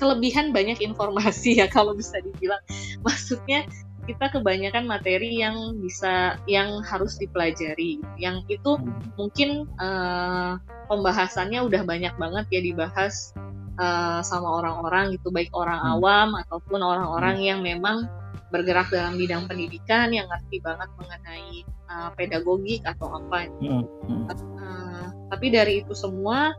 kelebihan 0.00 0.50
banyak 0.50 0.80
informasi 0.82 1.60
ya 1.60 1.68
kalau 1.76 1.92
bisa 1.92 2.18
dibilang 2.24 2.60
maksudnya 3.04 3.68
kita 4.02 4.34
kebanyakan 4.34 4.90
materi 4.90 5.38
yang 5.38 5.78
bisa 5.78 6.34
yang 6.50 6.82
harus 6.82 7.14
dipelajari 7.22 8.02
yang 8.18 8.42
itu 8.50 8.74
hmm. 8.74 9.14
mungkin 9.14 9.70
uh, 9.78 10.58
pembahasannya 10.90 11.62
udah 11.62 11.86
banyak 11.86 12.10
banget 12.18 12.44
ya 12.50 12.60
dibahas 12.66 13.30
uh, 13.78 14.18
sama 14.26 14.58
orang-orang 14.58 15.14
gitu 15.14 15.30
baik 15.30 15.54
orang 15.54 15.78
hmm. 15.78 15.92
awam 15.98 16.28
ataupun 16.34 16.80
orang-orang 16.82 17.36
hmm. 17.38 17.46
yang 17.46 17.60
memang 17.62 18.10
bergerak 18.52 18.92
dalam 18.92 19.16
bidang 19.16 19.48
pendidikan 19.48 20.12
yang 20.12 20.28
ngerti 20.28 20.60
banget 20.60 20.92
mengenai 21.00 21.64
uh, 21.88 22.10
pedagogik 22.12 22.84
atau 22.84 23.16
apa. 23.16 23.48
Mm 23.58 23.82
-hmm. 23.82 24.22
uh, 24.28 25.06
tapi 25.32 25.48
dari 25.48 25.80
itu 25.80 25.96
semua, 25.96 26.52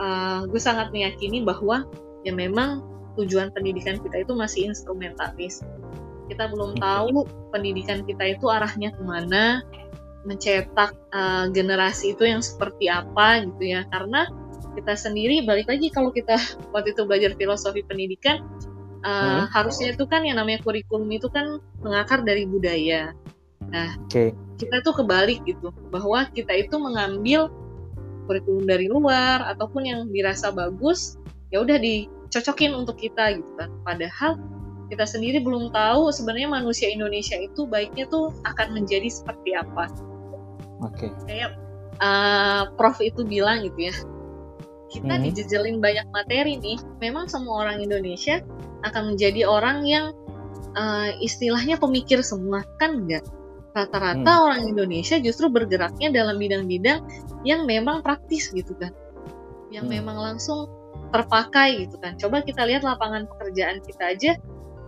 uh, 0.00 0.48
gue 0.48 0.58
sangat 0.58 0.88
meyakini 0.90 1.44
bahwa 1.44 1.84
ya 2.24 2.32
memang 2.32 2.80
tujuan 3.20 3.52
pendidikan 3.52 4.00
kita 4.00 4.24
itu 4.24 4.32
masih 4.32 4.72
instrumentalis. 4.72 5.60
Kita 6.32 6.48
belum 6.48 6.80
tahu 6.80 7.28
pendidikan 7.52 8.02
kita 8.08 8.40
itu 8.40 8.48
arahnya 8.48 8.96
ke 8.96 9.02
mana, 9.04 9.60
mencetak 10.24 10.96
uh, 11.12 11.52
generasi 11.52 12.16
itu 12.16 12.24
yang 12.24 12.40
seperti 12.40 12.88
apa 12.88 13.44
gitu 13.44 13.76
ya. 13.76 13.84
Karena 13.92 14.26
kita 14.74 14.96
sendiri 14.98 15.44
balik 15.46 15.70
lagi 15.70 15.92
kalau 15.92 16.10
kita 16.10 16.34
waktu 16.74 16.96
itu 16.96 17.06
belajar 17.06 17.36
filosofi 17.38 17.84
pendidikan 17.86 18.42
uh, 19.04 19.44
hmm. 19.44 19.44
harusnya 19.52 19.92
itu 19.92 20.04
kan 20.08 20.24
yang 20.24 20.40
namanya 20.40 20.64
kurikulum 20.64 21.06
itu 21.12 21.28
kan 21.28 21.60
mengakar 21.84 22.24
dari 22.24 22.48
budaya. 22.48 23.12
Nah, 23.70 23.96
okay. 24.08 24.32
kita 24.60 24.80
tuh 24.84 24.92
kebalik 24.96 25.40
gitu, 25.44 25.72
bahwa 25.92 26.28
kita 26.32 26.52
itu 26.52 26.76
mengambil 26.76 27.52
kurikulum 28.24 28.64
dari 28.64 28.88
luar 28.88 29.44
ataupun 29.52 29.84
yang 29.84 30.00
dirasa 30.08 30.48
bagus, 30.52 31.20
ya 31.52 31.60
udah 31.60 31.76
dicocokin 31.76 32.72
untuk 32.72 32.96
kita 33.00 33.40
gitu 33.40 33.52
kan. 33.60 33.68
Padahal 33.84 34.40
kita 34.92 35.08
sendiri 35.08 35.40
belum 35.40 35.72
tahu 35.72 36.12
sebenarnya 36.12 36.48
manusia 36.48 36.92
Indonesia 36.92 37.40
itu 37.40 37.64
baiknya 37.64 38.04
tuh 38.12 38.36
akan 38.44 38.76
menjadi 38.76 39.08
seperti 39.08 39.56
apa. 39.56 39.88
Oke. 40.84 41.08
Okay. 41.08 41.10
Kayak 41.24 41.50
uh, 42.04 42.68
Prof 42.76 43.00
itu 43.00 43.24
bilang 43.24 43.64
gitu 43.64 43.88
ya, 43.88 43.94
kita 44.94 45.18
hmm. 45.18 45.22
dijejelin 45.26 45.82
banyak 45.82 46.06
materi 46.14 46.54
nih, 46.62 46.78
memang 47.02 47.26
semua 47.26 47.66
orang 47.66 47.82
Indonesia 47.82 48.38
akan 48.86 49.14
menjadi 49.14 49.42
orang 49.42 49.82
yang 49.82 50.14
uh, 50.78 51.10
istilahnya 51.18 51.80
pemikir 51.82 52.22
semua 52.22 52.62
kan 52.78 53.02
enggak 53.02 53.26
rata-rata 53.74 54.22
hmm. 54.30 54.44
orang 54.46 54.62
Indonesia 54.70 55.18
justru 55.18 55.50
bergeraknya 55.50 56.14
dalam 56.14 56.38
bidang-bidang 56.38 57.02
yang 57.42 57.66
memang 57.66 58.06
praktis 58.06 58.54
gitu 58.54 58.70
kan 58.78 58.94
yang 59.74 59.90
hmm. 59.90 59.98
memang 59.98 60.14
langsung 60.14 60.70
terpakai 61.10 61.86
gitu 61.86 61.98
kan 61.98 62.14
coba 62.14 62.46
kita 62.46 62.62
lihat 62.66 62.86
lapangan 62.86 63.26
pekerjaan 63.26 63.82
kita 63.82 64.14
aja 64.14 64.32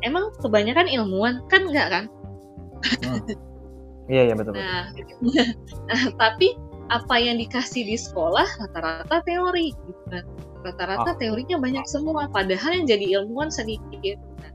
emang 0.07 0.30
kebanyakan 0.38 0.86
ilmuwan 0.86 1.42
kan 1.50 1.66
enggak 1.66 1.88
kan 1.90 2.04
hmm. 3.02 3.34
iya 4.07 4.30
iya 4.30 4.34
betul, 4.38 4.54
nah, 4.54 4.86
nah 5.90 6.02
tapi 6.14 6.54
apa 6.87 7.18
yang 7.18 7.43
dikasih 7.43 7.82
di 7.82 7.97
sekolah 7.99 8.47
rata-rata 8.62 9.22
teori 9.26 9.74
gitu 9.74 10.03
kan 10.11 10.24
rata-rata 10.62 11.11
oh. 11.14 11.18
teorinya 11.18 11.59
banyak 11.59 11.87
semua 11.87 12.30
padahal 12.30 12.70
yang 12.74 12.87
jadi 12.87 13.07
ilmuwan 13.20 13.51
sedikit 13.51 14.18
nah, 14.43 14.53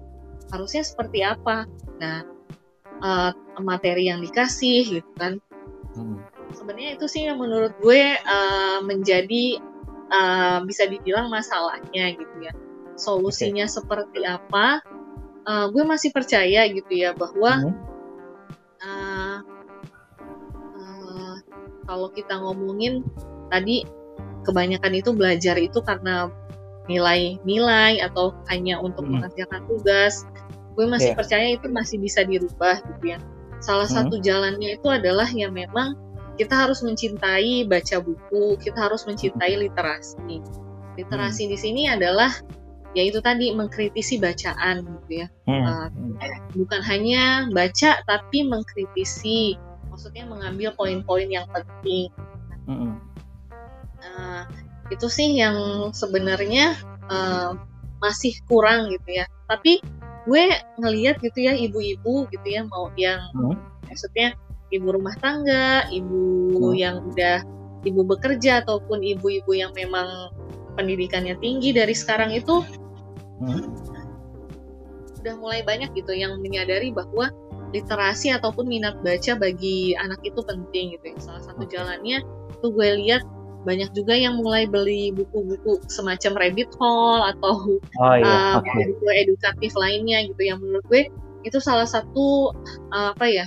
harusnya 0.56 0.84
seperti 0.84 1.24
apa 1.24 1.68
nah 2.00 2.24
uh, 3.04 3.32
materi 3.60 4.08
yang 4.08 4.24
dikasih 4.24 5.00
gitu 5.02 5.12
kan 5.20 5.44
hmm. 5.96 6.20
sebenarnya 6.56 6.96
itu 6.96 7.06
sih 7.12 7.28
yang 7.28 7.40
menurut 7.40 7.76
gue 7.84 8.16
uh, 8.16 8.80
menjadi 8.84 9.60
uh, 10.12 10.64
bisa 10.64 10.88
dibilang 10.88 11.28
masalahnya 11.28 12.16
gitu 12.16 12.36
ya 12.40 12.54
solusinya 12.96 13.68
okay. 13.68 13.76
seperti 13.76 14.22
apa 14.24 14.80
uh, 15.48 15.66
gue 15.72 15.84
masih 15.84 16.16
percaya 16.16 16.68
gitu 16.72 16.92
ya 16.92 17.12
bahwa 17.12 17.68
hmm. 17.68 17.91
Kalau 21.86 22.10
kita 22.14 22.38
ngomongin 22.38 23.06
tadi 23.52 23.86
kebanyakan 24.48 24.94
itu 24.98 25.12
belajar 25.14 25.56
itu 25.58 25.80
karena 25.86 26.30
nilai-nilai 26.90 28.02
atau 28.02 28.34
hanya 28.50 28.82
untuk 28.82 29.06
hmm. 29.06 29.22
mengerjakan 29.22 29.62
tugas 29.70 30.26
gue 30.76 30.86
masih 30.88 31.14
yeah. 31.14 31.18
percaya 31.20 31.48
itu 31.54 31.68
masih 31.70 31.98
bisa 32.02 32.26
dirubah 32.26 32.82
gitu 32.82 33.16
ya 33.16 33.20
salah 33.62 33.86
hmm. 33.86 33.96
satu 34.02 34.16
jalannya 34.20 34.80
itu 34.82 34.88
adalah 34.90 35.30
yang 35.30 35.54
memang 35.54 35.94
kita 36.40 36.58
harus 36.58 36.82
mencintai 36.82 37.70
baca 37.70 38.02
buku 38.02 38.58
kita 38.58 38.90
harus 38.90 39.06
mencintai 39.06 39.54
hmm. 39.56 39.62
literasi 39.70 40.42
literasi 40.98 41.44
hmm. 41.46 41.52
di 41.54 41.58
sini 41.60 41.82
adalah 41.92 42.34
yaitu 42.92 43.24
tadi 43.24 43.56
mengkritisi 43.56 44.20
bacaan 44.20 44.84
gitu 44.84 45.24
ya 45.24 45.28
hmm. 45.48 45.64
uh, 45.64 45.88
bukan 46.58 46.82
hanya 46.84 47.48
baca 47.54 48.04
tapi 48.04 48.44
mengkritisi 48.44 49.56
maksudnya 49.92 50.24
mengambil 50.26 50.72
poin-poin 50.74 51.28
yang 51.28 51.46
penting 51.52 52.08
mm-hmm. 52.66 52.94
uh, 54.02 54.44
itu 54.88 55.08
sih 55.12 55.36
yang 55.36 55.92
sebenarnya 55.92 56.80
uh, 57.12 57.54
masih 58.00 58.34
kurang 58.48 58.90
gitu 58.90 59.22
ya 59.22 59.28
tapi 59.52 59.84
gue 60.26 60.44
ngeliat 60.80 61.20
gitu 61.20 61.38
ya 61.44 61.54
ibu-ibu 61.54 62.26
gitu 62.32 62.48
ya 62.48 62.64
mau 62.66 62.88
yang 62.96 63.20
mm-hmm. 63.36 63.60
maksudnya 63.92 64.34
ibu 64.72 64.88
rumah 64.90 65.14
tangga 65.20 65.86
ibu 65.92 66.56
mm-hmm. 66.56 66.80
yang 66.80 66.96
udah 67.12 67.44
ibu 67.86 68.02
bekerja 68.06 68.62
ataupun 68.66 69.02
ibu-ibu 69.02 69.52
yang 69.54 69.74
memang 69.74 70.32
pendidikannya 70.78 71.36
tinggi 71.42 71.76
dari 71.76 71.92
sekarang 71.92 72.32
itu 72.32 72.64
hmm. 73.42 73.62
udah 75.22 75.36
mulai 75.38 75.62
banyak 75.62 75.92
gitu 75.98 76.14
yang 76.16 76.38
menyadari 76.40 76.94
bahwa 76.94 77.30
literasi 77.72 78.36
ataupun 78.36 78.68
minat 78.68 79.00
baca 79.04 79.36
bagi 79.40 79.96
anak 79.96 80.20
itu 80.24 80.40
penting 80.44 80.96
gitu 81.00 81.06
ya. 81.12 81.18
Salah 81.20 81.44
satu 81.44 81.64
jalannya 81.68 82.24
tuh 82.60 82.72
gue 82.76 82.90
lihat 83.04 83.24
banyak 83.62 83.94
juga 83.94 84.18
yang 84.18 84.42
mulai 84.42 84.66
beli 84.66 85.14
buku-buku 85.14 85.86
semacam 85.86 86.34
rabbit 86.42 86.70
hole 86.82 87.22
atau 87.30 87.78
oh, 87.78 88.16
iya. 88.18 88.26
uh, 88.26 88.54
okay. 88.58 88.90
buku 88.90 89.06
edukatif 89.14 89.72
lainnya 89.78 90.26
gitu 90.26 90.42
yang 90.50 90.58
menurut 90.58 90.82
gue 90.90 91.14
itu 91.46 91.58
salah 91.62 91.86
satu 91.86 92.58
uh, 92.90 93.14
apa 93.14 93.26
ya 93.30 93.46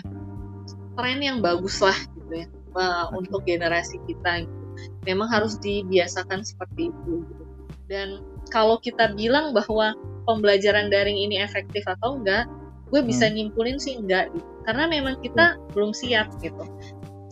tren 0.94 1.18
yang 1.18 1.42
bagus 1.42 1.82
lah 1.82 1.98
gitu 2.14 2.32
ya 2.42 2.46
uh, 2.78 3.10
okay. 3.10 3.18
untuk 3.18 3.40
generasi 3.42 3.98
kita 4.06 4.46
gitu. 4.46 4.62
Memang 5.06 5.30
harus 5.30 5.58
dibiasakan 5.62 6.42
seperti 6.42 6.90
itu. 6.90 7.22
Gitu. 7.26 7.44
Dan 7.86 8.22
kalau 8.50 8.80
kita 8.80 9.12
bilang 9.14 9.54
bahwa 9.54 9.94
pembelajaran 10.24 10.88
daring 10.88 11.18
ini 11.18 11.38
efektif 11.42 11.84
atau 11.84 12.18
enggak, 12.18 12.48
gue 12.94 13.02
bisa 13.02 13.26
hmm. 13.26 13.34
nyimpulin 13.34 13.76
sih 13.82 13.98
enggak 13.98 14.30
gitu. 14.30 14.46
karena 14.70 14.86
memang 14.86 15.18
kita 15.18 15.58
hmm. 15.58 15.74
belum 15.74 15.90
siap 15.90 16.30
gitu 16.38 16.62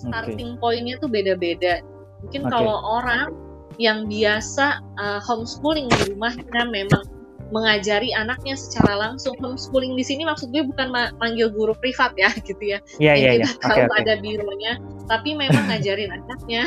starting 0.02 0.58
okay. 0.58 0.60
pointnya 0.60 0.98
tuh 0.98 1.06
beda-beda 1.06 1.78
mungkin 2.26 2.50
okay. 2.50 2.50
kalau 2.50 2.76
orang 2.82 3.30
yang 3.78 4.10
biasa 4.10 4.82
uh, 4.98 5.22
homeschooling 5.22 5.86
di 5.86 6.12
rumah 6.12 6.34
kan 6.50 6.68
memang 6.74 7.06
mengajari 7.54 8.10
anaknya 8.16 8.56
secara 8.56 8.96
langsung 8.96 9.36
homeschooling 9.38 9.94
di 9.94 10.02
sini 10.02 10.26
maksud 10.26 10.50
gue 10.50 10.66
bukan 10.66 10.90
ma 10.90 11.12
manggil 11.20 11.52
guru 11.52 11.76
privat 11.78 12.10
ya 12.18 12.32
gitu 12.48 12.60
ya 12.60 12.82
yeah, 12.98 13.14
yeah, 13.14 13.38
yeah. 13.38 13.52
kalau 13.62 13.86
okay, 13.86 13.86
okay. 13.86 14.02
ada 14.02 14.14
bironya 14.18 14.72
tapi 15.06 15.38
memang 15.38 15.62
ngajarin 15.70 16.10
anaknya 16.10 16.66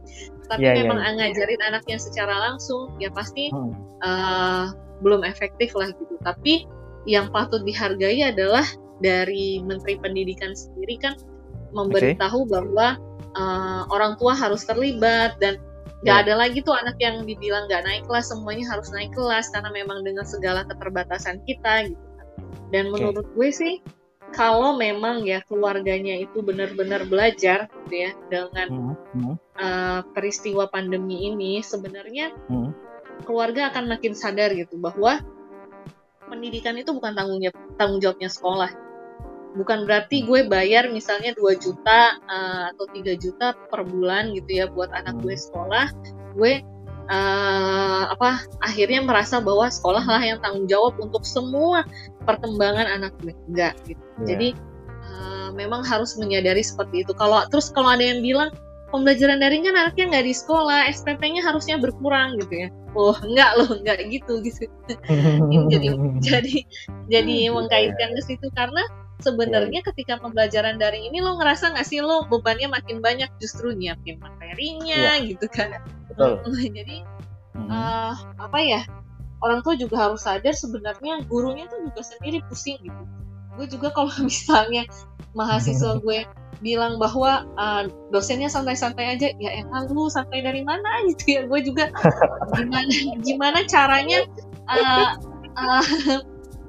tapi 0.52 0.60
yeah, 0.60 0.76
iya, 0.76 0.82
memang 0.84 1.00
yeah. 1.00 1.14
ngajarin 1.16 1.60
anaknya 1.64 1.96
secara 1.96 2.34
langsung 2.50 2.92
ya 3.00 3.08
pasti 3.14 3.48
hmm. 3.48 3.72
uh, 4.04 4.74
belum 5.00 5.24
efektif 5.24 5.72
lah 5.72 5.88
gitu 5.96 6.14
tapi 6.20 6.68
yang 7.04 7.28
patut 7.32 7.62
dihargai 7.64 8.24
adalah 8.24 8.64
dari 9.00 9.60
Menteri 9.60 10.00
Pendidikan 10.00 10.56
sendiri 10.56 10.96
kan 11.00 11.14
memberitahu 11.74 12.46
okay. 12.46 12.50
bahwa 12.50 12.86
uh, 13.34 13.82
orang 13.90 14.14
tua 14.16 14.32
harus 14.32 14.62
terlibat 14.64 15.36
dan 15.42 15.58
nggak 16.04 16.16
yeah. 16.20 16.24
ada 16.24 16.34
lagi 16.36 16.60
tuh 16.60 16.76
anak 16.76 16.96
yang 17.00 17.24
dibilang 17.24 17.66
nggak 17.66 17.82
naik 17.84 18.02
kelas 18.06 18.30
semuanya 18.30 18.64
harus 18.70 18.92
naik 18.92 19.10
kelas 19.12 19.50
karena 19.50 19.72
memang 19.72 20.04
dengan 20.04 20.24
segala 20.24 20.62
keterbatasan 20.68 21.42
kita 21.44 21.90
gitu 21.90 22.04
kan. 22.16 22.26
Dan 22.70 22.92
menurut 22.92 23.26
gue 23.34 23.48
sih 23.50 23.80
kalau 24.34 24.74
memang 24.76 25.22
ya 25.24 25.40
keluarganya 25.46 26.18
itu 26.18 26.42
benar-benar 26.42 27.06
belajar 27.06 27.70
gitu 27.86 27.94
ya 27.94 28.10
dengan 28.28 28.66
mm 28.68 28.94
-hmm. 29.14 29.34
uh, 29.58 30.00
peristiwa 30.12 30.66
pandemi 30.68 31.30
ini 31.30 31.62
sebenarnya 31.62 32.34
mm 32.50 32.52
-hmm. 32.52 32.70
keluarga 33.24 33.70
akan 33.70 33.94
makin 33.94 34.12
sadar 34.12 34.50
gitu 34.52 34.74
bahwa 34.82 35.22
pendidikan 36.28 36.74
itu 36.78 36.90
bukan 36.92 37.12
tanggung 37.14 37.40
jawab 37.40 37.58
tanggung 37.76 38.00
jawabnya 38.00 38.30
sekolah. 38.30 38.70
Bukan 39.54 39.86
berarti 39.86 40.26
gue 40.26 40.50
bayar 40.50 40.90
misalnya 40.90 41.30
2 41.38 41.62
juta 41.62 42.18
uh, 42.26 42.74
atau 42.74 42.90
3 42.90 43.14
juta 43.22 43.54
per 43.70 43.86
bulan 43.86 44.34
gitu 44.34 44.50
ya 44.50 44.66
buat 44.66 44.90
anak 44.90 45.22
gue 45.22 45.34
hmm. 45.38 45.44
sekolah. 45.46 45.86
Gue 46.34 46.52
uh, 47.06 48.02
apa 48.10 48.42
akhirnya 48.66 49.06
merasa 49.06 49.38
bahwa 49.38 49.70
sekolah 49.70 50.02
lah 50.02 50.22
yang 50.22 50.42
tanggung 50.42 50.66
jawab 50.66 50.98
untuk 50.98 51.22
semua 51.22 51.86
perkembangan 52.26 52.86
anak 52.98 53.14
gue. 53.22 53.32
Enggak 53.46 53.78
gitu. 53.86 54.02
Yeah. 54.02 54.26
jadi 54.26 54.48
uh, 55.06 55.48
memang 55.54 55.86
harus 55.86 56.18
menyadari 56.18 56.66
seperti 56.66 57.06
itu. 57.06 57.14
Kalau 57.14 57.46
terus 57.46 57.70
kalau 57.70 57.94
ada 57.94 58.02
yang 58.02 58.26
bilang 58.26 58.50
pembelajaran 58.94 59.42
daring 59.42 59.66
kan 59.66 59.74
anaknya 59.74 60.04
nggak 60.14 60.26
di 60.30 60.34
sekolah, 60.38 60.86
SPP-nya 60.86 61.42
harusnya 61.42 61.82
berkurang 61.82 62.38
gitu 62.38 62.54
ya. 62.54 62.68
Oh, 62.94 63.18
enggak 63.26 63.50
loh, 63.58 63.74
enggak 63.74 64.06
gitu 64.06 64.38
gitu. 64.46 64.70
jadi 65.74 65.88
jadi 66.22 66.56
jadi 67.10 67.34
mengkaitkan 67.50 68.14
ke 68.14 68.22
situ 68.22 68.46
karena 68.54 68.86
sebenarnya 69.18 69.82
yeah. 69.82 69.88
ketika 69.90 70.22
pembelajaran 70.22 70.78
daring 70.78 71.10
ini 71.10 71.18
lo 71.18 71.38
ngerasa 71.38 71.74
nggak 71.74 71.86
sih 71.86 71.98
lo 72.02 72.26
bebannya 72.30 72.70
makin 72.70 73.02
banyak 73.02 73.30
justru 73.38 73.74
nyiapin 73.74 74.22
materinya 74.22 75.18
yeah. 75.18 75.26
gitu 75.26 75.50
kan. 75.50 75.74
Betul. 76.14 76.38
jadi 76.78 77.02
uh, 77.66 78.14
apa 78.38 78.58
ya? 78.62 78.82
Orang 79.42 79.60
tua 79.60 79.76
juga 79.76 80.08
harus 80.08 80.24
sadar 80.24 80.56
sebenarnya 80.56 81.20
gurunya 81.26 81.68
tuh 81.68 81.82
juga 81.90 82.00
sendiri 82.00 82.40
pusing 82.46 82.78
gitu. 82.80 83.02
Gue 83.58 83.66
juga 83.66 83.90
kalau 83.90 84.14
misalnya 84.30 84.86
mahasiswa 85.34 85.98
gue 85.98 86.22
bilang 86.64 86.96
bahwa 86.96 87.44
uh, 87.60 87.84
dosennya 88.08 88.48
santai-santai 88.48 89.20
aja 89.20 89.28
ya 89.36 89.50
emang 89.60 89.92
lu 89.92 90.08
santai 90.08 90.40
dari 90.40 90.64
mana 90.64 90.88
gitu 91.12 91.36
ya 91.36 91.42
gue 91.44 91.60
juga 91.60 91.92
gimana 92.56 92.88
gimana 93.20 93.58
caranya 93.68 94.24
uh, 94.72 95.12
uh, 95.60 95.84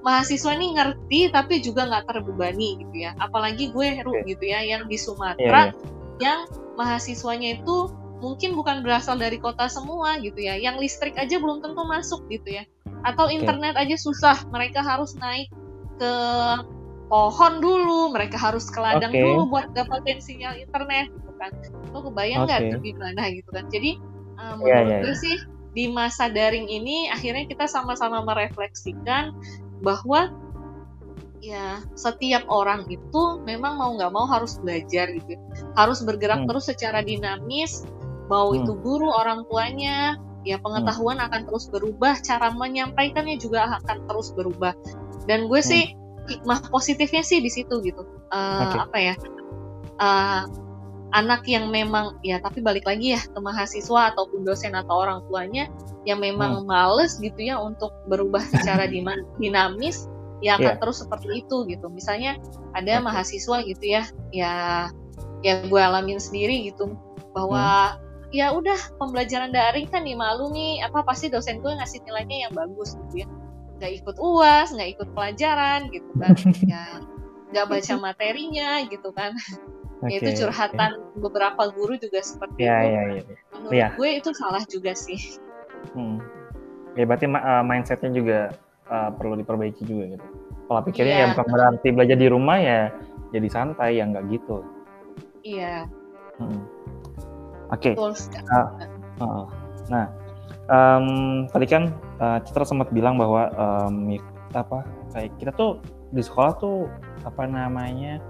mahasiswa 0.03 0.51
ini 0.53 0.75
ngerti 0.75 1.31
tapi 1.31 1.63
juga 1.63 1.87
nggak 1.87 2.11
terbebani 2.11 2.83
gitu 2.83 3.07
ya 3.07 3.15
apalagi 3.23 3.71
gue 3.71 3.87
Heru 3.95 4.13
okay. 4.19 4.35
gitu 4.35 4.45
ya 4.51 4.59
yang 4.61 4.85
di 4.91 4.99
Sumatera 4.99 5.39
yeah, 5.39 5.65
yeah. 5.71 5.73
yang 6.19 6.39
mahasiswanya 6.75 7.57
itu 7.63 7.89
mungkin 8.19 8.53
bukan 8.53 8.83
berasal 8.83 9.15
dari 9.15 9.39
kota 9.39 9.71
semua 9.71 10.19
gitu 10.19 10.43
ya 10.43 10.59
yang 10.59 10.75
listrik 10.75 11.15
aja 11.15 11.39
belum 11.39 11.63
tentu 11.63 11.81
masuk 11.87 12.21
gitu 12.27 12.61
ya 12.61 12.67
atau 13.07 13.31
internet 13.31 13.79
okay. 13.79 13.89
aja 13.89 13.95
susah 13.95 14.37
mereka 14.51 14.83
harus 14.83 15.15
naik 15.17 15.47
ke 15.95 16.13
pohon 17.05 17.61
dulu 17.61 18.11
mereka 18.11 18.37
harus 18.37 18.65
ke 18.69 18.79
ladang 18.81 19.13
okay. 19.13 19.21
dulu 19.21 19.49
buat 19.49 19.71
dapetin 19.77 20.17
sinyal 20.17 20.57
internet 20.57 21.13
gitu 21.13 21.31
kan 21.37 21.51
lo 21.93 21.99
kebayang 22.09 22.49
nggak 22.49 22.59
okay. 22.65 22.71
tuh 22.73 22.81
gimana 22.81 23.21
gitu 23.29 23.49
kan 23.53 23.65
jadi 23.69 23.91
uh, 24.41 24.53
menurut 24.57 24.73
yeah, 24.73 24.81
yeah, 24.89 25.01
gue 25.05 25.13
yeah. 25.13 25.17
sih 25.21 25.35
di 25.75 25.85
masa 25.91 26.31
daring 26.31 26.65
ini 26.71 27.11
akhirnya 27.11 27.45
kita 27.45 27.67
sama-sama 27.67 28.23
merefleksikan 28.23 29.35
bahwa 29.83 30.31
ya 31.43 31.83
setiap 31.93 32.47
orang 32.49 32.89
itu 32.89 33.43
memang 33.45 33.77
mau 33.77 33.93
nggak 33.93 34.09
mau 34.09 34.25
harus 34.25 34.57
belajar 34.63 35.13
gitu 35.13 35.37
harus 35.77 36.01
bergerak 36.01 36.41
hmm. 36.41 36.49
terus 36.49 36.65
secara 36.65 37.05
dinamis 37.05 37.85
mau 38.31 38.49
hmm. 38.49 38.65
itu 38.65 38.71
guru 38.81 39.13
orang 39.13 39.45
tuanya 39.51 40.17
ya 40.41 40.57
pengetahuan 40.57 41.21
hmm. 41.21 41.27
akan 41.29 41.41
terus 41.45 41.69
berubah 41.69 42.17
cara 42.25 42.49
menyampaikannya 42.49 43.37
juga 43.37 43.77
akan 43.83 44.09
terus 44.09 44.33
berubah 44.33 44.73
dan 45.29 45.45
gue 45.45 45.61
hmm. 45.61 45.69
sih 45.69 45.85
hikmah 46.25 46.59
positifnya 46.73 47.21
sih 47.21 47.39
di 47.41 47.51
situ 47.51 47.81
gitu 47.85 48.03
uh, 48.33 48.35
eh, 48.35 48.63
okay. 48.69 48.79
apa 48.81 48.97
ya 48.97 49.15
uh, 50.01 50.43
anak 51.15 51.47
yang 51.47 51.71
memang 51.71 52.19
ya 52.25 52.41
tapi 52.43 52.59
balik 52.59 52.83
lagi 52.83 53.15
ya 53.15 53.21
ke 53.23 53.39
mahasiswa 53.39 54.11
ataupun 54.11 54.43
dosen 54.43 54.75
atau 54.75 55.05
orang 55.05 55.23
tuanya 55.31 55.71
yang 56.03 56.19
memang 56.19 56.61
hmm. 56.61 56.67
males 56.67 57.15
gitu 57.21 57.39
ya 57.39 57.55
untuk 57.55 57.93
berubah 58.11 58.43
secara 58.51 58.89
dinamis 59.41 60.09
ya 60.43 60.59
akan 60.59 60.75
yeah. 60.75 60.79
terus 60.81 60.99
seperti 60.99 61.45
itu 61.45 61.63
gitu 61.71 61.87
misalnya 61.87 62.35
ada 62.75 62.99
okay. 62.99 63.05
mahasiswa 63.05 63.57
gitu 63.63 63.85
ya 63.85 64.03
ya 64.35 64.53
ya 65.45 65.53
gue 65.63 65.81
alamin 65.81 66.19
sendiri 66.19 66.67
gitu 66.67 66.97
bahwa 67.31 67.95
hmm. 67.95 68.35
ya 68.35 68.51
udah 68.51 68.77
pembelajaran 68.99 69.55
daring 69.55 69.87
kan 69.87 70.03
nih 70.03 70.17
malu 70.17 70.51
nih 70.51 70.83
apa 70.83 71.05
pasti 71.07 71.31
dosen 71.31 71.63
gue 71.63 71.71
ngasih 71.71 72.03
nilainya 72.03 72.49
yang 72.49 72.53
bagus 72.53 72.99
gitu 73.07 73.23
ya 73.23 73.27
nggak 73.85 73.93
ikut 74.01 74.17
uas 74.17 74.73
nggak 74.73 74.89
ikut 74.97 75.09
pelajaran 75.13 75.79
gitu 75.93 76.09
kan 76.17 76.33
ya 76.73 76.83
nggak 77.53 77.65
baca 77.69 77.93
materinya 78.01 78.81
gitu 78.89 79.09
kan 79.13 79.37
okay, 80.01 80.17
itu 80.17 80.41
curhatan 80.41 80.97
okay. 80.97 81.21
beberapa 81.21 81.69
guru 81.69 81.93
juga 82.01 82.25
seperti 82.25 82.65
yeah, 82.65 82.81
itu 82.81 82.89
yeah, 82.89 83.05
yeah. 83.05 83.25
menurut 83.53 83.77
yeah. 83.77 83.89
gue 83.93 84.09
itu 84.17 84.29
salah 84.33 84.65
juga 84.65 84.97
sih 84.97 85.37
hmm. 85.93 86.17
ya 86.97 87.05
berarti 87.05 87.29
uh, 87.29 87.61
mindsetnya 87.61 88.09
juga 88.09 88.39
uh, 88.89 89.09
perlu 89.13 89.37
diperbaiki 89.39 89.83
juga 89.85 90.17
gitu. 90.17 90.27
Kalau 90.65 90.81
pikirnya 90.81 91.15
yeah. 91.15 91.29
ya 91.29 91.33
bukan 91.33 91.47
berarti 91.53 91.87
belajar 91.93 92.17
di 92.17 92.27
rumah 92.29 92.57
ya 92.57 92.81
jadi 93.29 93.47
santai 93.49 94.01
ya 94.01 94.03
nggak 94.09 94.25
gitu. 94.33 94.65
Iya. 95.45 95.85
Hmm. 96.41 96.65
Oke. 97.69 97.93
Okay. 97.93 98.41
Uh, 98.49 98.67
uh, 99.21 99.45
nah, 99.89 100.09
um, 100.69 101.45
tadi 101.49 101.65
kan 101.69 101.93
uh, 102.21 102.39
Citra 102.41 102.65
sempat 102.65 102.89
bilang 102.91 103.17
bahwa 103.17 103.49
um, 103.55 104.15
apa 104.55 104.87
kayak 105.11 105.31
kita 105.41 105.51
tuh 105.53 105.83
di 106.15 106.23
sekolah 106.23 106.53
tuh 106.57 106.87
apa 107.27 107.43
namanya 107.43 108.21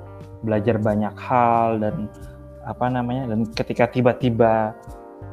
belajar 0.41 0.81
banyak 0.81 1.13
hal 1.17 1.77
dan 1.81 2.09
apa 2.65 2.85
namanya 2.89 3.29
dan 3.29 3.45
ketika 3.53 3.85
tiba-tiba 3.85 4.73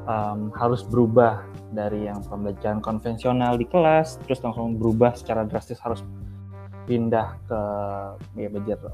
um, 0.05 0.53
harus 0.53 0.85
berubah 0.85 1.41
dari 1.73 2.05
yang 2.05 2.21
pembelajaran 2.29 2.85
konvensional 2.85 3.57
di 3.57 3.65
kelas 3.65 4.21
terus 4.29 4.45
langsung 4.45 4.77
berubah 4.77 5.17
secara 5.17 5.49
drastis 5.49 5.81
harus 5.81 6.05
pindah 6.85 7.41
ke 7.49 7.61
ya 8.37 8.49
belajar 8.53 8.93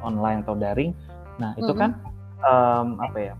online 0.00 0.40
atau 0.46 0.56
daring 0.56 0.96
nah 1.36 1.52
itu 1.60 1.68
mm 1.68 1.76
-hmm. 1.76 1.82
kan 1.82 1.90
um, 2.40 2.88
apa 3.04 3.18
ya 3.20 3.34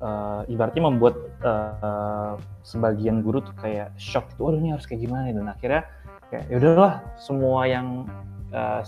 uh, 0.00 0.42
ibaratnya 0.48 0.82
membuat 0.84 1.14
uh, 1.44 2.34
sebagian 2.64 3.22
guru 3.24 3.44
tuh 3.44 3.54
kayak 3.60 3.94
shock 4.00 4.28
tuh, 4.36 4.50
oh 4.50 4.52
ini 4.56 4.74
harus 4.74 4.84
kayak 4.88 5.06
gimana 5.06 5.32
dan 5.32 5.46
akhirnya 5.48 5.82
kayak 6.28 6.44
ya 6.48 6.56
udahlah 6.58 6.94
semua 7.20 7.66
yang 7.68 8.08
uh, 8.54 8.82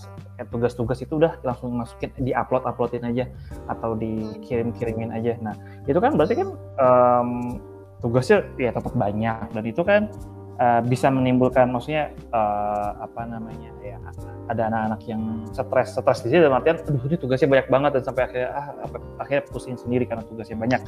tugas-tugas 0.50 0.98
itu 1.02 1.18
udah 1.18 1.38
langsung 1.46 1.74
masukin 1.76 2.10
di 2.20 2.32
upload 2.34 2.66
uploadin 2.66 3.06
aja 3.06 3.24
atau 3.70 3.94
dikirim 3.94 4.74
kirimin 4.74 5.14
aja. 5.14 5.38
Nah 5.42 5.54
itu 5.86 5.98
kan 5.98 6.14
berarti 6.18 6.34
kan 6.38 6.48
um, 6.78 7.30
tugasnya 8.02 8.42
ya 8.58 8.74
tetap 8.74 8.94
banyak 8.94 9.46
dan 9.54 9.64
itu 9.64 9.82
kan 9.86 10.10
uh, 10.58 10.80
bisa 10.84 11.08
menimbulkan 11.08 11.70
maksudnya 11.70 12.12
uh, 12.34 13.04
apa 13.04 13.24
namanya 13.28 13.70
ya 13.80 13.96
ada 14.50 14.68
anak-anak 14.68 15.00
yang 15.08 15.22
stres 15.54 15.96
stres 15.96 16.18
di 16.26 16.28
sini 16.34 16.44
dalam 16.44 16.58
artian 16.58 16.80
aduh 16.82 17.02
ini 17.08 17.16
tugasnya 17.16 17.48
banyak 17.48 17.68
banget 17.70 17.90
dan 17.96 18.02
sampai 18.04 18.22
akhirnya 18.28 18.48
ah 18.52 18.66
akhirnya 19.22 19.42
pusing 19.48 19.76
sendiri 19.78 20.04
karena 20.04 20.24
tugasnya 20.26 20.58
banyak. 20.58 20.80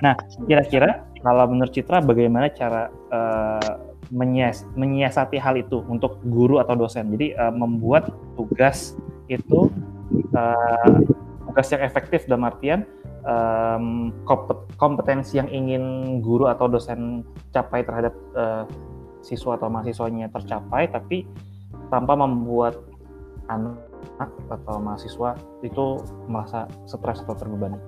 Nah 0.00 0.14
kira-kira 0.46 1.04
kalau 1.20 1.44
menurut 1.50 1.72
Citra 1.74 2.00
bagaimana 2.00 2.48
cara 2.52 2.88
uh, 3.10 3.74
menyias 4.12 4.68
menyiasati 4.78 5.40
hal 5.40 5.58
itu 5.58 5.82
untuk 5.90 6.22
guru 6.28 6.62
atau 6.62 6.76
dosen? 6.78 7.12
Jadi 7.12 7.34
uh, 7.34 7.52
membuat 7.52 8.08
tugas 8.38 8.94
itu 9.28 9.72
uh, 10.36 10.96
tugas 11.50 11.66
yang 11.72 11.82
efektif 11.82 12.26
dalam 12.28 12.46
artian 12.46 12.86
um, 13.24 14.12
kompetensi 14.76 15.40
yang 15.40 15.48
ingin 15.50 16.16
guru 16.20 16.48
atau 16.48 16.68
dosen 16.68 17.24
capai 17.50 17.82
terhadap 17.82 18.14
uh, 18.36 18.64
siswa 19.24 19.56
atau 19.56 19.72
mahasiswanya 19.72 20.28
tercapai, 20.28 20.92
tapi 20.92 21.24
tanpa 21.88 22.12
membuat 22.14 22.76
anak 23.48 23.80
atau 24.52 24.76
mahasiswa 24.78 25.34
itu 25.64 26.00
merasa 26.28 26.68
stres 26.84 27.24
atau 27.24 27.34
terbebani. 27.34 27.80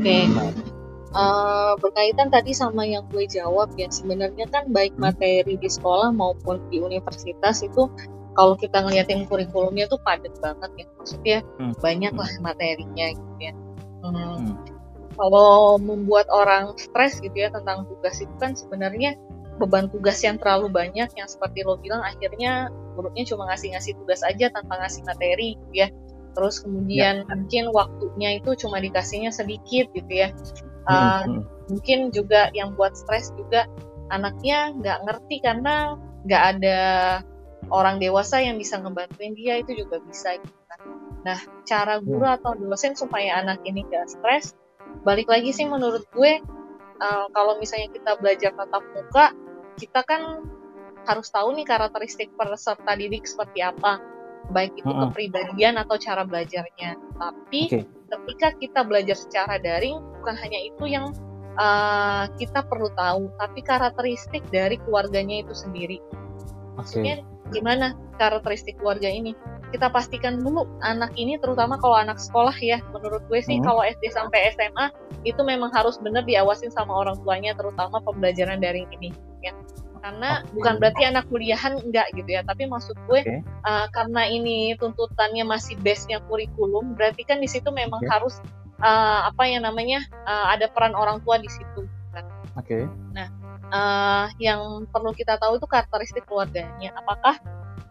Okay. 0.00 0.22
Nah. 0.32 0.52
Uh, 1.12 1.76
berkaitan 1.76 2.32
tadi 2.32 2.56
sama 2.56 2.88
yang 2.88 3.04
gue 3.12 3.28
jawab 3.28 3.68
ya 3.76 3.84
sebenarnya 3.92 4.48
kan 4.48 4.72
baik 4.72 4.96
hmm. 4.96 5.12
materi 5.12 5.60
di 5.60 5.68
sekolah 5.68 6.08
maupun 6.08 6.56
di 6.72 6.80
universitas 6.80 7.60
itu 7.60 7.84
kalau 8.32 8.56
kita 8.56 8.80
ngeliatin 8.80 9.28
kurikulumnya 9.28 9.92
tuh 9.92 10.00
padat 10.00 10.32
banget 10.40 10.72
ya 10.72 10.86
maksudnya 10.96 11.38
hmm. 11.60 11.76
banyak 11.84 12.16
lah 12.16 12.32
materinya 12.40 13.12
gitu 13.12 13.36
ya 13.44 13.52
Hmm. 14.02 14.50
hmm. 14.50 14.54
Kalau 15.12 15.78
membuat 15.78 16.26
orang 16.32 16.74
stres 16.74 17.22
gitu 17.22 17.36
ya 17.36 17.52
tentang 17.54 17.86
tugas 17.86 18.18
itu 18.18 18.34
kan 18.42 18.58
sebenarnya 18.58 19.14
beban 19.60 19.88
tugas 19.92 20.20
yang 20.24 20.40
terlalu 20.40 20.72
banyak 20.72 21.08
yang 21.12 21.28
seperti 21.28 21.64
lo 21.64 21.76
bilang 21.76 22.00
akhirnya 22.00 22.72
gurunya 22.96 23.24
cuma 23.28 23.48
ngasih-ngasih 23.52 23.92
tugas 24.00 24.24
aja 24.24 24.48
tanpa 24.52 24.80
ngasih 24.80 25.02
materi 25.04 25.60
gitu 25.60 25.74
ya. 25.86 25.88
Terus 26.32 26.64
kemudian 26.64 27.28
ya. 27.28 27.28
mungkin 27.28 27.64
waktunya 27.76 28.40
itu 28.40 28.50
cuma 28.56 28.80
dikasihnya 28.80 29.30
sedikit 29.32 29.92
gitu 29.92 30.12
ya. 30.12 30.32
Uh, 30.88 31.22
hmm. 31.28 31.40
Mungkin 31.68 31.98
juga 32.10 32.48
yang 32.56 32.72
buat 32.74 32.96
stres 32.96 33.30
juga 33.36 33.68
anaknya 34.08 34.72
nggak 34.76 34.98
ngerti 35.08 35.36
karena 35.44 35.96
nggak 36.24 36.42
ada 36.56 36.78
orang 37.70 38.02
dewasa 38.02 38.42
yang 38.42 38.58
bisa 38.58 38.80
ngebantuin 38.80 39.36
dia 39.38 39.60
itu 39.60 39.84
juga 39.84 40.02
bisa 40.02 40.36
gitu 40.40 40.60
kan. 40.66 40.80
Nah, 41.22 41.38
cara 41.62 42.02
guru 42.02 42.26
hmm. 42.26 42.36
atau 42.42 42.52
dosen 42.58 42.98
supaya 42.98 43.38
anak 43.38 43.62
ini 43.62 43.86
gak 43.86 44.10
stres, 44.10 44.58
balik 45.06 45.30
lagi 45.30 45.54
sih 45.54 45.64
menurut 45.70 46.02
gue, 46.10 46.42
uh, 46.98 47.26
kalau 47.30 47.56
misalnya 47.62 47.88
kita 47.94 48.18
belajar 48.18 48.50
tatap 48.58 48.82
muka, 48.92 49.30
kita 49.78 50.00
kan 50.04 50.44
harus 51.06 51.28
tahu 51.34 51.54
nih 51.58 51.66
karakteristik 51.66 52.30
peserta 52.38 52.92
didik 52.94 53.26
seperti 53.26 53.62
apa, 53.64 53.98
baik 54.50 54.74
itu 54.78 54.90
kepribadian 54.90 55.78
atau 55.78 55.98
cara 55.98 56.22
belajarnya. 56.22 56.98
Tapi 57.18 57.60
okay. 57.70 57.84
ketika 57.86 58.48
kita 58.58 58.80
belajar 58.86 59.16
secara 59.18 59.58
daring, 59.58 59.98
bukan 60.20 60.36
hanya 60.38 60.60
itu 60.62 60.84
yang 60.86 61.10
uh, 61.58 62.26
kita 62.38 62.62
perlu 62.66 62.90
tahu, 62.94 63.30
tapi 63.38 63.60
karakteristik 63.62 64.42
dari 64.50 64.78
keluarganya 64.82 65.42
itu 65.42 65.54
sendiri. 65.54 65.98
Maksudnya 66.78 67.22
okay. 67.22 67.50
gimana 67.58 67.94
karakteristik 68.18 68.78
keluarga 68.78 69.10
ini? 69.10 69.34
Kita 69.72 69.88
pastikan 69.88 70.44
dulu 70.44 70.68
anak 70.84 71.10
ini 71.16 71.40
terutama 71.40 71.80
kalau 71.80 71.96
anak 71.96 72.20
sekolah 72.20 72.54
ya 72.60 72.78
menurut 72.92 73.24
gue 73.26 73.40
sih 73.40 73.58
hmm. 73.58 73.64
kalau 73.64 73.80
SD 73.80 74.12
sampai 74.12 74.52
SMA 74.52 74.92
itu 75.24 75.40
memang 75.40 75.72
harus 75.72 75.96
benar 75.98 76.28
diawasin 76.28 76.68
sama 76.68 76.92
orang 76.92 77.16
tuanya 77.24 77.56
terutama 77.56 77.98
pembelajaran 78.04 78.60
daring 78.60 78.86
ini 79.00 79.10
ya 79.40 79.56
karena 80.02 80.42
okay. 80.42 80.50
bukan 80.58 80.74
berarti 80.82 81.02
anak 81.06 81.24
kuliahan 81.30 81.78
enggak 81.78 82.10
gitu 82.12 82.26
ya 82.26 82.42
tapi 82.44 82.66
maksud 82.66 82.98
gue 83.06 83.20
okay. 83.22 83.40
uh, 83.64 83.86
karena 83.94 84.28
ini 84.28 84.74
tuntutannya 84.76 85.46
masih 85.46 85.78
base-nya 85.80 86.20
kurikulum 86.26 86.98
berarti 86.98 87.22
kan 87.24 87.38
di 87.38 87.48
situ 87.48 87.70
memang 87.70 88.02
okay. 88.02 88.10
harus 88.10 88.42
uh, 88.82 89.30
apa 89.30 89.46
yang 89.46 89.62
namanya 89.64 90.02
uh, 90.26 90.52
ada 90.52 90.66
peran 90.68 90.92
orang 90.92 91.22
tua 91.22 91.38
di 91.38 91.48
situ 91.48 91.86
kan. 92.10 92.26
Oke. 92.58 92.66
Okay. 92.66 92.82
Nah, 93.14 93.30
uh, 93.70 94.26
yang 94.42 94.84
perlu 94.90 95.14
kita 95.14 95.38
tahu 95.38 95.56
itu 95.56 95.66
karakteristik 95.70 96.26
keluarganya. 96.26 96.92
Apakah 96.98 97.38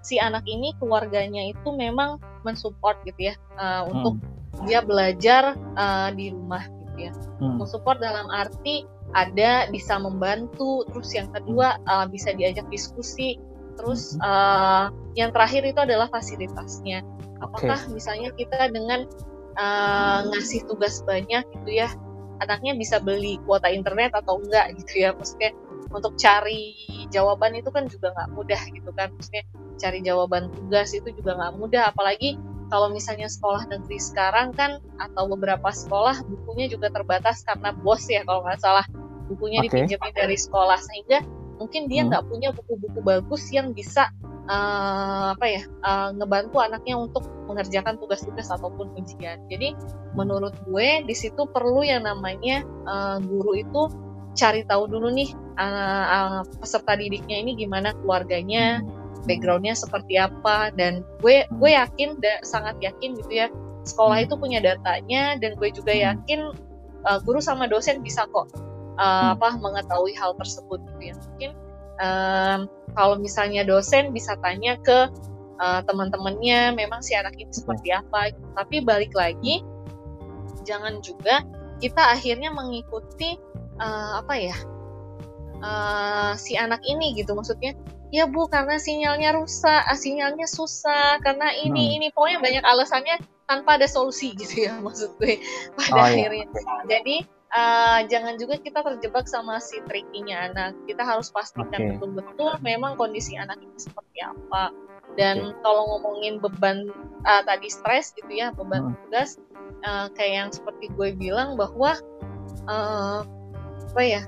si 0.01 0.17
anak 0.17 0.45
ini 0.49 0.73
keluarganya 0.81 1.53
itu 1.53 1.69
memang 1.73 2.17
mensupport 2.41 2.97
gitu 3.05 3.31
ya 3.31 3.35
uh, 3.57 3.85
untuk 3.85 4.17
hmm. 4.17 4.65
dia 4.65 4.81
belajar 4.81 5.53
uh, 5.77 6.09
di 6.13 6.33
rumah 6.33 6.65
gitu 6.67 7.09
ya. 7.09 7.11
Hmm. 7.39 7.61
Mensupport 7.61 8.01
dalam 8.01 8.27
arti 8.33 8.85
ada 9.11 9.67
bisa 9.69 9.99
membantu, 9.99 10.87
terus 10.89 11.11
yang 11.11 11.29
kedua 11.29 11.77
uh, 11.85 12.07
bisa 12.07 12.31
diajak 12.31 12.65
diskusi, 12.71 13.37
terus 13.75 14.15
uh, 14.23 14.87
yang 15.19 15.35
terakhir 15.35 15.67
itu 15.67 15.79
adalah 15.79 16.07
fasilitasnya. 16.09 17.03
Apakah 17.43 17.77
okay. 17.77 17.91
misalnya 17.91 18.29
kita 18.37 18.71
dengan 18.71 19.05
uh, 19.59 20.19
ngasih 20.31 20.63
tugas 20.69 21.03
banyak 21.03 21.43
gitu 21.43 21.69
ya, 21.69 21.91
anaknya 22.39 22.77
bisa 22.77 23.03
beli 23.03 23.35
kuota 23.43 23.67
internet 23.67 24.15
atau 24.15 24.39
enggak 24.39 24.79
gitu 24.79 25.03
ya, 25.03 25.09
maksudnya 25.11 25.51
untuk 25.91 26.15
cari 26.15 26.71
jawaban 27.11 27.51
itu 27.59 27.67
kan 27.67 27.85
juga 27.91 28.15
nggak 28.15 28.29
mudah 28.31 28.61
gitu 28.71 28.89
kan 28.95 29.11
maksudnya 29.11 29.43
cari 29.81 30.05
jawaban 30.05 30.53
tugas 30.53 30.93
itu 30.93 31.09
juga 31.17 31.33
nggak 31.33 31.53
mudah 31.57 31.89
apalagi 31.89 32.37
kalau 32.71 32.87
misalnya 32.87 33.27
sekolah 33.27 33.67
negeri 33.67 33.97
sekarang 33.99 34.53
kan 34.53 34.79
atau 35.01 35.27
beberapa 35.27 35.73
sekolah 35.73 36.23
bukunya 36.23 36.71
juga 36.71 36.93
terbatas 36.93 37.43
karena 37.43 37.73
bos 37.73 38.05
ya 38.07 38.21
kalau 38.23 38.45
nggak 38.45 38.61
salah 38.61 38.85
bukunya 39.27 39.59
okay. 39.65 39.89
dipinjemin 39.89 40.13
dari 40.13 40.37
sekolah 40.39 40.79
sehingga 40.79 41.25
mungkin 41.59 41.91
dia 41.91 42.05
hmm. 42.05 42.09
nggak 42.13 42.23
hmm. 42.23 42.31
punya 42.31 42.49
buku-buku 42.55 42.99
bagus 43.03 43.43
yang 43.51 43.75
bisa 43.75 44.07
uh, 44.47 45.35
apa 45.35 45.45
ya 45.45 45.63
uh, 45.83 46.09
ngebantu 46.15 46.63
anaknya 46.63 46.95
untuk 46.97 47.27
mengerjakan 47.45 47.99
tugas-tugas 47.99 48.47
ataupun 48.47 48.95
ujian. 48.95 49.43
Jadi 49.51 49.75
menurut 50.15 50.55
gue 50.65 51.03
di 51.03 51.15
situ 51.15 51.43
perlu 51.51 51.83
yang 51.83 52.07
namanya 52.07 52.63
uh, 52.87 53.17
guru 53.19 53.59
itu 53.59 53.81
cari 54.31 54.63
tahu 54.63 54.87
dulu 54.87 55.11
nih 55.11 55.35
uh, 55.59 56.05
uh, 56.07 56.39
peserta 56.63 56.95
didiknya 56.95 57.43
ini 57.43 57.51
gimana 57.59 57.91
keluarganya, 57.99 58.79
backgroundnya 59.25 59.77
seperti 59.77 60.17
apa 60.17 60.73
dan 60.73 61.05
gue 61.21 61.45
gue 61.45 61.71
yakin 61.71 62.17
da, 62.21 62.41
sangat 62.41 62.77
yakin 62.81 63.17
gitu 63.17 63.45
ya 63.45 63.47
sekolah 63.85 64.21
itu 64.21 64.37
punya 64.37 64.61
datanya 64.61 65.37
dan 65.41 65.57
gue 65.57 65.69
juga 65.73 65.93
yakin 65.93 66.53
uh, 67.05 67.19
guru 67.25 67.41
sama 67.41 67.65
dosen 67.65 68.01
bisa 68.05 68.25
kok 68.29 68.49
uh, 69.01 69.33
apa 69.37 69.57
mengetahui 69.57 70.13
hal 70.17 70.37
tersebut 70.37 70.79
gitu 70.81 71.01
ya. 71.01 71.13
Mungkin 71.17 71.51
um, 72.01 72.59
kalau 72.93 73.15
misalnya 73.17 73.65
dosen 73.65 74.13
bisa 74.13 74.37
tanya 74.45 74.77
ke 74.81 75.09
uh, 75.61 75.81
teman-temannya 75.85 76.77
memang 76.77 77.01
si 77.01 77.17
anak 77.17 77.33
ini 77.37 77.51
seperti 77.51 77.89
apa? 77.93 78.33
Tapi 78.57 78.85
balik 78.85 79.13
lagi 79.17 79.65
jangan 80.61 81.01
juga 81.01 81.41
kita 81.81 82.13
akhirnya 82.13 82.53
mengikuti 82.53 83.41
uh, 83.81 84.21
apa 84.21 84.33
ya 84.37 84.57
uh, 85.65 86.31
si 86.37 86.53
anak 86.57 86.81
ini 86.85 87.17
gitu. 87.17 87.33
Maksudnya 87.33 87.73
ya 88.11 88.27
bu 88.27 88.45
karena 88.51 88.75
sinyalnya 88.75 89.31
rusak 89.33 89.81
uh, 89.87 89.97
sinyalnya 89.97 90.45
susah 90.45 91.17
karena 91.23 91.55
ini 91.55 91.95
hmm. 91.95 91.95
ini 91.97 92.07
pokoknya 92.11 92.39
banyak 92.43 92.63
alasannya 92.67 93.15
tanpa 93.47 93.79
ada 93.79 93.87
solusi 93.87 94.35
gitu 94.39 94.67
ya 94.67 94.77
maksud 94.83 95.15
gue 95.17 95.39
pada 95.79 95.95
oh, 95.95 96.05
iya. 96.05 96.27
akhirnya 96.27 96.45
iya. 96.45 96.71
jadi 96.91 97.15
uh, 97.55 97.99
jangan 98.11 98.35
juga 98.35 98.59
kita 98.59 98.83
terjebak 98.83 99.25
sama 99.31 99.63
si 99.63 99.79
trickinya 99.87 100.51
anak 100.51 100.75
kita 100.85 101.07
harus 101.07 101.31
pastikan 101.31 101.95
betul-betul 101.95 102.59
okay. 102.59 102.63
memang 102.63 102.99
kondisi 102.99 103.39
anak 103.39 103.57
ini 103.63 103.79
seperti 103.79 104.19
apa 104.21 104.75
dan 105.15 105.51
okay. 105.51 105.55
kalau 105.63 105.83
ngomongin 105.95 106.39
beban 106.43 106.91
uh, 107.23 107.41
tadi 107.47 107.71
stres 107.71 108.11
gitu 108.15 108.31
ya 108.31 108.51
beban 108.51 108.91
hmm. 108.91 108.95
tugas 109.07 109.39
uh, 109.87 110.11
kayak 110.11 110.33
yang 110.35 110.49
seperti 110.51 110.91
gue 110.95 111.15
bilang 111.15 111.55
bahwa 111.55 111.95
uh, 112.67 113.23
apa 113.91 114.03
ya 114.03 114.23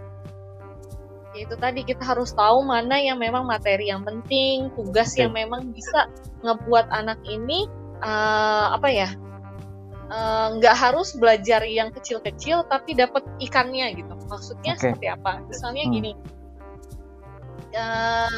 ya 1.33 1.49
itu 1.49 1.55
tadi 1.57 1.81
kita 1.81 2.05
harus 2.05 2.31
tahu 2.37 2.61
mana 2.61 2.97
yang 3.01 3.17
memang 3.17 3.49
materi 3.49 3.89
yang 3.89 4.05
penting 4.05 4.69
tugas 4.77 5.13
okay. 5.13 5.25
yang 5.25 5.33
memang 5.33 5.73
bisa 5.73 6.05
ngebuat 6.45 6.87
anak 6.93 7.17
ini 7.25 7.65
uh, 8.05 8.77
apa 8.77 8.89
ya 8.89 9.09
nggak 10.53 10.75
uh, 10.77 10.79
harus 10.79 11.17
belajar 11.17 11.65
yang 11.65 11.89
kecil-kecil 11.89 12.69
tapi 12.69 12.93
dapat 12.93 13.25
ikannya 13.41 13.97
gitu 13.97 14.13
maksudnya 14.29 14.77
okay. 14.77 14.93
seperti 14.93 15.07
apa 15.09 15.41
misalnya 15.49 15.83
hmm. 15.89 15.93
gini 15.97 16.11
uh, 17.73 18.29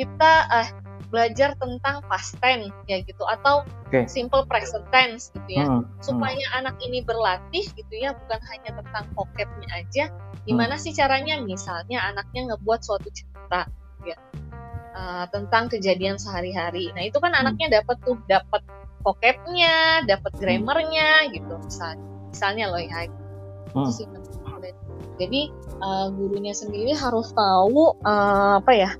kita 0.00 0.32
uh, 0.48 0.68
belajar 1.08 1.56
tentang 1.56 2.04
past 2.06 2.36
tense 2.38 2.72
ya 2.84 3.00
gitu 3.00 3.24
atau 3.24 3.64
okay. 3.88 4.04
simple 4.04 4.44
present 4.44 4.84
tense 4.92 5.32
gitu 5.32 5.60
ya 5.60 5.64
hmm. 5.64 5.84
supaya 6.04 6.36
hmm. 6.36 6.58
anak 6.62 6.76
ini 6.84 7.00
berlatih 7.00 7.64
gitu 7.72 7.94
ya 7.96 8.12
bukan 8.12 8.40
hanya 8.52 8.70
tentang 8.76 9.04
vocabnya 9.16 9.68
aja 9.72 10.04
gimana 10.44 10.76
hmm. 10.76 10.82
sih 10.84 10.92
caranya 10.92 11.40
misalnya 11.40 12.04
anaknya 12.12 12.52
ngebuat 12.52 12.80
suatu 12.84 13.08
cerita 13.08 13.68
ya 14.04 14.16
uh, 14.92 15.24
tentang 15.32 15.72
kejadian 15.72 16.20
sehari-hari 16.20 16.92
nah 16.92 17.02
itu 17.04 17.16
kan 17.18 17.32
hmm. 17.32 17.40
anaknya 17.40 17.80
dapat 17.80 17.96
tuh 18.04 18.20
dapat 18.28 18.62
vocabnya 19.00 20.04
dapat 20.04 20.32
hmm. 20.36 20.40
grammarnya 20.44 21.32
gitu 21.32 21.54
misalnya 21.64 22.04
misalnya 22.28 22.64
loh 22.68 22.82
ya 22.84 23.08
hmm. 23.08 23.80
itu 23.80 23.90
sih 23.92 24.06
jadi 25.18 25.50
uh, 25.82 26.06
gurunya 26.14 26.54
sendiri 26.54 26.94
harus 26.94 27.34
tahu 27.34 27.98
uh, 28.06 28.62
apa 28.62 28.72
ya 28.72 28.90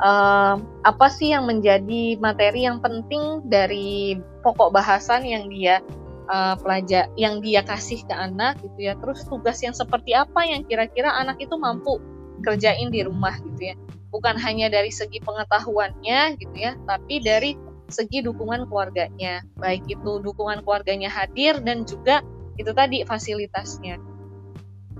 uh, 0.00 0.56
apa 0.82 1.06
sih 1.12 1.30
yang 1.30 1.46
menjadi 1.46 2.18
materi 2.18 2.64
yang 2.66 2.80
penting 2.80 3.44
dari 3.46 4.18
pokok 4.42 4.72
bahasan 4.72 5.22
yang 5.28 5.46
dia 5.52 5.84
uh, 6.32 6.56
pelajar 6.58 7.12
yang 7.14 7.44
dia 7.44 7.60
kasih 7.62 8.02
ke 8.04 8.14
anak 8.16 8.58
gitu 8.64 8.90
ya? 8.90 8.96
Terus 8.98 9.22
tugas 9.28 9.60
yang 9.60 9.76
seperti 9.76 10.16
apa 10.16 10.42
yang 10.48 10.64
kira-kira 10.66 11.12
anak 11.12 11.38
itu 11.38 11.54
mampu 11.54 12.00
kerjain 12.42 12.88
di 12.88 13.04
rumah 13.04 13.36
gitu 13.40 13.72
ya? 13.72 13.76
Bukan 14.10 14.34
hanya 14.42 14.66
dari 14.72 14.90
segi 14.90 15.22
pengetahuannya 15.22 16.40
gitu 16.40 16.56
ya 16.58 16.74
tapi 16.88 17.22
dari 17.22 17.54
segi 17.92 18.24
dukungan 18.24 18.66
keluarganya. 18.66 19.44
Baik 19.60 19.86
itu 19.86 20.18
dukungan 20.24 20.64
keluarganya 20.64 21.12
hadir 21.12 21.60
dan 21.62 21.84
juga 21.84 22.24
itu 22.58 22.72
tadi 22.74 23.04
fasilitasnya. 23.06 23.96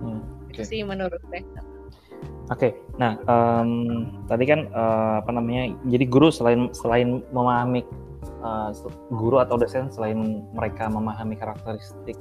Hmm, 0.00 0.24
okay. 0.48 0.62
itu 0.62 0.62
sih 0.64 0.80
menurut 0.80 1.20
saya 1.28 1.69
Oke, 2.50 2.58
okay. 2.58 2.72
nah 2.98 3.14
um, 3.30 4.10
tadi 4.26 4.42
kan 4.42 4.66
uh, 4.74 5.22
apa 5.22 5.30
namanya? 5.30 5.70
Jadi 5.86 6.04
guru 6.10 6.34
selain 6.34 6.66
selain 6.74 7.22
memahami 7.30 7.86
uh, 8.42 8.74
guru 9.14 9.38
atau 9.38 9.54
dosen 9.54 9.86
selain 9.94 10.42
mereka 10.50 10.90
memahami 10.90 11.38
karakteristik 11.38 12.18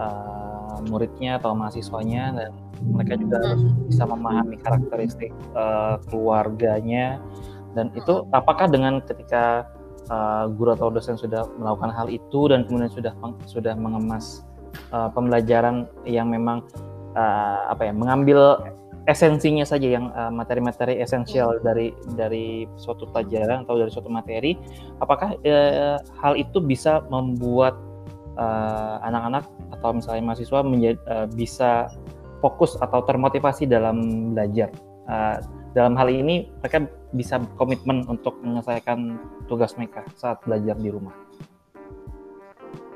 uh, 0.00 0.80
muridnya 0.88 1.36
atau 1.36 1.52
mahasiswanya 1.52 2.32
dan 2.32 2.50
mereka 2.80 3.20
juga 3.20 3.36
harus 3.44 3.62
bisa 3.90 4.04
memahami 4.06 4.56
karakteristik 4.56 5.36
uh, 5.52 6.00
keluarganya 6.08 7.20
dan 7.76 7.92
itu 7.92 8.24
apakah 8.32 8.70
dengan 8.70 9.04
ketika 9.04 9.68
uh, 10.08 10.48
guru 10.48 10.74
atau 10.74 10.88
dosen 10.88 11.18
sudah 11.18 11.44
melakukan 11.58 11.92
hal 11.92 12.06
itu 12.08 12.48
dan 12.48 12.64
kemudian 12.64 12.90
sudah 12.90 13.12
sudah 13.44 13.74
mengemas 13.76 14.46
uh, 14.94 15.10
pembelajaran 15.12 15.84
yang 16.08 16.32
memang 16.32 16.64
uh, 17.18 17.68
apa 17.68 17.90
ya 17.90 17.92
mengambil 17.92 18.62
esensinya 19.08 19.64
saja 19.64 19.88
yang 19.88 20.12
uh, 20.12 20.28
materi-materi 20.28 21.00
esensial 21.00 21.56
hmm. 21.58 21.64
dari 21.64 21.86
dari 22.12 22.46
suatu 22.76 23.08
pelajaran 23.08 23.64
atau 23.64 23.80
dari 23.80 23.88
suatu 23.88 24.12
materi 24.12 24.52
apakah 25.00 25.34
uh, 25.40 25.96
hal 26.20 26.36
itu 26.36 26.60
bisa 26.60 27.02
membuat 27.08 27.74
anak-anak 29.02 29.50
uh, 29.50 29.74
atau 29.74 29.98
misalnya 29.98 30.30
mahasiswa 30.30 30.62
menjadi, 30.62 30.98
uh, 31.10 31.26
bisa 31.26 31.90
fokus 32.38 32.78
atau 32.78 33.02
termotivasi 33.02 33.66
dalam 33.66 34.30
belajar 34.30 34.70
uh, 35.10 35.42
dalam 35.74 35.98
hal 35.98 36.06
ini 36.06 36.46
mereka 36.62 36.86
bisa 37.10 37.42
komitmen 37.58 38.06
untuk 38.06 38.38
menyelesaikan 38.46 39.18
tugas 39.50 39.74
mereka 39.74 40.06
saat 40.14 40.38
belajar 40.46 40.78
di 40.78 40.86
rumah 40.86 41.27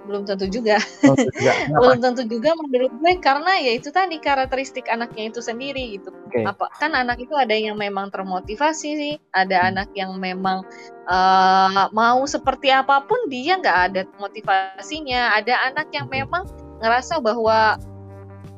belum 0.07 0.26
tentu 0.26 0.46
juga. 0.50 0.78
Oh, 1.07 1.16
belum 1.80 1.98
tentu 2.03 2.22
juga 2.26 2.55
menurut 2.59 2.92
gue 2.98 3.12
karena 3.22 3.59
ya 3.62 3.78
itu 3.78 3.94
tadi 3.94 4.18
karakteristik 4.18 4.90
anaknya 4.90 5.30
itu 5.30 5.40
sendiri 5.40 5.98
gitu. 5.98 6.11
Okay. 6.30 6.42
Apa 6.46 6.70
kan 6.78 6.94
anak 6.94 7.22
itu 7.22 7.34
ada 7.38 7.55
yang 7.55 7.78
memang 7.78 8.11
termotivasi 8.11 8.90
sih, 8.98 9.14
ada 9.30 9.62
hmm. 9.62 9.68
anak 9.74 9.88
yang 9.94 10.12
memang 10.18 10.66
uh, 11.07 11.88
mau 11.94 12.20
seperti 12.26 12.74
apa 12.74 13.05
pun 13.07 13.30
dia 13.30 13.59
nggak 13.59 13.78
ada 13.92 14.03
motivasinya, 14.18 15.38
ada 15.38 15.70
anak 15.70 15.88
yang 15.94 16.11
memang 16.11 16.46
ngerasa 16.82 17.22
bahwa 17.22 17.78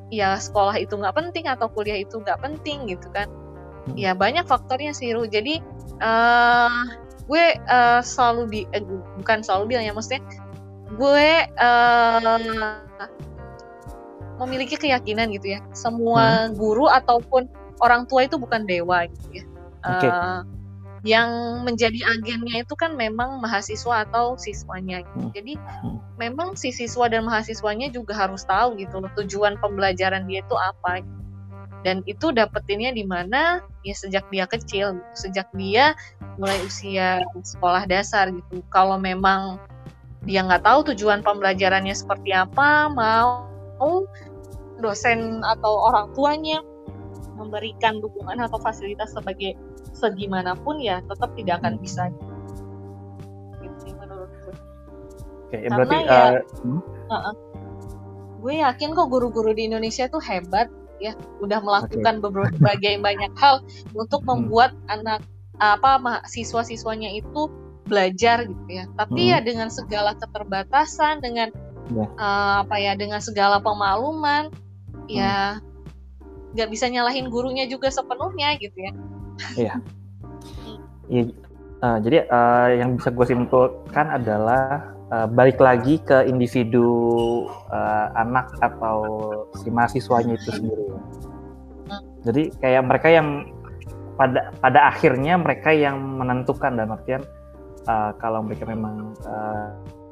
ya 0.09 0.38
sekolah 0.38 0.76
itu 0.80 0.97
nggak 0.97 1.16
penting 1.16 1.45
atau 1.51 1.68
kuliah 1.68 2.01
itu 2.01 2.20
nggak 2.20 2.40
penting 2.40 2.88
gitu 2.88 3.09
kan. 3.12 3.28
Hmm. 3.84 3.95
Ya 4.01 4.16
banyak 4.16 4.49
faktornya 4.49 4.97
sih 4.97 5.12
Ru. 5.12 5.28
Jadi 5.28 5.61
uh, 6.01 7.05
gue 7.24 7.45
uh, 7.57 8.01
selalu 8.05 8.42
bi 8.49 8.61
eh, 8.76 8.84
bukan 9.20 9.40
selalu 9.40 9.76
bilang 9.76 9.84
ya 9.88 9.92
maksudnya 9.97 10.20
gue 10.95 11.28
uh, 11.59 12.38
memiliki 14.42 14.74
keyakinan 14.74 15.30
gitu 15.34 15.59
ya 15.59 15.61
semua 15.74 16.51
hmm. 16.51 16.59
guru 16.59 16.90
ataupun 16.90 17.47
orang 17.82 18.07
tua 18.07 18.26
itu 18.26 18.38
bukan 18.38 18.66
dewa 18.66 19.07
gitu 19.07 19.42
ya 19.42 19.45
okay. 19.82 20.11
uh, 20.11 20.42
yang 21.05 21.61
menjadi 21.68 22.01
agennya 22.16 22.64
itu 22.64 22.74
kan 22.80 22.97
memang 22.97 23.36
mahasiswa 23.45 24.09
atau 24.09 24.40
siswanya 24.40 25.05
gitu. 25.05 25.28
Hmm. 25.28 25.32
jadi 25.36 25.53
hmm. 25.61 25.99
memang 26.16 26.57
si 26.57 26.72
siswa 26.72 27.07
dan 27.07 27.28
mahasiswanya 27.28 27.92
juga 27.92 28.16
harus 28.16 28.42
tahu 28.49 28.80
gitu 28.80 29.05
loh 29.05 29.12
tujuan 29.20 29.61
pembelajaran 29.61 30.24
dia 30.24 30.40
itu 30.40 30.57
apa 30.57 31.05
gitu. 31.05 31.20
dan 31.84 31.97
itu 32.09 32.32
dapetinnya 32.32 32.97
di 32.97 33.05
mana 33.05 33.61
ya 33.84 33.95
sejak 33.95 34.24
dia 34.32 34.49
kecil 34.49 34.97
gitu. 34.97 35.11
sejak 35.28 35.47
dia 35.55 35.92
mulai 36.40 36.57
usia 36.64 37.22
sekolah 37.45 37.84
dasar 37.86 38.32
gitu 38.32 38.64
kalau 38.72 38.97
memang 38.97 39.61
dia 40.24 40.40
nggak 40.44 40.64
tahu 40.64 40.92
tujuan 40.92 41.20
pembelajarannya 41.20 41.92
seperti 41.92 42.32
apa 42.32 42.88
mau 42.88 43.44
dosen 44.80 45.44
atau 45.44 45.88
orang 45.92 46.12
tuanya 46.16 46.60
memberikan 47.34 47.98
dukungan 48.00 48.40
atau 48.40 48.58
fasilitas 48.62 49.12
sebagai 49.12 49.58
segimanapun 49.92 50.80
ya 50.80 51.02
tetap 51.06 51.32
tidak 51.36 51.62
akan 51.62 51.76
bisa 51.78 52.08
gitu 52.10 52.34
sih 53.82 53.92
menurut 53.96 54.30
gue. 54.44 54.54
Oke, 55.48 55.56
Karena 55.66 55.76
berarti 55.82 55.98
ya, 56.06 56.24
uh, 57.10 57.14
uh, 57.14 57.34
gue 58.44 58.54
yakin 58.60 58.88
kok 58.94 59.08
guru-guru 59.10 59.50
di 59.56 59.66
Indonesia 59.66 60.06
tuh 60.06 60.22
hebat 60.22 60.70
ya 61.02 61.12
udah 61.42 61.58
melakukan 61.60 62.22
okay. 62.22 62.24
berbagai 62.30 62.94
banyak 63.02 63.32
hal 63.36 63.60
untuk 63.98 64.22
hmm. 64.24 64.28
membuat 64.30 64.72
hmm. 64.72 64.94
anak 65.00 65.20
apa 65.62 66.22
siswa-siswanya 66.26 67.14
itu 67.14 67.46
belajar 67.85 68.49
gitu 68.49 68.64
ya 68.68 68.85
tapi 68.97 69.28
hmm. 69.28 69.32
ya 69.32 69.39
dengan 69.45 69.68
segala 69.68 70.16
keterbatasan 70.16 71.20
dengan. 71.20 71.51
Ya. 71.93 72.09
uh, 72.16 72.64
apa 72.64 72.80
ya 72.80 72.97
dengan 72.97 73.20
segala 73.20 73.61
pemaluman 73.61 74.49
ya 75.05 75.05
hmm. 75.05 75.12
ya 75.12 75.37
nggak 76.57 76.68
bisa 76.72 76.89
nyalahin 76.89 77.28
gurunya 77.28 77.68
juga 77.68 77.93
sepenuhnya 77.93 78.57
gitu 78.57 78.72
ya 78.72 78.93
iya 79.53 79.74
yeah. 81.12 81.28
uh, 81.85 82.01
jadi 82.01 82.24
uh, 82.24 82.72
yang 82.72 82.97
bisa 82.97 83.12
gue 83.12 83.26
simpulkan 83.28 84.07
adalah 84.16 84.95
uh, 85.12 85.26
balik 85.28 85.61
lagi 85.61 86.01
ke 86.01 86.24
individu 86.24 87.45
uh, 87.68 88.07
anak 88.16 88.49
atau 88.62 88.99
si 89.61 89.68
mahasiswanya 89.68 90.35
itu 90.39 90.51
sendiri. 90.51 90.87
Jadi 92.24 92.43
kayak 92.59 92.82
mereka 92.89 93.09
yang 93.12 93.28
pada 94.16 94.55
pada 94.62 94.80
akhirnya 94.95 95.37
mereka 95.37 95.74
yang 95.74 95.99
menentukan 96.01 96.78
dan 96.78 96.95
artian 96.95 97.22
uh, 97.89 98.12
kalau 98.18 98.41
mereka 98.45 98.64
memang 98.68 99.12
uh, 99.24 99.68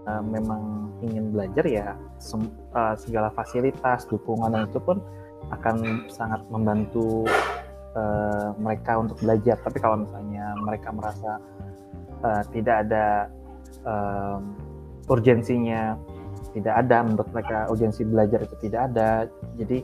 uh, 0.09 0.23
memang 0.23 0.93
ingin 1.03 1.35
belajar 1.35 1.65
ya 1.67 1.89
sem, 2.19 2.47
uh, 2.75 2.95
segala 2.95 3.29
fasilitas 3.35 4.07
dukungan 4.07 4.67
itu 4.67 4.79
pun 4.79 5.03
akan 5.51 6.07
sangat 6.09 6.41
membantu 6.49 7.27
uh, 7.99 8.55
mereka 8.57 8.97
untuk 9.01 9.19
belajar. 9.21 9.59
Tapi 9.61 9.79
kalau 9.83 10.07
misalnya 10.07 10.57
mereka 10.63 10.89
merasa 10.95 11.43
uh, 12.25 12.43
tidak 12.55 12.89
ada 12.89 13.29
um, 13.85 14.57
urgensinya 15.11 15.99
tidak 16.53 16.75
ada 16.85 16.97
menurut 17.03 17.29
mereka 17.33 17.67
urgensi 17.73 18.05
belajar 18.05 18.45
itu 18.45 18.55
tidak 18.69 18.93
ada 18.93 19.27
jadi 19.57 19.79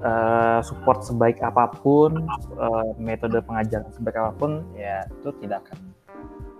uh, 0.00 0.60
support 0.64 1.04
sebaik 1.04 1.38
apa 1.44 1.70
pun 1.80 2.24
uh, 2.56 2.88
metode 2.96 3.38
pengajaran 3.44 3.88
sebaik 3.92 4.16
apa 4.16 4.32
pun 4.36 4.64
ya 4.74 5.04
itu 5.20 5.30
tidak 5.44 5.64
akan 5.68 5.78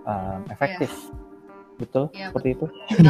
uh, 0.05 0.39
efektif 0.53 0.91
ya. 0.91 1.13
betul 1.81 2.05
ya, 2.15 2.29
seperti 2.31 2.49
betul. 2.55 2.69
itu 2.69 3.01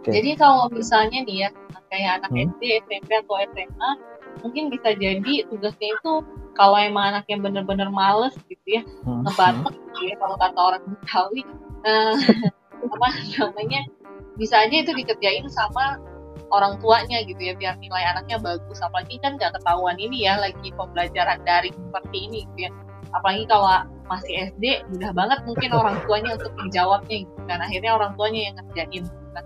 okay. 0.00 0.12
jadi 0.20 0.30
kalau 0.36 0.68
misalnya 0.70 1.18
nih 1.24 1.36
ya 1.46 1.48
kayak 1.90 2.10
anak 2.22 2.30
hmm. 2.34 2.50
SD 2.58 2.62
SMP 2.84 3.10
atau 3.22 3.36
SMA 3.54 3.90
mungkin 4.42 4.64
bisa 4.68 4.90
jadi 4.98 5.34
tugasnya 5.46 5.88
itu 5.94 6.12
kalau 6.58 6.78
emang 6.78 7.14
anak 7.14 7.24
yang 7.30 7.42
bener-bener 7.42 7.86
males 7.90 8.34
gitu 8.50 8.80
ya 8.80 8.82
hmm. 9.06 9.22
ngebatek 9.26 9.74
gitu 9.74 10.00
ya 10.10 10.14
kalau 10.18 10.36
kata 10.38 10.58
orang 10.58 10.82
Betawi 10.90 11.42
uh, 11.86 12.14
apa 12.94 13.06
namanya 13.38 13.80
bisa 14.34 14.58
aja 14.66 14.76
itu 14.82 14.90
dikerjain 14.90 15.46
sama 15.46 16.02
orang 16.50 16.78
tuanya 16.82 17.22
gitu 17.26 17.38
ya 17.38 17.54
biar 17.54 17.78
nilai 17.78 18.04
anaknya 18.14 18.38
bagus 18.42 18.78
apalagi 18.82 19.18
kan 19.22 19.38
nggak 19.38 19.54
ketahuan 19.58 19.98
ini 19.98 20.26
ya 20.26 20.38
lagi 20.38 20.70
pembelajaran 20.74 21.40
daring 21.46 21.74
seperti 21.74 22.16
ini 22.30 22.38
gitu 22.50 22.68
ya 22.68 22.70
apalagi 23.14 23.46
kalau 23.46 23.70
masih 24.06 24.52
SD 24.52 24.84
mudah 24.92 25.10
banget 25.16 25.38
mungkin 25.48 25.70
orang 25.72 25.96
tuanya 26.04 26.36
untuk 26.36 26.52
menjawabnya 26.60 27.16
gitu 27.24 27.42
kan 27.48 27.58
akhirnya 27.64 27.90
orang 27.96 28.12
tuanya 28.16 28.40
yang 28.50 28.54
ngerjain 28.60 29.02
gitu 29.08 29.26
kan. 29.32 29.44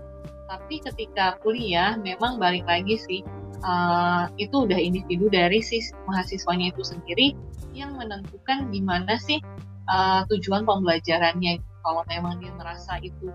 Tapi 0.49 0.75
ketika 0.81 1.25
kuliah 1.45 1.95
memang 2.01 2.41
balik 2.41 2.65
lagi 2.65 2.97
sih 2.97 3.21
uh, 3.63 4.27
itu 4.35 4.65
udah 4.65 4.79
individu 4.79 5.29
dari 5.31 5.61
si 5.63 5.79
mahasiswanya 6.09 6.73
itu 6.73 6.81
sendiri 6.83 7.37
yang 7.71 7.95
menentukan 7.95 8.67
gimana 8.73 9.15
sih 9.21 9.39
uh, 9.87 10.25
tujuan 10.27 10.67
pembelajarannya. 10.67 11.61
Kalau 11.79 12.03
memang 12.11 12.43
dia 12.43 12.51
merasa 12.59 12.99
itu 12.99 13.31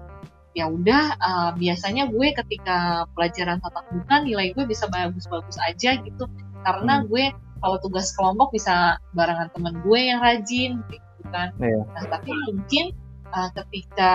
ya 0.55 0.71
udah 0.71 1.19
uh, 1.19 1.51
biasanya 1.59 2.07
gue 2.13 2.31
ketika 2.31 3.09
pelajaran 3.19 3.59
tatap 3.59 3.83
muka 3.91 4.23
nilai 4.23 4.55
gue 4.55 4.65
bisa 4.69 4.87
bagus-bagus 4.91 5.57
aja 5.65 5.99
gitu. 6.03 6.25
Karena 6.63 7.03
hmm. 7.03 7.07
gue 7.11 7.25
kalau 7.65 7.81
tugas 7.81 8.13
kelompok 8.13 8.53
bisa 8.53 9.01
barengan 9.17 9.49
temen 9.57 9.81
gue 9.81 10.01
yang 10.01 10.21
rajin 10.21 10.85
gitu 10.93 11.04
kan. 11.33 11.55
Yeah. 11.63 11.85
nah 11.95 12.05
tapi 12.09 12.33
mungkin 12.51 12.93
uh, 13.35 13.51
ketika 13.63 14.13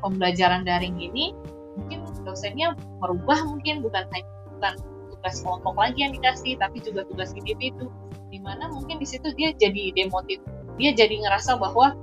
pembelajaran 0.00 0.64
daring 0.64 0.96
ini 0.98 1.36
mungkin 1.76 2.08
dosennya 2.24 2.72
merubah 3.04 3.44
mungkin 3.44 3.84
bukan 3.84 4.08
hanya 4.10 4.28
bukan 4.56 4.74
tugas 5.12 5.44
kelompok 5.44 5.76
lagi 5.76 5.98
yang 6.00 6.12
dikasih 6.16 6.56
tapi 6.56 6.80
juga 6.80 7.04
tugas 7.06 7.36
individu 7.36 7.92
di 8.32 8.40
mana 8.40 8.72
mungkin 8.72 8.98
di 8.98 9.06
situ 9.06 9.30
dia 9.36 9.52
jadi 9.54 9.94
demotif. 9.94 10.42
Dia 10.76 10.92
jadi 10.92 11.24
ngerasa 11.24 11.56
bahwa 11.56 11.94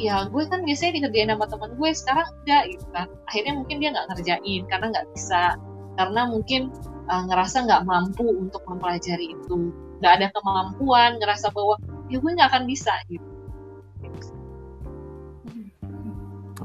ya 0.00 0.26
gue 0.26 0.42
kan 0.48 0.64
biasanya 0.64 0.98
dikerjain 0.98 1.30
sama 1.30 1.46
teman 1.46 1.70
gue 1.76 1.90
sekarang 1.94 2.28
enggak 2.42 2.62
gitu 2.76 2.86
kan. 2.90 3.06
Akhirnya 3.30 3.52
mungkin 3.60 3.76
dia 3.78 3.88
nggak 3.94 4.06
ngerjain 4.12 4.62
karena 4.68 4.86
nggak 4.90 5.06
bisa. 5.14 5.42
Karena 5.92 6.20
mungkin 6.28 6.62
uh, 7.08 7.22
ngerasa 7.28 7.56
nggak 7.68 7.82
mampu 7.86 8.26
untuk 8.26 8.62
mempelajari 8.66 9.32
itu. 9.32 9.70
Nggak 10.02 10.12
ada 10.18 10.26
kemampuan 10.34 11.20
ngerasa 11.22 11.54
bahwa 11.54 11.78
ya 12.10 12.18
gue 12.18 12.30
nggak 12.34 12.48
akan 12.52 12.64
bisa 12.66 12.92
gitu 13.08 13.31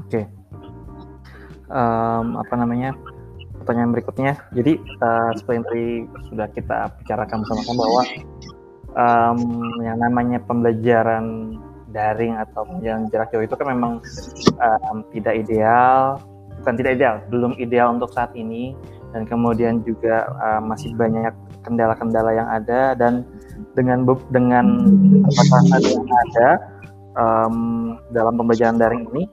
oke. 0.08 0.16
Okay. 0.16 0.24
um, 1.68 2.40
apa 2.40 2.54
namanya? 2.56 2.96
Pertanyaan 3.60 3.92
berikutnya. 3.92 4.32
Jadi 4.56 4.80
uh, 5.04 5.30
seperti 5.36 5.60
tadi 5.60 5.86
sudah 6.32 6.48
kita 6.56 6.78
bicarakan 6.96 7.44
bersama-sama 7.44 7.76
bahwa 7.84 8.02
um, 8.96 9.40
yang 9.84 10.00
namanya 10.00 10.40
pembelajaran 10.40 11.52
daring 11.92 12.36
atau 12.40 12.64
yang 12.80 13.08
jarak 13.12 13.28
jauh 13.32 13.44
itu 13.44 13.52
kan 13.52 13.68
memang 13.68 14.00
um, 14.60 15.04
tidak 15.12 15.44
ideal, 15.44 16.16
bukan 16.64 16.74
tidak 16.80 16.92
ideal, 16.96 17.14
belum 17.28 17.52
ideal 17.60 17.92
untuk 17.92 18.08
saat 18.16 18.32
ini. 18.32 18.72
Dan 19.12 19.24
kemudian 19.24 19.80
juga 19.84 20.28
uh, 20.36 20.60
masih 20.60 20.92
banyak 20.92 21.32
kendala-kendala 21.64 22.32
yang 22.32 22.48
ada 22.48 22.92
dan 22.92 23.24
dengan 23.72 24.04
dengan 24.32 24.66
batasan 25.24 25.80
yang 25.80 26.04
ada 26.28 26.48
um, 27.16 27.56
dalam 28.12 28.36
pembelajaran 28.36 28.76
daring 28.76 29.08
ini, 29.12 29.24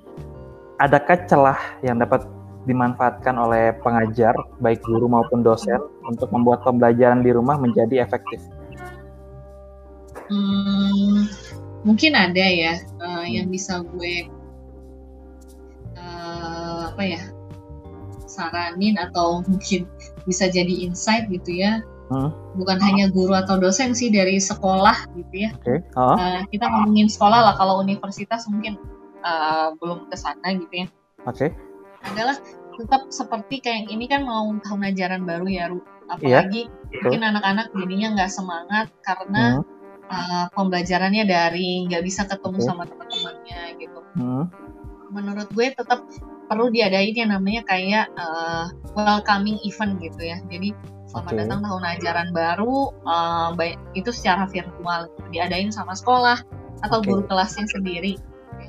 adakah 0.80 1.17
celah 1.28 1.59
yang 1.86 1.99
dapat 1.99 2.26
dimanfaatkan 2.65 3.38
oleh 3.38 3.78
pengajar, 3.86 4.34
baik 4.57 4.82
guru 4.82 5.05
maupun 5.05 5.45
dosen, 5.45 5.78
untuk 6.09 6.34
membuat 6.34 6.65
pembelajaran 6.65 7.21
di 7.21 7.30
rumah 7.30 7.61
menjadi 7.61 8.01
efektif? 8.01 8.41
Hmm, 10.26 11.30
mungkin 11.86 12.17
ada 12.17 12.41
ya 12.41 12.82
uh, 12.97 13.26
yang 13.30 13.53
bisa 13.53 13.86
gue 13.86 14.26
uh, 15.93 16.89
apa 16.89 17.03
ya 17.05 17.21
saranin 18.26 18.97
atau 18.97 19.45
mungkin 19.45 19.86
bisa 20.26 20.49
jadi 20.49 20.89
insight 20.89 21.30
gitu 21.30 21.61
ya 21.61 21.86
hmm. 22.09 22.34
bukan 22.57 22.82
hanya 22.82 23.13
guru 23.13 23.38
atau 23.38 23.61
dosen 23.61 23.93
sih 23.93 24.09
dari 24.09 24.41
sekolah 24.41 24.97
gitu 25.13 25.45
ya 25.45 25.53
okay. 25.61 25.86
uh. 25.93 26.17
Uh, 26.17 26.41
kita 26.49 26.65
ngomongin 26.65 27.05
sekolah 27.05 27.53
lah 27.53 27.55
kalau 27.61 27.86
universitas 27.86 28.49
mungkin 28.49 28.82
uh, 29.26 29.73
belum 29.82 30.07
ke 30.07 30.15
sana 30.15 30.47
gitu 30.55 30.86
ya 30.86 30.88
oke 31.26 31.36
okay. 31.36 31.49
adalah 32.13 32.38
tetap 32.76 33.07
seperti 33.09 33.63
kayak 33.63 33.89
ini 33.89 34.05
kan 34.05 34.23
mau 34.28 34.51
tahun 34.61 34.93
ajaran 34.93 35.26
baru 35.26 35.47
ya 35.49 35.65
Ru 35.73 35.82
apalagi 36.05 36.69
yeah. 36.93 37.01
mungkin 37.01 37.23
anak-anak 37.26 37.67
jadinya 37.73 38.07
nggak 38.13 38.32
semangat 38.32 38.88
karena 39.01 39.59
hmm 39.59 39.76
uh, 40.09 40.45
pembelajarannya 40.53 41.26
dari 41.26 41.86
nggak 41.89 42.03
bisa 42.05 42.26
ketemu 42.28 42.59
okay. 42.61 42.67
sama 42.67 42.84
teman-temannya 42.86 43.61
gitu. 43.82 43.99
Hmm. 44.17 44.45
Menurut 45.13 45.47
gue 45.53 45.67
tetap 45.73 46.05
perlu 46.45 46.69
diadain 46.69 47.15
yang 47.15 47.34
namanya 47.34 47.65
kayak 47.65 48.05
uh, 48.17 48.69
welcoming 48.93 49.57
event 49.65 49.97
gitu 50.01 50.21
ya. 50.21 50.38
Jadi 50.49 50.73
selamat 51.09 51.32
okay. 51.32 51.39
datang 51.45 51.59
tahun 51.63 51.84
ajaran 51.97 52.30
baru 52.34 52.76
uh, 53.05 53.49
itu 53.97 54.09
secara 54.13 54.49
virtual 54.49 55.09
diadain 55.32 55.71
sama 55.73 55.93
sekolah 55.95 56.41
atau 56.84 56.99
okay. 57.01 57.07
guru 57.09 57.21
kelasnya 57.26 57.65
sendiri. 57.71 58.19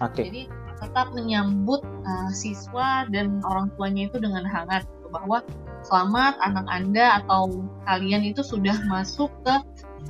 Okay. 0.01 0.29
Jadi 0.29 0.43
tetap 0.77 1.09
menyambut 1.17 1.81
uh, 2.05 2.31
siswa 2.37 3.09
dan 3.09 3.41
orang 3.49 3.73
tuanya 3.75 4.13
itu 4.13 4.21
dengan 4.21 4.45
hangat 4.45 4.85
gitu, 4.85 5.09
bahwa 5.09 5.41
selamat 5.89 6.37
anak 6.45 6.67
anda 6.69 7.25
atau 7.25 7.65
kalian 7.89 8.29
itu 8.29 8.45
sudah 8.45 8.77
masuk 8.93 9.33
ke 9.41 9.55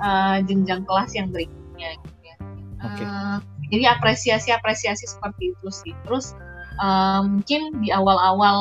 uh, 0.03 0.43
jenjang 0.43 0.83
kelas 0.89 1.15
yang 1.15 1.31
berikutnya 1.31 1.95
gitu 2.03 2.21
ya. 2.27 2.37
Okay. 2.83 3.07
Uh, 3.07 3.39
jadi 3.71 3.85
apresiasi-apresiasi 3.99 5.07
seperti 5.07 5.55
itu 5.55 5.69
sih. 5.71 5.95
Terus 6.07 6.35
uh, 6.83 7.23
mungkin 7.23 7.83
di 7.83 7.95
awal-awal 7.95 8.59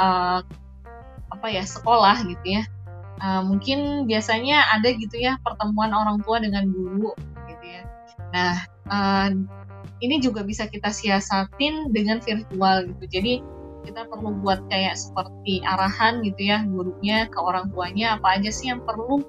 uh, 0.00 0.40
apa 1.32 1.46
ya 1.48 1.64
sekolah 1.64 2.24
gitu 2.24 2.60
ya. 2.60 2.64
Uh, 3.22 3.44
mungkin 3.44 4.08
biasanya 4.08 4.66
ada 4.74 4.90
gitu 4.96 5.14
ya 5.14 5.38
pertemuan 5.46 5.94
orang 5.94 6.18
tua 6.26 6.42
dengan 6.42 6.72
guru 6.72 7.14
gitu 7.46 7.64
ya. 7.68 7.82
Nah, 8.32 8.54
uh, 8.90 9.28
ini 10.02 10.18
juga 10.18 10.42
bisa 10.42 10.66
kita 10.66 10.90
siasatin 10.90 11.94
dengan 11.94 12.18
virtual 12.18 12.90
gitu. 12.90 13.04
Jadi 13.06 13.34
kita 13.82 14.06
perlu 14.06 14.38
buat 14.42 14.62
kayak 14.70 14.94
seperti 14.94 15.62
arahan 15.66 16.22
gitu 16.22 16.54
ya 16.54 16.62
gurunya 16.62 17.26
ke 17.26 17.38
orang 17.38 17.70
tuanya 17.74 18.18
apa 18.18 18.38
aja 18.38 18.50
sih 18.54 18.70
yang 18.70 18.82
perlu 18.86 19.22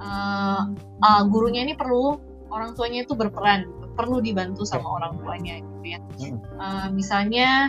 uh, 0.00 0.62
uh, 1.04 1.22
gurunya 1.28 1.68
ini 1.68 1.76
perlu 1.76 2.16
orang 2.48 2.72
tuanya 2.72 3.04
itu 3.04 3.12
berperan 3.12 3.68
perlu 3.94 4.24
dibantu 4.24 4.64
sama 4.64 4.88
orang 4.96 5.20
tuanya 5.20 5.60
gitu 5.60 5.84
ya 5.84 5.98
uh, 6.56 6.88
misalnya 6.88 7.68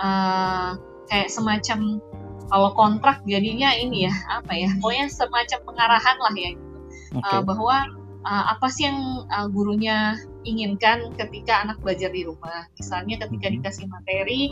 uh, 0.00 0.80
kayak 1.12 1.28
semacam 1.28 2.00
kalau 2.46 2.70
kontrak 2.78 3.20
jadinya 3.26 3.74
ini 3.74 4.08
ya 4.08 4.14
apa 4.32 4.52
ya 4.54 4.70
pokoknya 4.80 5.06
semacam 5.12 5.58
pengarahan 5.66 6.16
lah 6.22 6.34
ya 6.34 6.50
gitu 6.56 6.76
okay. 7.20 7.36
uh, 7.36 7.42
bahwa 7.44 7.76
uh, 8.24 8.44
apa 8.56 8.66
sih 8.70 8.88
yang 8.88 9.26
uh, 9.28 9.46
gurunya 9.50 10.16
inginkan 10.46 11.10
ketika 11.18 11.66
anak 11.66 11.82
belajar 11.82 12.14
di 12.14 12.22
rumah. 12.22 12.70
Misalnya 12.78 13.18
ketika 13.26 13.50
mm-hmm. 13.50 13.62
dikasih 13.66 13.86
materi, 13.90 14.42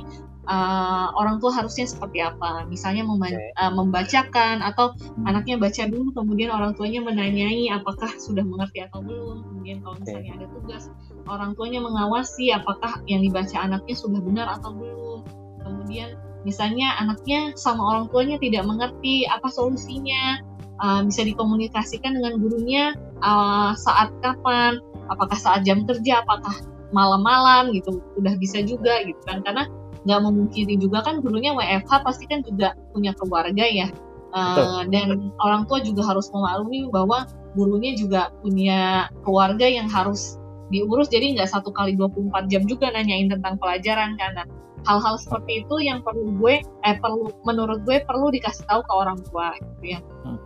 uh, 0.50 1.08
orang 1.16 1.40
tua 1.40 1.52
harusnya 1.54 1.88
seperti 1.88 2.20
apa. 2.20 2.66
Misalnya 2.68 3.06
okay. 3.06 3.54
uh, 3.56 3.72
membacakan 3.72 4.60
atau 4.60 4.92
hmm. 4.96 5.24
anaknya 5.28 5.56
baca 5.56 5.82
dulu, 5.88 6.10
kemudian 6.12 6.50
orang 6.52 6.76
tuanya 6.76 7.00
menanyai 7.04 7.70
apakah 7.72 8.10
sudah 8.20 8.44
mengerti 8.44 8.84
atau 8.84 9.00
belum. 9.00 9.46
Kemudian 9.46 9.76
kalau 9.80 9.96
misalnya 10.00 10.32
okay. 10.34 10.38
ada 10.42 10.46
tugas, 10.52 10.82
orang 11.30 11.50
tuanya 11.56 11.80
mengawasi 11.80 12.52
apakah 12.52 13.00
yang 13.08 13.24
dibaca 13.24 13.56
anaknya 13.56 13.94
sudah 13.96 14.20
benar 14.20 14.46
atau 14.60 14.70
belum. 14.74 15.20
Kemudian 15.64 16.18
misalnya 16.44 16.92
anaknya 17.00 17.56
sama 17.56 17.80
orang 17.80 18.12
tuanya 18.12 18.36
tidak 18.36 18.68
mengerti 18.68 19.24
apa 19.24 19.48
solusinya 19.48 20.44
uh, 20.80 21.00
bisa 21.06 21.24
dikomunikasikan 21.24 22.20
dengan 22.20 22.36
gurunya 22.36 22.92
uh, 23.24 23.72
saat 23.72 24.12
kapan, 24.20 24.80
apakah 25.10 25.38
saat 25.38 25.66
jam 25.66 25.84
kerja, 25.84 26.22
apakah 26.24 26.54
malam-malam 26.94 27.74
gitu, 27.74 28.00
udah 28.20 28.34
bisa 28.38 28.62
juga 28.62 29.02
gitu 29.04 29.18
kan, 29.26 29.42
karena 29.42 29.66
nggak 30.04 30.20
memungkiri 30.20 30.76
juga 30.76 31.00
kan 31.00 31.24
gurunya 31.24 31.56
WFH 31.56 32.04
pasti 32.04 32.28
kan 32.28 32.44
juga 32.44 32.76
punya 32.92 33.16
keluarga 33.16 33.64
ya, 33.64 33.88
uh, 34.36 34.84
dan 34.92 35.32
orang 35.40 35.64
tua 35.64 35.80
juga 35.80 36.04
harus 36.04 36.28
memaklumi 36.28 36.92
bahwa 36.92 37.24
gurunya 37.56 37.96
juga 37.96 38.34
punya 38.42 39.08
keluarga 39.22 39.64
yang 39.64 39.88
harus 39.88 40.36
diurus. 40.68 41.08
Jadi 41.08 41.38
nggak 41.38 41.48
satu 41.48 41.70
kali 41.70 41.94
24 41.96 42.50
jam 42.50 42.62
juga 42.66 42.90
nanyain 42.92 43.30
tentang 43.30 43.56
pelajaran 43.62 44.18
karena 44.18 44.42
hal-hal 44.84 45.16
seperti 45.16 45.64
itu 45.64 45.76
yang 45.80 46.04
perlu 46.04 46.36
gue 46.36 46.60
eh 46.60 46.96
perlu 47.00 47.32
menurut 47.48 47.80
gue 47.88 48.04
perlu 48.04 48.28
dikasih 48.28 48.68
tahu 48.68 48.84
ke 48.84 48.92
orang 48.92 49.18
tua 49.30 49.56
gitu 49.56 49.96
ya. 49.96 50.00
Hmm. 50.26 50.38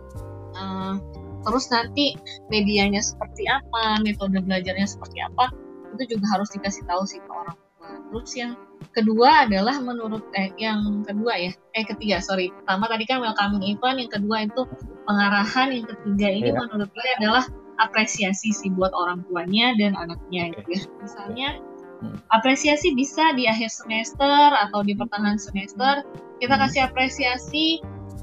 Uh, 0.59 0.93
terus 1.45 1.65
nanti 1.71 2.15
medianya 2.51 2.99
seperti 2.99 3.47
apa 3.47 4.03
metode 4.03 4.39
belajarnya 4.43 4.87
seperti 4.87 5.23
apa 5.23 5.51
itu 5.95 6.17
juga 6.17 6.25
harus 6.37 6.49
dikasih 6.53 6.83
tahu 6.85 7.03
sih 7.07 7.19
ke 7.19 7.31
orang 7.31 7.57
tua 7.57 7.87
terus 8.11 8.31
yang 8.37 8.53
kedua 8.93 9.45
adalah 9.45 9.77
menurut 9.81 10.23
eh 10.33 10.49
yang 10.57 11.05
kedua 11.05 11.33
ya 11.37 11.51
eh 11.77 11.85
ketiga 11.85 12.21
sorry 12.23 12.49
pertama 12.63 12.89
tadi 12.89 13.03
kan 13.05 13.21
welcoming 13.21 13.63
event 13.65 13.97
yang 14.01 14.11
kedua 14.11 14.37
itu 14.45 14.61
pengarahan 15.05 15.67
yang 15.73 15.85
ketiga 15.85 16.27
ini 16.29 16.49
yeah. 16.53 16.59
menurut 16.59 16.89
gue 16.89 17.07
adalah 17.21 17.43
apresiasi 17.79 18.51
sih 18.51 18.69
buat 18.75 18.91
orang 18.91 19.23
tuanya 19.29 19.73
dan 19.79 19.95
anaknya 19.95 20.51
gitu 20.57 20.69
ya 20.75 20.83
misalnya 20.99 21.49
hmm. 22.03 22.17
apresiasi 22.33 22.91
bisa 22.93 23.31
di 23.33 23.47
akhir 23.47 23.71
semester 23.71 24.51
atau 24.67 24.83
di 24.83 24.93
pertengahan 24.93 25.39
semester 25.39 26.03
kita 26.43 26.55
hmm. 26.55 26.61
kasih 26.67 26.81
apresiasi 26.87 27.67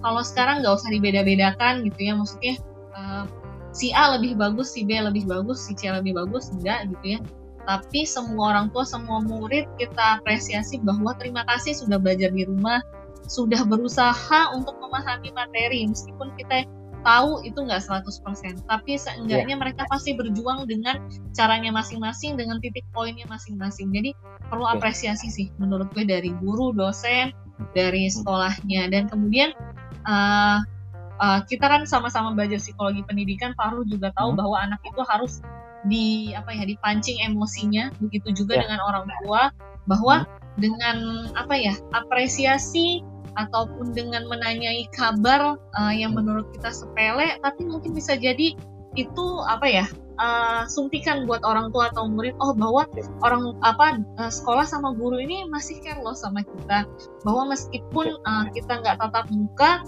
kalau 0.05 0.21
sekarang 0.21 0.61
nggak 0.61 0.77
usah 0.77 0.91
dibeda-bedakan 0.93 1.87
gitu 1.89 2.01
ya 2.01 2.13
maksudnya 2.15 2.55
uh, 2.97 3.25
si 3.77 3.93
A 3.93 4.17
lebih 4.17 4.41
bagus 4.41 4.73
si 4.73 4.89
B 4.89 4.97
lebih 4.97 5.29
bagus 5.29 5.69
si 5.69 5.77
C 5.77 5.93
lebih 5.93 6.17
bagus 6.17 6.49
enggak 6.51 6.89
gitu 6.97 7.07
ya. 7.17 7.21
Tapi 7.67 8.07
semua 8.07 8.55
orang 8.57 8.71
tua 8.71 8.87
semua 8.87 9.21
murid 9.21 9.67
kita 9.77 10.23
apresiasi 10.23 10.79
bahwa 10.81 11.13
terima 11.19 11.43
kasih 11.51 11.75
sudah 11.75 11.99
belajar 11.99 12.31
di 12.33 12.47
rumah 12.47 12.81
sudah 13.27 13.67
berusaha 13.67 14.55
untuk 14.55 14.79
memahami 14.79 15.35
materi. 15.35 15.85
Meskipun 15.91 16.31
kita 16.39 16.65
tahu 17.03 17.43
itu 17.47 17.59
nggak 17.63 17.87
100% 17.87 18.67
tapi 18.67 18.99
seenggaknya 18.99 19.55
yeah. 19.55 19.63
mereka 19.63 19.87
pasti 19.87 20.19
berjuang 20.19 20.67
dengan 20.67 20.99
caranya 21.31 21.71
masing-masing 21.71 22.35
dengan 22.35 22.63
titik 22.63 22.87
poinnya 22.95 23.27
masing-masing. 23.31 23.91
Jadi 23.91 24.15
perlu 24.47 24.67
apresiasi 24.67 25.29
sih 25.31 25.47
menurut 25.59 25.91
gue 25.95 26.07
dari 26.07 26.31
guru 26.39 26.71
dosen 26.71 27.35
dari 27.75 28.07
sekolahnya. 28.11 28.95
Dan 28.95 29.11
kemudian 29.11 29.51
uh, 30.07 30.63
uh, 31.21 31.41
kita 31.45 31.67
kan 31.67 31.83
sama-sama 31.89 32.33
belajar 32.33 32.61
psikologi 32.61 33.03
pendidikan, 33.05 33.53
Faru 33.57 33.85
juga 33.89 34.13
tahu 34.17 34.35
hmm. 34.35 34.39
bahwa 34.41 34.57
anak 34.63 34.81
itu 34.85 35.03
harus 35.07 35.41
di 35.87 36.35
apa 36.35 36.51
ya 36.51 36.65
dipancing 36.67 37.23
emosinya, 37.23 37.95
begitu 38.03 38.33
juga 38.35 38.59
yeah. 38.59 38.63
dengan 38.67 38.81
orang 38.85 39.05
tua 39.25 39.43
bahwa 39.87 40.27
hmm. 40.27 40.59
dengan 40.59 40.97
apa 41.39 41.55
ya 41.55 41.75
apresiasi 41.95 43.05
ataupun 43.37 43.93
dengan 43.93 44.25
menanyai 44.33 44.89
kabar 44.97 45.61
uh, 45.77 45.93
yang 45.93 46.17
hmm. 46.17 46.25
menurut 46.25 46.47
kita 46.57 46.73
sepele, 46.73 47.37
tapi 47.45 47.69
mungkin 47.69 47.93
bisa 47.93 48.17
jadi 48.17 48.57
itu 48.97 49.27
apa 49.45 49.69
ya 49.69 49.87
uh, 50.17 50.65
suntikan 50.67 51.29
buat 51.29 51.45
orang 51.45 51.71
tua 51.71 51.93
atau 51.93 52.09
murid 52.09 52.33
oh 52.41 52.57
bahwa 52.57 52.89
orang 53.23 53.53
apa 53.61 54.01
uh, 54.17 54.33
sekolah 54.33 54.65
sama 54.65 54.97
guru 54.97 55.21
ini 55.21 55.45
masih 55.53 55.79
care 55.85 56.01
loh 56.01 56.17
sama 56.17 56.43
kita 56.43 56.89
bahwa 57.23 57.53
meskipun 57.53 58.17
uh, 58.25 58.49
kita 58.57 58.81
nggak 58.81 58.97
tatap 58.99 59.29
muka 59.29 59.85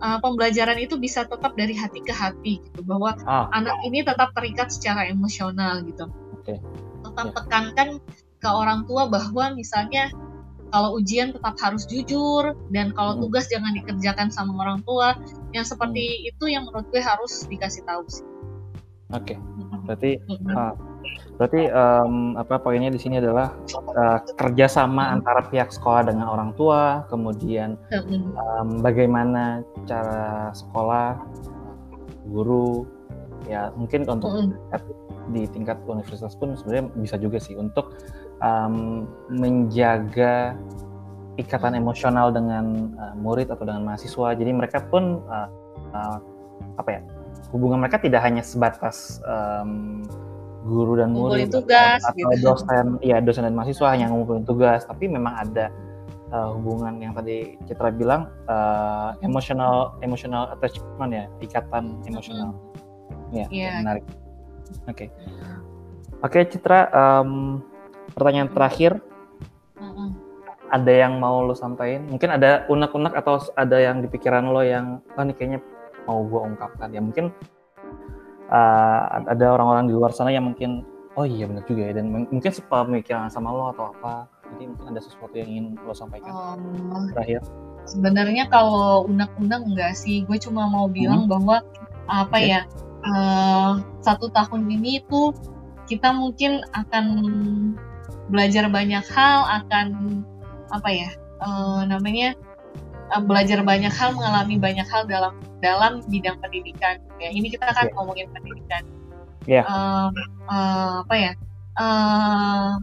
uh, 0.00 0.18
pembelajaran 0.20 0.78
itu 0.80 0.96
bisa 1.00 1.24
tetap 1.24 1.54
dari 1.54 1.72
hati 1.76 2.00
ke 2.02 2.12
hati 2.12 2.60
gitu 2.60 2.80
bahwa 2.84 3.16
ah. 3.24 3.48
anak 3.52 3.76
ini 3.86 4.02
tetap 4.02 4.32
terikat 4.36 4.68
secara 4.72 5.08
emosional 5.08 5.84
gitu 5.84 6.08
okay. 6.36 6.58
tetap 7.04 7.26
yeah. 7.30 7.34
tekankan 7.36 7.88
ke 8.36 8.48
orang 8.48 8.84
tua 8.84 9.08
bahwa 9.08 9.56
misalnya 9.56 10.12
kalau 10.74 10.98
ujian 10.98 11.30
tetap 11.30 11.54
harus 11.62 11.86
jujur 11.86 12.52
dan 12.74 12.90
kalau 12.92 13.16
hmm. 13.16 13.22
tugas 13.24 13.46
jangan 13.48 13.72
dikerjakan 13.72 14.28
sama 14.28 14.52
orang 14.60 14.82
tua 14.82 15.14
yang 15.54 15.64
seperti 15.64 16.04
hmm. 16.04 16.30
itu 16.34 16.44
yang 16.50 16.66
menurut 16.66 16.86
gue 16.90 17.00
harus 17.00 17.46
dikasih 17.48 17.86
tahu 17.86 18.04
sih 18.10 18.26
Oke, 19.14 19.38
okay. 19.38 19.86
berarti 19.86 20.18
uh, 20.50 20.74
berarti 21.36 21.68
um, 21.68 22.36
apa 22.40 22.56
poinnya 22.60 22.88
di 22.88 23.00
sini 23.00 23.20
adalah 23.20 23.52
uh, 23.96 24.18
kerjasama 24.40 25.12
antara 25.12 25.44
pihak 25.46 25.68
sekolah 25.68 26.08
dengan 26.08 26.32
orang 26.32 26.50
tua, 26.56 27.04
kemudian 27.12 27.76
um, 28.36 28.80
bagaimana 28.80 29.60
cara 29.84 30.50
sekolah, 30.56 31.20
guru, 32.32 32.88
ya 33.46 33.70
mungkin 33.76 34.08
untuk 34.08 34.32
di 35.34 35.42
tingkat 35.50 35.78
universitas 35.86 36.38
pun 36.38 36.54
sebenarnya 36.54 36.86
bisa 36.98 37.16
juga 37.18 37.38
sih 37.42 37.58
untuk 37.58 37.98
um, 38.40 39.06
menjaga 39.28 40.54
ikatan 41.36 41.76
emosional 41.76 42.32
dengan 42.32 42.96
uh, 42.96 43.14
murid 43.18 43.52
atau 43.52 43.68
dengan 43.68 43.84
mahasiswa. 43.84 44.32
Jadi 44.32 44.50
mereka 44.56 44.80
pun 44.88 45.20
uh, 45.28 45.48
uh, 45.92 46.18
apa 46.80 46.90
ya 46.96 47.00
hubungan 47.52 47.84
mereka 47.84 48.00
tidak 48.00 48.24
hanya 48.24 48.42
sebatas 48.42 49.20
um, 49.28 50.02
guru 50.66 50.98
dan 50.98 51.14
murid 51.14 51.48
tugas, 51.48 52.02
atau, 52.02 52.18
gitu. 52.18 52.42
dosen, 52.42 52.98
ya 53.00 53.22
dosen 53.22 53.46
dan 53.46 53.54
mahasiswa 53.54 53.94
hanya 53.94 54.10
ngumpulin 54.10 54.42
tugas, 54.42 54.82
tapi 54.84 55.06
memang 55.06 55.38
ada 55.38 55.70
uh, 56.34 56.50
hubungan 56.58 56.98
yang 56.98 57.14
tadi 57.14 57.54
Citra 57.70 57.94
bilang 57.94 58.26
uh, 58.50 59.14
emotional 59.22 59.94
emotional 60.02 60.50
attachment 60.50 61.14
ya, 61.14 61.24
ikatan 61.38 62.02
emosional. 62.04 62.50
Hmm. 62.52 63.34
Ya, 63.34 63.46
yeah. 63.54 63.78
menarik. 63.78 64.04
Oke. 64.90 65.06
Okay. 65.06 65.08
Oke, 66.24 66.42
okay, 66.42 66.42
Citra, 66.50 66.90
um, 66.90 67.62
pertanyaan 68.12 68.50
terakhir. 68.50 68.98
Hmm. 69.78 70.18
Ada 70.66 71.06
yang 71.06 71.22
mau 71.22 71.46
lo 71.46 71.54
sampaikan? 71.54 72.10
Mungkin 72.10 72.34
ada 72.34 72.66
unek-unek 72.66 73.14
atau 73.14 73.38
ada 73.54 73.78
yang 73.78 74.02
di 74.02 74.10
pikiran 74.10 74.50
lo 74.50 74.66
yang, 74.66 74.98
oh 75.14 75.22
ini 75.22 75.30
kayaknya 75.30 75.60
mau 76.06 76.22
gue 76.22 76.40
ungkapkan 76.40 76.88
ya 76.94 77.02
mungkin 77.02 77.34
uh, 78.50 79.24
ada 79.26 79.46
orang-orang 79.54 79.90
di 79.90 79.94
luar 79.94 80.10
sana 80.14 80.30
yang 80.34 80.46
mungkin 80.48 80.82
oh 81.16 81.24
iya 81.24 81.48
benar 81.48 81.64
juga 81.64 81.88
ya 81.88 81.92
dan 81.96 82.12
mungkin 82.12 82.52
sepemikiran 82.52 83.32
sama 83.32 83.50
lo 83.50 83.72
atau 83.72 83.90
apa 83.96 84.28
jadi 84.56 84.64
mungkin 84.70 84.86
ada 84.94 85.00
sesuatu 85.02 85.34
yang 85.34 85.48
ingin 85.48 85.66
lo 85.82 85.92
sampaikan 85.96 86.60
um, 86.92 87.08
terakhir 87.16 87.40
sebenarnya 87.88 88.50
kalau 88.50 89.06
undang-undang 89.08 89.64
enggak 89.64 89.96
sih 89.96 90.26
gue 90.26 90.38
cuma 90.38 90.68
mau 90.68 90.86
bilang 90.90 91.24
hmm. 91.26 91.32
bahwa 91.32 91.56
apa 92.06 92.36
okay. 92.36 92.52
ya 92.54 92.60
uh, 93.06 93.80
satu 94.02 94.30
tahun 94.30 94.68
ini 94.70 95.02
tuh 95.08 95.34
kita 95.86 96.10
mungkin 96.10 96.66
akan 96.74 97.06
belajar 98.30 98.66
banyak 98.66 99.02
hal 99.14 99.46
akan 99.62 100.20
apa 100.74 100.90
ya 100.90 101.10
uh, 101.42 101.86
namanya 101.86 102.34
uh, 103.12 103.22
belajar 103.22 103.62
banyak 103.62 103.92
hal, 103.92 104.14
mengalami 104.14 104.56
banyak 104.58 104.86
hal 104.88 105.06
dalam 105.06 105.34
dalam 105.60 106.02
bidang 106.10 106.38
pendidikan. 106.42 107.00
Ya, 107.18 107.30
ini 107.30 107.50
kita 107.52 107.70
kan 107.70 107.90
yeah. 107.90 107.94
ngomongin 107.94 108.26
pendidikan. 108.32 108.82
Yeah. 109.46 109.64
Uh, 109.66 110.10
uh, 110.50 111.06
apa 111.06 111.14
ya? 111.14 111.32
Uh, 111.76 112.80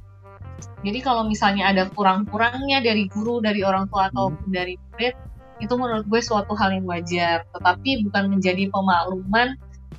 jadi 0.83 0.99
kalau 1.03 1.27
misalnya 1.27 1.71
ada 1.71 1.87
kurang-kurangnya 1.91 2.83
dari 2.83 3.07
guru, 3.11 3.39
dari 3.39 3.63
orang 3.63 3.87
tua 3.91 4.11
atau 4.11 4.31
hmm. 4.31 4.51
dari 4.51 4.75
murid, 4.91 5.15
itu 5.59 5.73
menurut 5.75 6.05
gue 6.07 6.21
suatu 6.23 6.55
hal 6.55 6.75
yang 6.75 6.85
wajar. 6.87 7.47
Tetapi 7.51 8.07
bukan 8.07 8.23
menjadi 8.31 8.67
pemakluman 8.71 9.55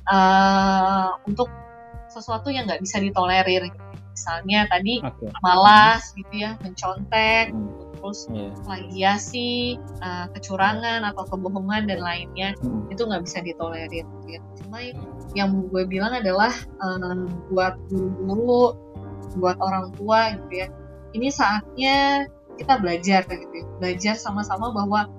uh, 0.09 1.17
untuk 1.25 1.49
sesuatu 2.09 2.53
yang 2.53 2.69
nggak 2.69 2.81
bisa 2.81 3.01
ditolerir. 3.01 3.69
Misalnya 4.15 4.63
tadi 4.71 5.03
okay. 5.03 5.27
malas 5.43 6.15
gitu 6.15 6.33
ya, 6.33 6.55
mencontek, 6.63 7.51
hmm 7.51 7.84
terus 8.05 8.29
yeah. 8.29 8.53
plagiasi, 8.69 9.81
uh, 10.05 10.29
kecurangan 10.37 11.09
atau 11.09 11.25
kebohongan 11.25 11.89
dan 11.89 12.05
lainnya 12.05 12.53
hmm. 12.61 12.93
itu 12.93 13.01
nggak 13.01 13.25
bisa 13.25 13.41
ditolerir. 13.41 14.05
Gitu. 14.29 14.45
Cuma 14.61 14.77
yang 15.33 15.65
gue 15.73 15.83
bilang 15.89 16.13
adalah 16.13 16.53
uh, 16.85 17.25
buat 17.49 17.73
guru-guru, 17.89 18.77
buat 19.41 19.57
orang 19.57 19.89
tua 19.97 20.37
gitu 20.37 20.53
ya, 20.53 20.67
ini 21.17 21.33
saatnya 21.33 22.29
kita 22.61 22.77
belajar 22.77 23.25
gitu 23.25 23.49
ya, 23.57 23.65
belajar 23.81 24.13
sama-sama 24.21 24.69
bahwa 24.69 25.09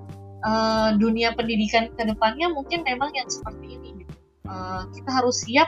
uh, 0.47 0.95
dunia 0.95 1.35
pendidikan 1.35 1.91
ke 1.91 2.07
depannya 2.07 2.47
mungkin 2.55 2.87
memang 2.87 3.11
yang 3.11 3.27
seperti 3.27 3.75
ini 3.75 4.07
gitu. 4.07 4.15
uh, 4.47 4.87
kita 4.95 5.11
harus 5.11 5.43
siap 5.43 5.67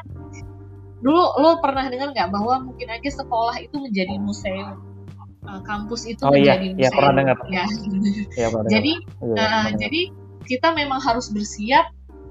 dulu 0.99 1.23
lo 1.39 1.63
pernah 1.63 1.87
dengar 1.87 2.11
nggak 2.11 2.27
bahwa 2.27 2.59
mungkin 2.67 2.91
aja 2.91 3.07
sekolah 3.07 3.55
itu 3.63 3.75
menjadi 3.79 4.19
museum 4.19 4.88
uh, 5.49 5.61
kampus 5.65 6.05
itu 6.05 6.21
oh, 6.21 6.31
menjadi 6.31 6.77
iya, 6.77 6.77
museum 6.77 6.85
iya, 6.85 6.89
pernah 6.93 7.13
dengar. 7.17 7.37
ya, 7.49 7.65
pernah 8.53 8.69
jadi 8.69 8.93
dengar. 9.17 9.49
uh, 9.49 9.67
jadi 9.81 10.01
kita 10.45 10.67
memang 10.77 10.99
harus 11.01 11.27
bersiap 11.33 11.89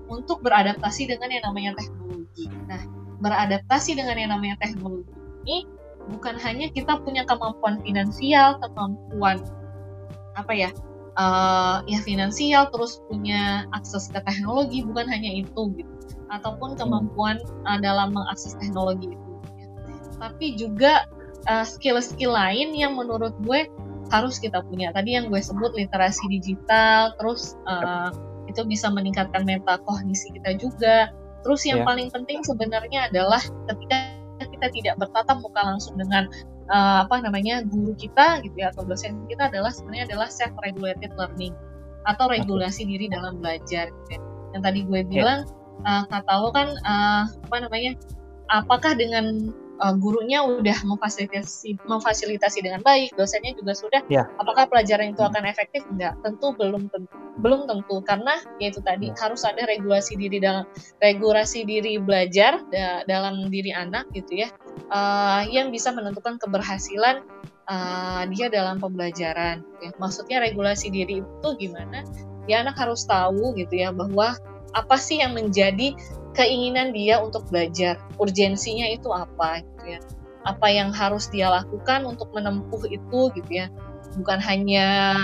untuk 0.09 0.41
beradaptasi 0.47 1.11
dengan 1.11 1.29
yang 1.35 1.45
namanya 1.51 1.73
teknologi 1.75 2.47
nah 2.71 2.81
beradaptasi 3.19 3.99
dengan 3.99 4.15
yang 4.15 4.31
namanya 4.31 4.57
teknologi 4.63 5.11
ini 5.45 5.67
bukan 6.09 6.39
hanya 6.41 6.71
kita 6.73 6.97
punya 7.03 7.27
kemampuan 7.27 7.83
finansial 7.83 8.57
kemampuan 8.63 9.43
apa 10.39 10.55
ya 10.55 10.71
uh, 11.19 11.83
ya 11.91 11.99
finansial 12.07 12.71
terus 12.71 13.03
punya 13.11 13.67
akses 13.75 14.09
ke 14.09 14.23
teknologi 14.23 14.87
bukan 14.87 15.05
hanya 15.11 15.43
itu 15.43 15.75
gitu 15.75 15.93
ataupun 16.31 16.77
kemampuan 16.77 17.41
uh, 17.67 17.81
dalam 17.81 18.13
mengakses 18.13 18.55
teknologi 18.57 19.13
itu. 19.13 19.29
Tapi 20.19 20.47
juga 20.57 21.09
uh, 21.49 21.65
skill-skill 21.67 22.37
lain 22.37 22.77
yang 22.77 22.95
menurut 22.95 23.35
gue 23.43 23.67
harus 24.09 24.41
kita 24.41 24.65
punya. 24.65 24.93
Tadi 24.95 25.17
yang 25.19 25.29
gue 25.29 25.41
sebut 25.41 25.75
literasi 25.77 26.25
digital, 26.31 27.13
terus 27.21 27.59
uh, 27.69 28.13
itu 28.49 28.65
bisa 28.65 28.89
meningkatkan 28.89 29.45
meta 29.45 29.77
kognisi 29.85 30.33
kita 30.33 30.57
juga. 30.57 31.13
Terus 31.45 31.65
yang 31.69 31.85
yeah. 31.85 31.89
paling 31.89 32.09
penting 32.13 32.41
sebenarnya 32.45 33.13
adalah 33.13 33.41
ketika 33.69 34.17
kita 34.39 34.67
tidak 34.71 34.95
bertatap 34.97 35.39
muka 35.45 35.61
langsung 35.61 35.99
dengan 35.99 36.31
uh, 36.73 37.05
apa 37.05 37.21
namanya 37.21 37.67
guru 37.67 37.93
kita 37.99 38.41
gitu 38.47 38.55
ya 38.55 38.71
atau 38.73 38.87
dosen 38.87 39.27
kita 39.27 39.51
adalah 39.51 39.75
sebenarnya 39.75 40.15
adalah 40.15 40.29
self 40.31 40.55
regulated 40.63 41.11
learning 41.19 41.53
atau 42.07 42.31
regulasi 42.31 42.87
okay. 42.87 42.91
diri 42.97 43.07
dalam 43.13 43.43
belajar. 43.43 43.93
Gitu 43.93 44.09
ya. 44.17 44.21
Yang 44.57 44.63
tadi 44.65 44.81
gue 44.89 45.01
ya. 45.05 45.09
bilang 45.09 45.41
yeah 45.45 45.57
uh, 45.87 46.03
kata 46.09 46.33
lo 46.41 46.51
kan 46.51 46.69
uh, 46.83 47.23
apa 47.29 47.57
namanya 47.63 47.93
apakah 48.51 48.97
dengan 48.97 49.53
uh, 49.81 49.95
gurunya 49.95 50.43
udah 50.43 50.85
memfasilitasi 50.85 51.79
memfasilitasi 51.87 52.59
dengan 52.63 52.83
baik, 52.83 53.15
dosennya 53.15 53.55
juga 53.55 53.73
sudah. 53.75 54.03
Yeah. 54.11 54.27
Apakah 54.39 54.67
pelajaran 54.69 55.15
itu 55.15 55.23
akan 55.23 55.47
efektif? 55.47 55.87
Enggak, 55.89 56.19
tentu 56.23 56.55
belum 56.55 56.91
tentu. 56.91 57.15
Belum 57.39 57.71
tentu 57.71 58.03
karena 58.03 58.43
yaitu 58.59 58.83
tadi 58.83 59.11
yeah. 59.11 59.19
harus 59.23 59.47
ada 59.47 59.63
regulasi 59.67 60.19
diri 60.19 60.43
dalam 60.43 60.67
regulasi 60.99 61.63
diri 61.63 61.97
belajar 62.03 62.63
da, 62.75 63.07
dalam 63.07 63.49
diri 63.49 63.71
anak 63.71 64.11
gitu 64.13 64.47
ya, 64.47 64.49
uh, 64.91 65.47
yang 65.49 65.71
bisa 65.71 65.95
menentukan 65.95 66.37
keberhasilan 66.43 67.23
uh, 67.71 68.23
dia 68.31 68.51
dalam 68.51 68.83
pembelajaran. 68.83 69.63
Ya. 69.83 69.91
Maksudnya 69.97 70.43
regulasi 70.43 70.91
diri 70.91 71.23
itu 71.23 71.49
gimana? 71.59 72.03
Ya 72.49 72.65
anak 72.65 72.81
harus 72.81 73.05
tahu 73.05 73.53
gitu 73.61 73.77
ya 73.77 73.93
bahwa 73.93 74.35
apa 74.77 74.97
sih 75.01 75.21
yang 75.23 75.37
menjadi 75.37 75.95
keinginan 76.37 76.93
dia 76.93 77.21
untuk 77.23 77.47
belajar? 77.49 78.01
Urgensinya 78.21 78.87
itu 78.89 79.09
apa 79.13 79.65
gitu 79.65 79.99
ya? 79.99 80.01
Apa 80.47 80.69
yang 80.71 80.95
harus 80.95 81.29
dia 81.29 81.51
lakukan 81.51 82.05
untuk 82.09 82.31
menempuh 82.33 82.83
itu 82.89 83.21
gitu 83.35 83.51
ya? 83.53 83.67
Bukan 84.17 84.41
hanya 84.41 85.17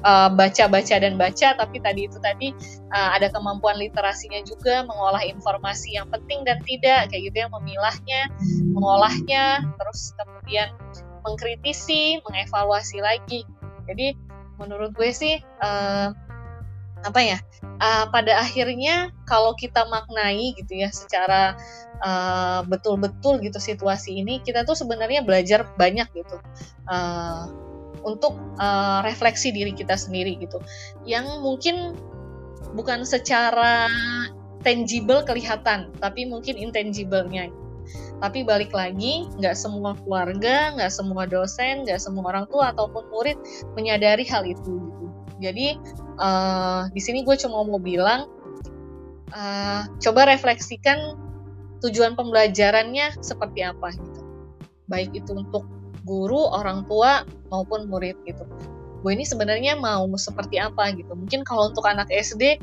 uh, 0.00 0.28
baca-baca 0.32 0.96
dan 0.96 1.20
baca 1.20 1.48
tapi 1.56 1.76
tadi 1.80 2.08
itu 2.08 2.18
tadi 2.22 2.56
uh, 2.92 3.10
ada 3.12 3.28
kemampuan 3.28 3.76
literasinya 3.76 4.40
juga 4.44 4.88
mengolah 4.88 5.20
informasi 5.20 5.96
yang 5.96 6.08
penting 6.08 6.42
dan 6.48 6.58
tidak 6.64 7.12
kayak 7.12 7.28
gitu 7.28 7.36
ya 7.44 7.48
memilahnya 7.52 8.20
mengolahnya 8.72 9.44
terus 9.76 10.16
kemudian 10.16 10.72
mengkritisi 11.22 12.18
mengevaluasi 12.26 12.98
lagi. 12.98 13.46
Jadi 13.86 14.14
menurut 14.58 14.94
gue 14.94 15.10
sih 15.10 15.38
uh, 15.62 16.14
apa 17.02 17.20
ya? 17.22 17.38
Uh, 17.82 18.06
pada 18.14 18.38
akhirnya 18.38 19.10
kalau 19.26 19.58
kita 19.58 19.82
maknai 19.90 20.54
gitu 20.54 20.78
ya 20.78 20.90
secara 20.94 21.58
betul-betul 22.66 23.38
uh, 23.38 23.42
gitu 23.46 23.62
situasi 23.62 24.22
ini 24.22 24.42
kita 24.42 24.66
tuh 24.66 24.74
sebenarnya 24.74 25.22
belajar 25.22 25.70
banyak 25.78 26.10
gitu 26.18 26.36
uh, 26.90 27.46
untuk 28.02 28.34
uh, 28.58 29.02
refleksi 29.06 29.54
diri 29.54 29.70
kita 29.74 29.94
sendiri 29.94 30.34
gitu. 30.38 30.58
Yang 31.06 31.26
mungkin 31.42 31.76
bukan 32.74 33.06
secara 33.06 33.86
tangible 34.66 35.22
kelihatan 35.26 35.94
tapi 36.02 36.26
mungkin 36.26 36.58
intangible-nya. 36.58 37.50
Tapi 38.22 38.46
balik 38.46 38.70
lagi 38.70 39.26
nggak 39.42 39.58
semua 39.58 39.98
keluarga 39.98 40.70
nggak 40.78 40.90
semua 40.94 41.26
dosen 41.26 41.82
nggak 41.82 41.98
semua 41.98 42.30
orang 42.30 42.46
tua 42.46 42.70
ataupun 42.70 43.10
murid 43.10 43.38
menyadari 43.74 44.22
hal 44.26 44.46
itu 44.46 44.78
gitu 44.78 45.06
jadi 45.42 45.74
uh, 46.22 46.86
di 46.94 47.00
sini 47.02 47.26
gue 47.26 47.34
cuma 47.34 47.66
mau 47.66 47.82
bilang 47.82 48.30
uh, 49.34 49.82
coba 49.98 50.30
refleksikan 50.30 51.18
tujuan 51.82 52.14
pembelajarannya 52.14 53.18
seperti 53.18 53.66
apa 53.66 53.90
gitu. 53.90 54.20
Baik 54.86 55.10
itu 55.18 55.34
untuk 55.34 55.66
guru 56.06 56.46
orang 56.54 56.86
tua 56.86 57.26
maupun 57.50 57.90
murid 57.90 58.14
gitu. 58.22 58.46
Gue 59.02 59.18
ini 59.18 59.26
sebenarnya 59.26 59.74
mau 59.74 60.06
seperti 60.14 60.62
apa 60.62 60.94
gitu. 60.94 61.10
Mungkin 61.10 61.42
kalau 61.42 61.74
untuk 61.74 61.82
anak 61.90 62.06
SD 62.08 62.62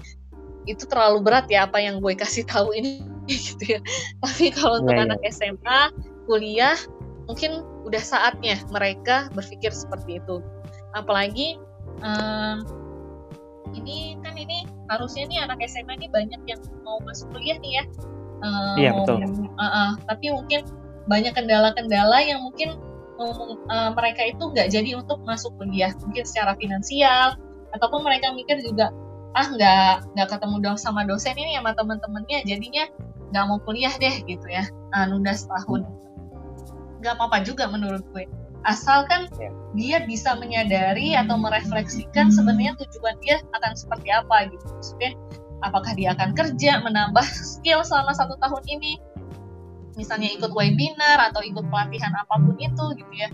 itu 0.68 0.84
terlalu 0.88 1.20
berat 1.26 1.52
ya 1.52 1.68
apa 1.68 1.84
yang 1.84 2.00
gue 2.00 2.16
kasih 2.16 2.48
tahu 2.48 2.72
ini 2.72 3.04
gitu 3.28 3.76
ya. 3.76 3.80
Tapi 4.24 4.56
kalau 4.56 4.80
untuk 4.80 4.96
yeah, 4.96 5.04
anak 5.04 5.20
yeah. 5.20 5.36
SMA 5.36 5.80
kuliah 6.30 6.80
mungkin 7.28 7.62
udah 7.86 8.02
saatnya 8.02 8.56
mereka 8.72 9.28
berpikir 9.36 9.76
seperti 9.76 10.24
itu. 10.24 10.40
Apalagi 10.96 11.60
um, 12.02 12.58
ini 13.76 14.18
kan 14.26 14.34
ini 14.34 14.66
harusnya 14.89 15.30
nih 15.30 15.39
anak 15.45 15.62
SMA 15.70 16.00
ini 16.02 16.08
banyak 16.10 16.41
yang 16.50 16.62
mau 16.82 16.97
masuk 17.06 17.30
kuliah 17.36 17.58
nih 17.62 17.82
ya. 17.82 17.84
Uh, 18.39 18.76
iya 18.80 18.91
betul. 18.95 19.20
Uh, 19.20 19.64
uh, 19.64 19.89
tapi 20.08 20.32
mungkin 20.32 20.64
banyak 21.12 21.34
kendala-kendala 21.36 22.24
yang 22.24 22.39
mungkin 22.45 22.80
uh, 23.20 23.91
mereka 23.93 24.22
itu 24.26 24.43
nggak 24.50 24.72
jadi 24.72 24.95
untuk 24.95 25.22
masuk 25.28 25.52
kuliah, 25.60 25.91
mungkin 26.02 26.24
secara 26.24 26.56
finansial 26.56 27.36
ataupun 27.76 28.02
mereka 28.02 28.34
mikir 28.34 28.58
juga 28.66 28.89
ah 29.38 29.45
nggak 29.45 30.18
nggak 30.18 30.28
ketemu 30.28 30.56
dong 30.58 30.78
sama 30.80 31.06
dosen 31.06 31.38
ini 31.38 31.54
sama 31.54 31.78
teman-temannya 31.78 32.41
jadinya 32.50 32.89
nggak 33.30 33.45
mau 33.45 33.62
kuliah 33.62 33.93
deh 34.02 34.26
gitu 34.26 34.47
ya 34.50 34.66
uh, 34.97 35.06
nunda 35.06 35.38
setahun 35.38 35.86
nggak 37.00 37.14
apa-apa 37.14 37.45
juga 37.45 37.70
menurut 37.70 38.02
gue 38.10 38.26
asalkan 38.68 39.32
yeah. 39.39 39.53
dia 39.76 39.97
bisa 40.03 40.36
menyadari 40.36 41.16
atau 41.16 41.39
merefleksikan 41.39 42.34
sebenarnya 42.34 42.76
tujuan 42.76 43.16
dia 43.24 43.39
akan 43.55 43.72
seperti 43.76 44.10
apa 44.12 44.51
gitu. 44.51 44.66
Maksudnya 44.68 45.12
apakah 45.64 45.91
dia 45.95 46.12
akan 46.16 46.36
kerja 46.36 46.84
menambah 46.84 47.24
skill 47.55 47.86
selama 47.86 48.12
satu 48.12 48.36
tahun 48.41 48.64
ini? 48.68 48.99
Misalnya 49.95 50.32
ikut 50.32 50.55
webinar 50.55 51.20
atau 51.32 51.43
ikut 51.43 51.67
pelatihan 51.67 52.16
apa 52.16 52.39
pun 52.39 52.55
itu 52.55 52.86
gitu 52.96 53.13
ya 53.16 53.28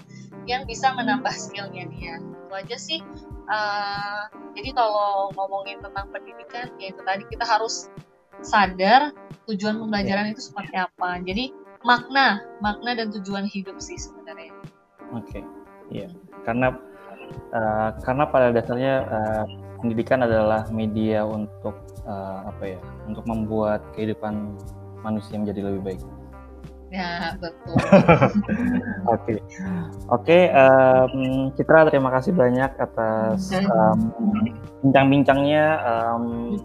yang 0.46 0.66
bisa 0.66 0.94
menambah 0.94 1.34
skillnya 1.34 1.90
dia. 1.94 2.22
Itu 2.22 2.54
aja 2.54 2.78
sih. 2.78 3.02
Uh, 3.46 4.26
jadi 4.58 4.74
kalau 4.74 5.30
ngomongin 5.38 5.78
tentang 5.78 6.10
pendidikan 6.10 6.74
ya 6.82 6.90
itu 6.90 7.02
tadi 7.06 7.22
kita 7.30 7.46
harus 7.46 7.94
sadar 8.42 9.14
tujuan 9.46 9.78
pembelajaran 9.78 10.30
yeah. 10.30 10.34
itu 10.34 10.42
seperti 10.42 10.76
apa. 10.78 11.22
Jadi 11.22 11.54
makna 11.86 12.42
makna 12.66 12.98
dan 12.98 13.14
tujuan 13.14 13.46
hidup 13.46 13.78
sih 13.78 13.96
sebenarnya 14.02 14.50
Oke, 15.16 15.40
okay. 15.40 15.44
iya. 15.92 16.08
Karena 16.44 16.76
uh, 17.56 17.90
karena 18.04 18.24
pada 18.28 18.48
dasarnya 18.52 18.94
uh, 19.08 19.46
pendidikan 19.80 20.28
adalah 20.28 20.68
media 20.70 21.24
untuk 21.24 21.76
uh, 22.04 22.52
apa 22.52 22.76
ya? 22.76 22.80
Untuk 23.08 23.24
membuat 23.26 23.82
kehidupan 23.96 24.60
manusia 25.02 25.40
menjadi 25.40 25.72
lebih 25.72 25.82
baik. 25.82 26.02
Ya 26.94 27.36
betul. 27.42 27.76
Oke, 29.14 29.42
oke. 30.08 30.40
Um, 30.54 31.50
Citra 31.58 31.90
terima 31.90 32.14
kasih 32.14 32.32
banyak 32.32 32.72
atas 32.78 33.52
um, 33.52 34.00
bincang-bincangnya 34.86 35.82
um, 35.82 36.56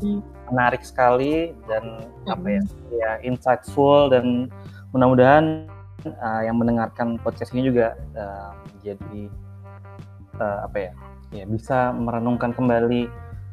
menarik 0.52 0.85
sekali 0.85 1.56
dan 1.66 2.05
apa 2.28 2.47
ya? 2.47 2.62
Ya 2.93 3.10
insightful 3.27 4.12
dan 4.12 4.52
mudah-mudahan 4.93 5.66
uh, 6.06 6.43
yang 6.44 6.56
mendengarkan 6.56 7.20
podcast 7.20 7.52
ini 7.52 7.68
juga 7.68 7.97
uh, 8.16 8.52
jadi 8.81 9.28
uh, 10.40 10.66
apa 10.66 10.78
ya 10.78 10.93
ya 11.31 11.44
bisa 11.47 11.94
merenungkan 11.94 12.51
kembali 12.51 13.06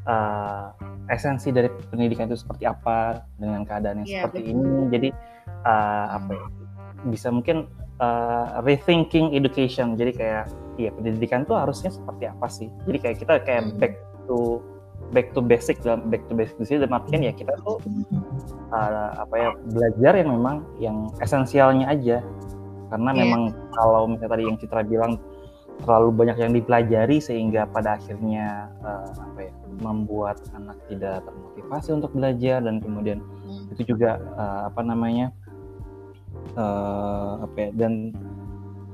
uh, 0.08 0.74
esensi 1.08 1.52
dari 1.52 1.72
pendidikan 1.92 2.28
itu 2.28 2.40
seperti 2.40 2.68
apa 2.68 3.24
dengan 3.40 3.64
keadaan 3.64 4.04
yang 4.04 4.08
yeah, 4.08 4.16
seperti 4.26 4.40
betul. 4.44 4.54
ini. 4.54 4.72
Jadi 4.92 5.10
uh, 5.64 6.06
apa 6.20 6.32
ya 6.36 6.46
bisa 7.08 7.28
mungkin 7.30 7.70
uh, 8.02 8.64
rethinking 8.64 9.36
education. 9.36 9.96
Jadi 9.96 10.12
kayak 10.16 10.46
ya 10.78 10.90
pendidikan 10.94 11.44
itu 11.48 11.54
harusnya 11.56 11.92
seperti 11.92 12.24
apa 12.28 12.48
sih? 12.50 12.68
Jadi 12.86 12.98
kayak 13.00 13.18
kita 13.24 13.34
kayak 13.44 13.62
hmm. 13.68 13.78
back 13.80 13.94
to 14.28 14.60
back 15.16 15.28
to 15.32 15.40
basic 15.40 15.80
dalam 15.84 16.08
back 16.12 16.24
to 16.28 16.34
basic. 16.36 16.56
Di 16.60 16.66
sini 16.68 16.78
dalam 16.84 17.00
artian 17.00 17.22
ya 17.24 17.34
kita 17.36 17.54
tuh 17.64 17.80
uh, 18.72 19.12
apa 19.24 19.36
ya 19.36 19.50
belajar 19.72 20.14
yang 20.20 20.30
memang 20.34 20.56
yang 20.78 20.98
esensialnya 21.24 21.86
aja 21.88 22.18
karena 22.88 23.12
yeah. 23.12 23.20
memang 23.24 23.42
kalau 23.76 24.08
misalnya 24.08 24.32
tadi 24.32 24.44
yang 24.48 24.58
Citra 24.60 24.82
bilang 24.88 25.14
terlalu 25.78 26.10
banyak 26.10 26.38
yang 26.42 26.54
dipelajari 26.58 27.18
sehingga 27.22 27.70
pada 27.70 28.02
akhirnya 28.02 28.72
uh, 28.82 29.14
apa 29.14 29.40
ya 29.46 29.54
membuat 29.78 30.42
anak 30.58 30.78
tidak 30.90 31.22
termotivasi 31.22 31.90
untuk 31.94 32.12
belajar 32.18 32.66
dan 32.66 32.82
kemudian 32.82 33.22
hmm. 33.22 33.74
itu 33.78 33.94
juga 33.94 34.18
uh, 34.34 34.74
apa 34.74 34.82
namanya 34.82 35.30
uh, 36.58 37.46
apa 37.46 37.58
ya, 37.58 37.70
dan 37.78 38.10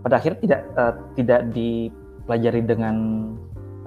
pada 0.03 0.19
akhirnya 0.19 0.39
tidak 0.43 0.61
uh, 0.75 0.93
tidak 1.15 1.41
dipelajari 1.55 2.61
dengan 2.67 2.95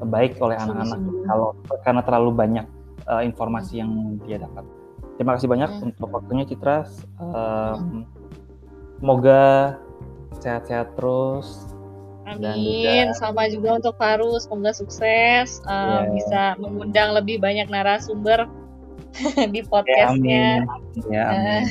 baik 0.00 0.40
oleh 0.40 0.56
anak-anak 0.56 1.00
kalau 1.28 1.48
karena 1.84 2.02
terlalu 2.04 2.30
banyak 2.32 2.66
uh, 3.08 3.20
informasi 3.20 3.84
yang 3.84 4.16
dia 4.24 4.40
dapat. 4.40 4.64
Terima 5.16 5.32
kasih 5.36 5.48
banyak 5.48 5.70
hmm. 5.70 5.86
untuk 5.92 6.08
waktunya 6.12 6.44
Citra. 6.44 6.84
Um, 7.16 8.04
semoga 9.00 9.76
sehat-sehat 10.40 10.92
terus. 10.96 11.72
Amin. 12.26 12.58
Juga, 12.58 13.14
Sama 13.16 13.46
juga 13.48 13.78
untuk 13.78 13.94
Faru, 13.96 14.36
semoga 14.42 14.74
sukses. 14.76 15.62
Uh, 15.64 15.72
yeah. 15.72 16.02
Bisa 16.12 16.42
mengundang 16.60 17.14
lebih 17.16 17.38
banyak 17.38 17.70
narasumber 17.70 18.50
di 19.54 19.60
podcastnya. 19.64 20.66
Ya, 20.66 20.68
amin. 20.68 21.08
Ya, 21.08 21.24
amin. 21.32 21.62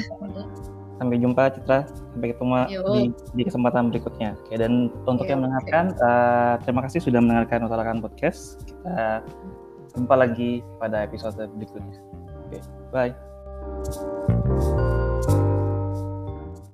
Sampai 0.95 1.19
jumpa 1.19 1.43
Citra. 1.51 1.79
Sampai 2.15 2.27
ketemu 2.31 2.55
di, 2.71 3.01
di 3.35 3.43
kesempatan 3.43 3.91
berikutnya. 3.91 4.39
Oke, 4.39 4.55
dan 4.55 4.87
untuk 5.03 5.27
Yo, 5.27 5.35
yang 5.35 5.43
mendengarkan, 5.43 5.91
okay. 5.91 6.01
uh, 6.01 6.07
eh, 6.07 6.53
terima 6.63 6.81
kasih 6.87 6.99
sudah 7.03 7.19
mendengarkan 7.19 7.67
Utarakan 7.67 7.99
Podcast. 7.99 8.63
Kita 8.63 9.21
jumpa 9.99 10.15
lagi 10.15 10.63
pada 10.79 11.03
episode 11.03 11.35
berikutnya. 11.59 11.99
Oke, 12.47 12.63
bye. 12.95 13.34
Thank 13.85 13.97
you. 14.47 15.04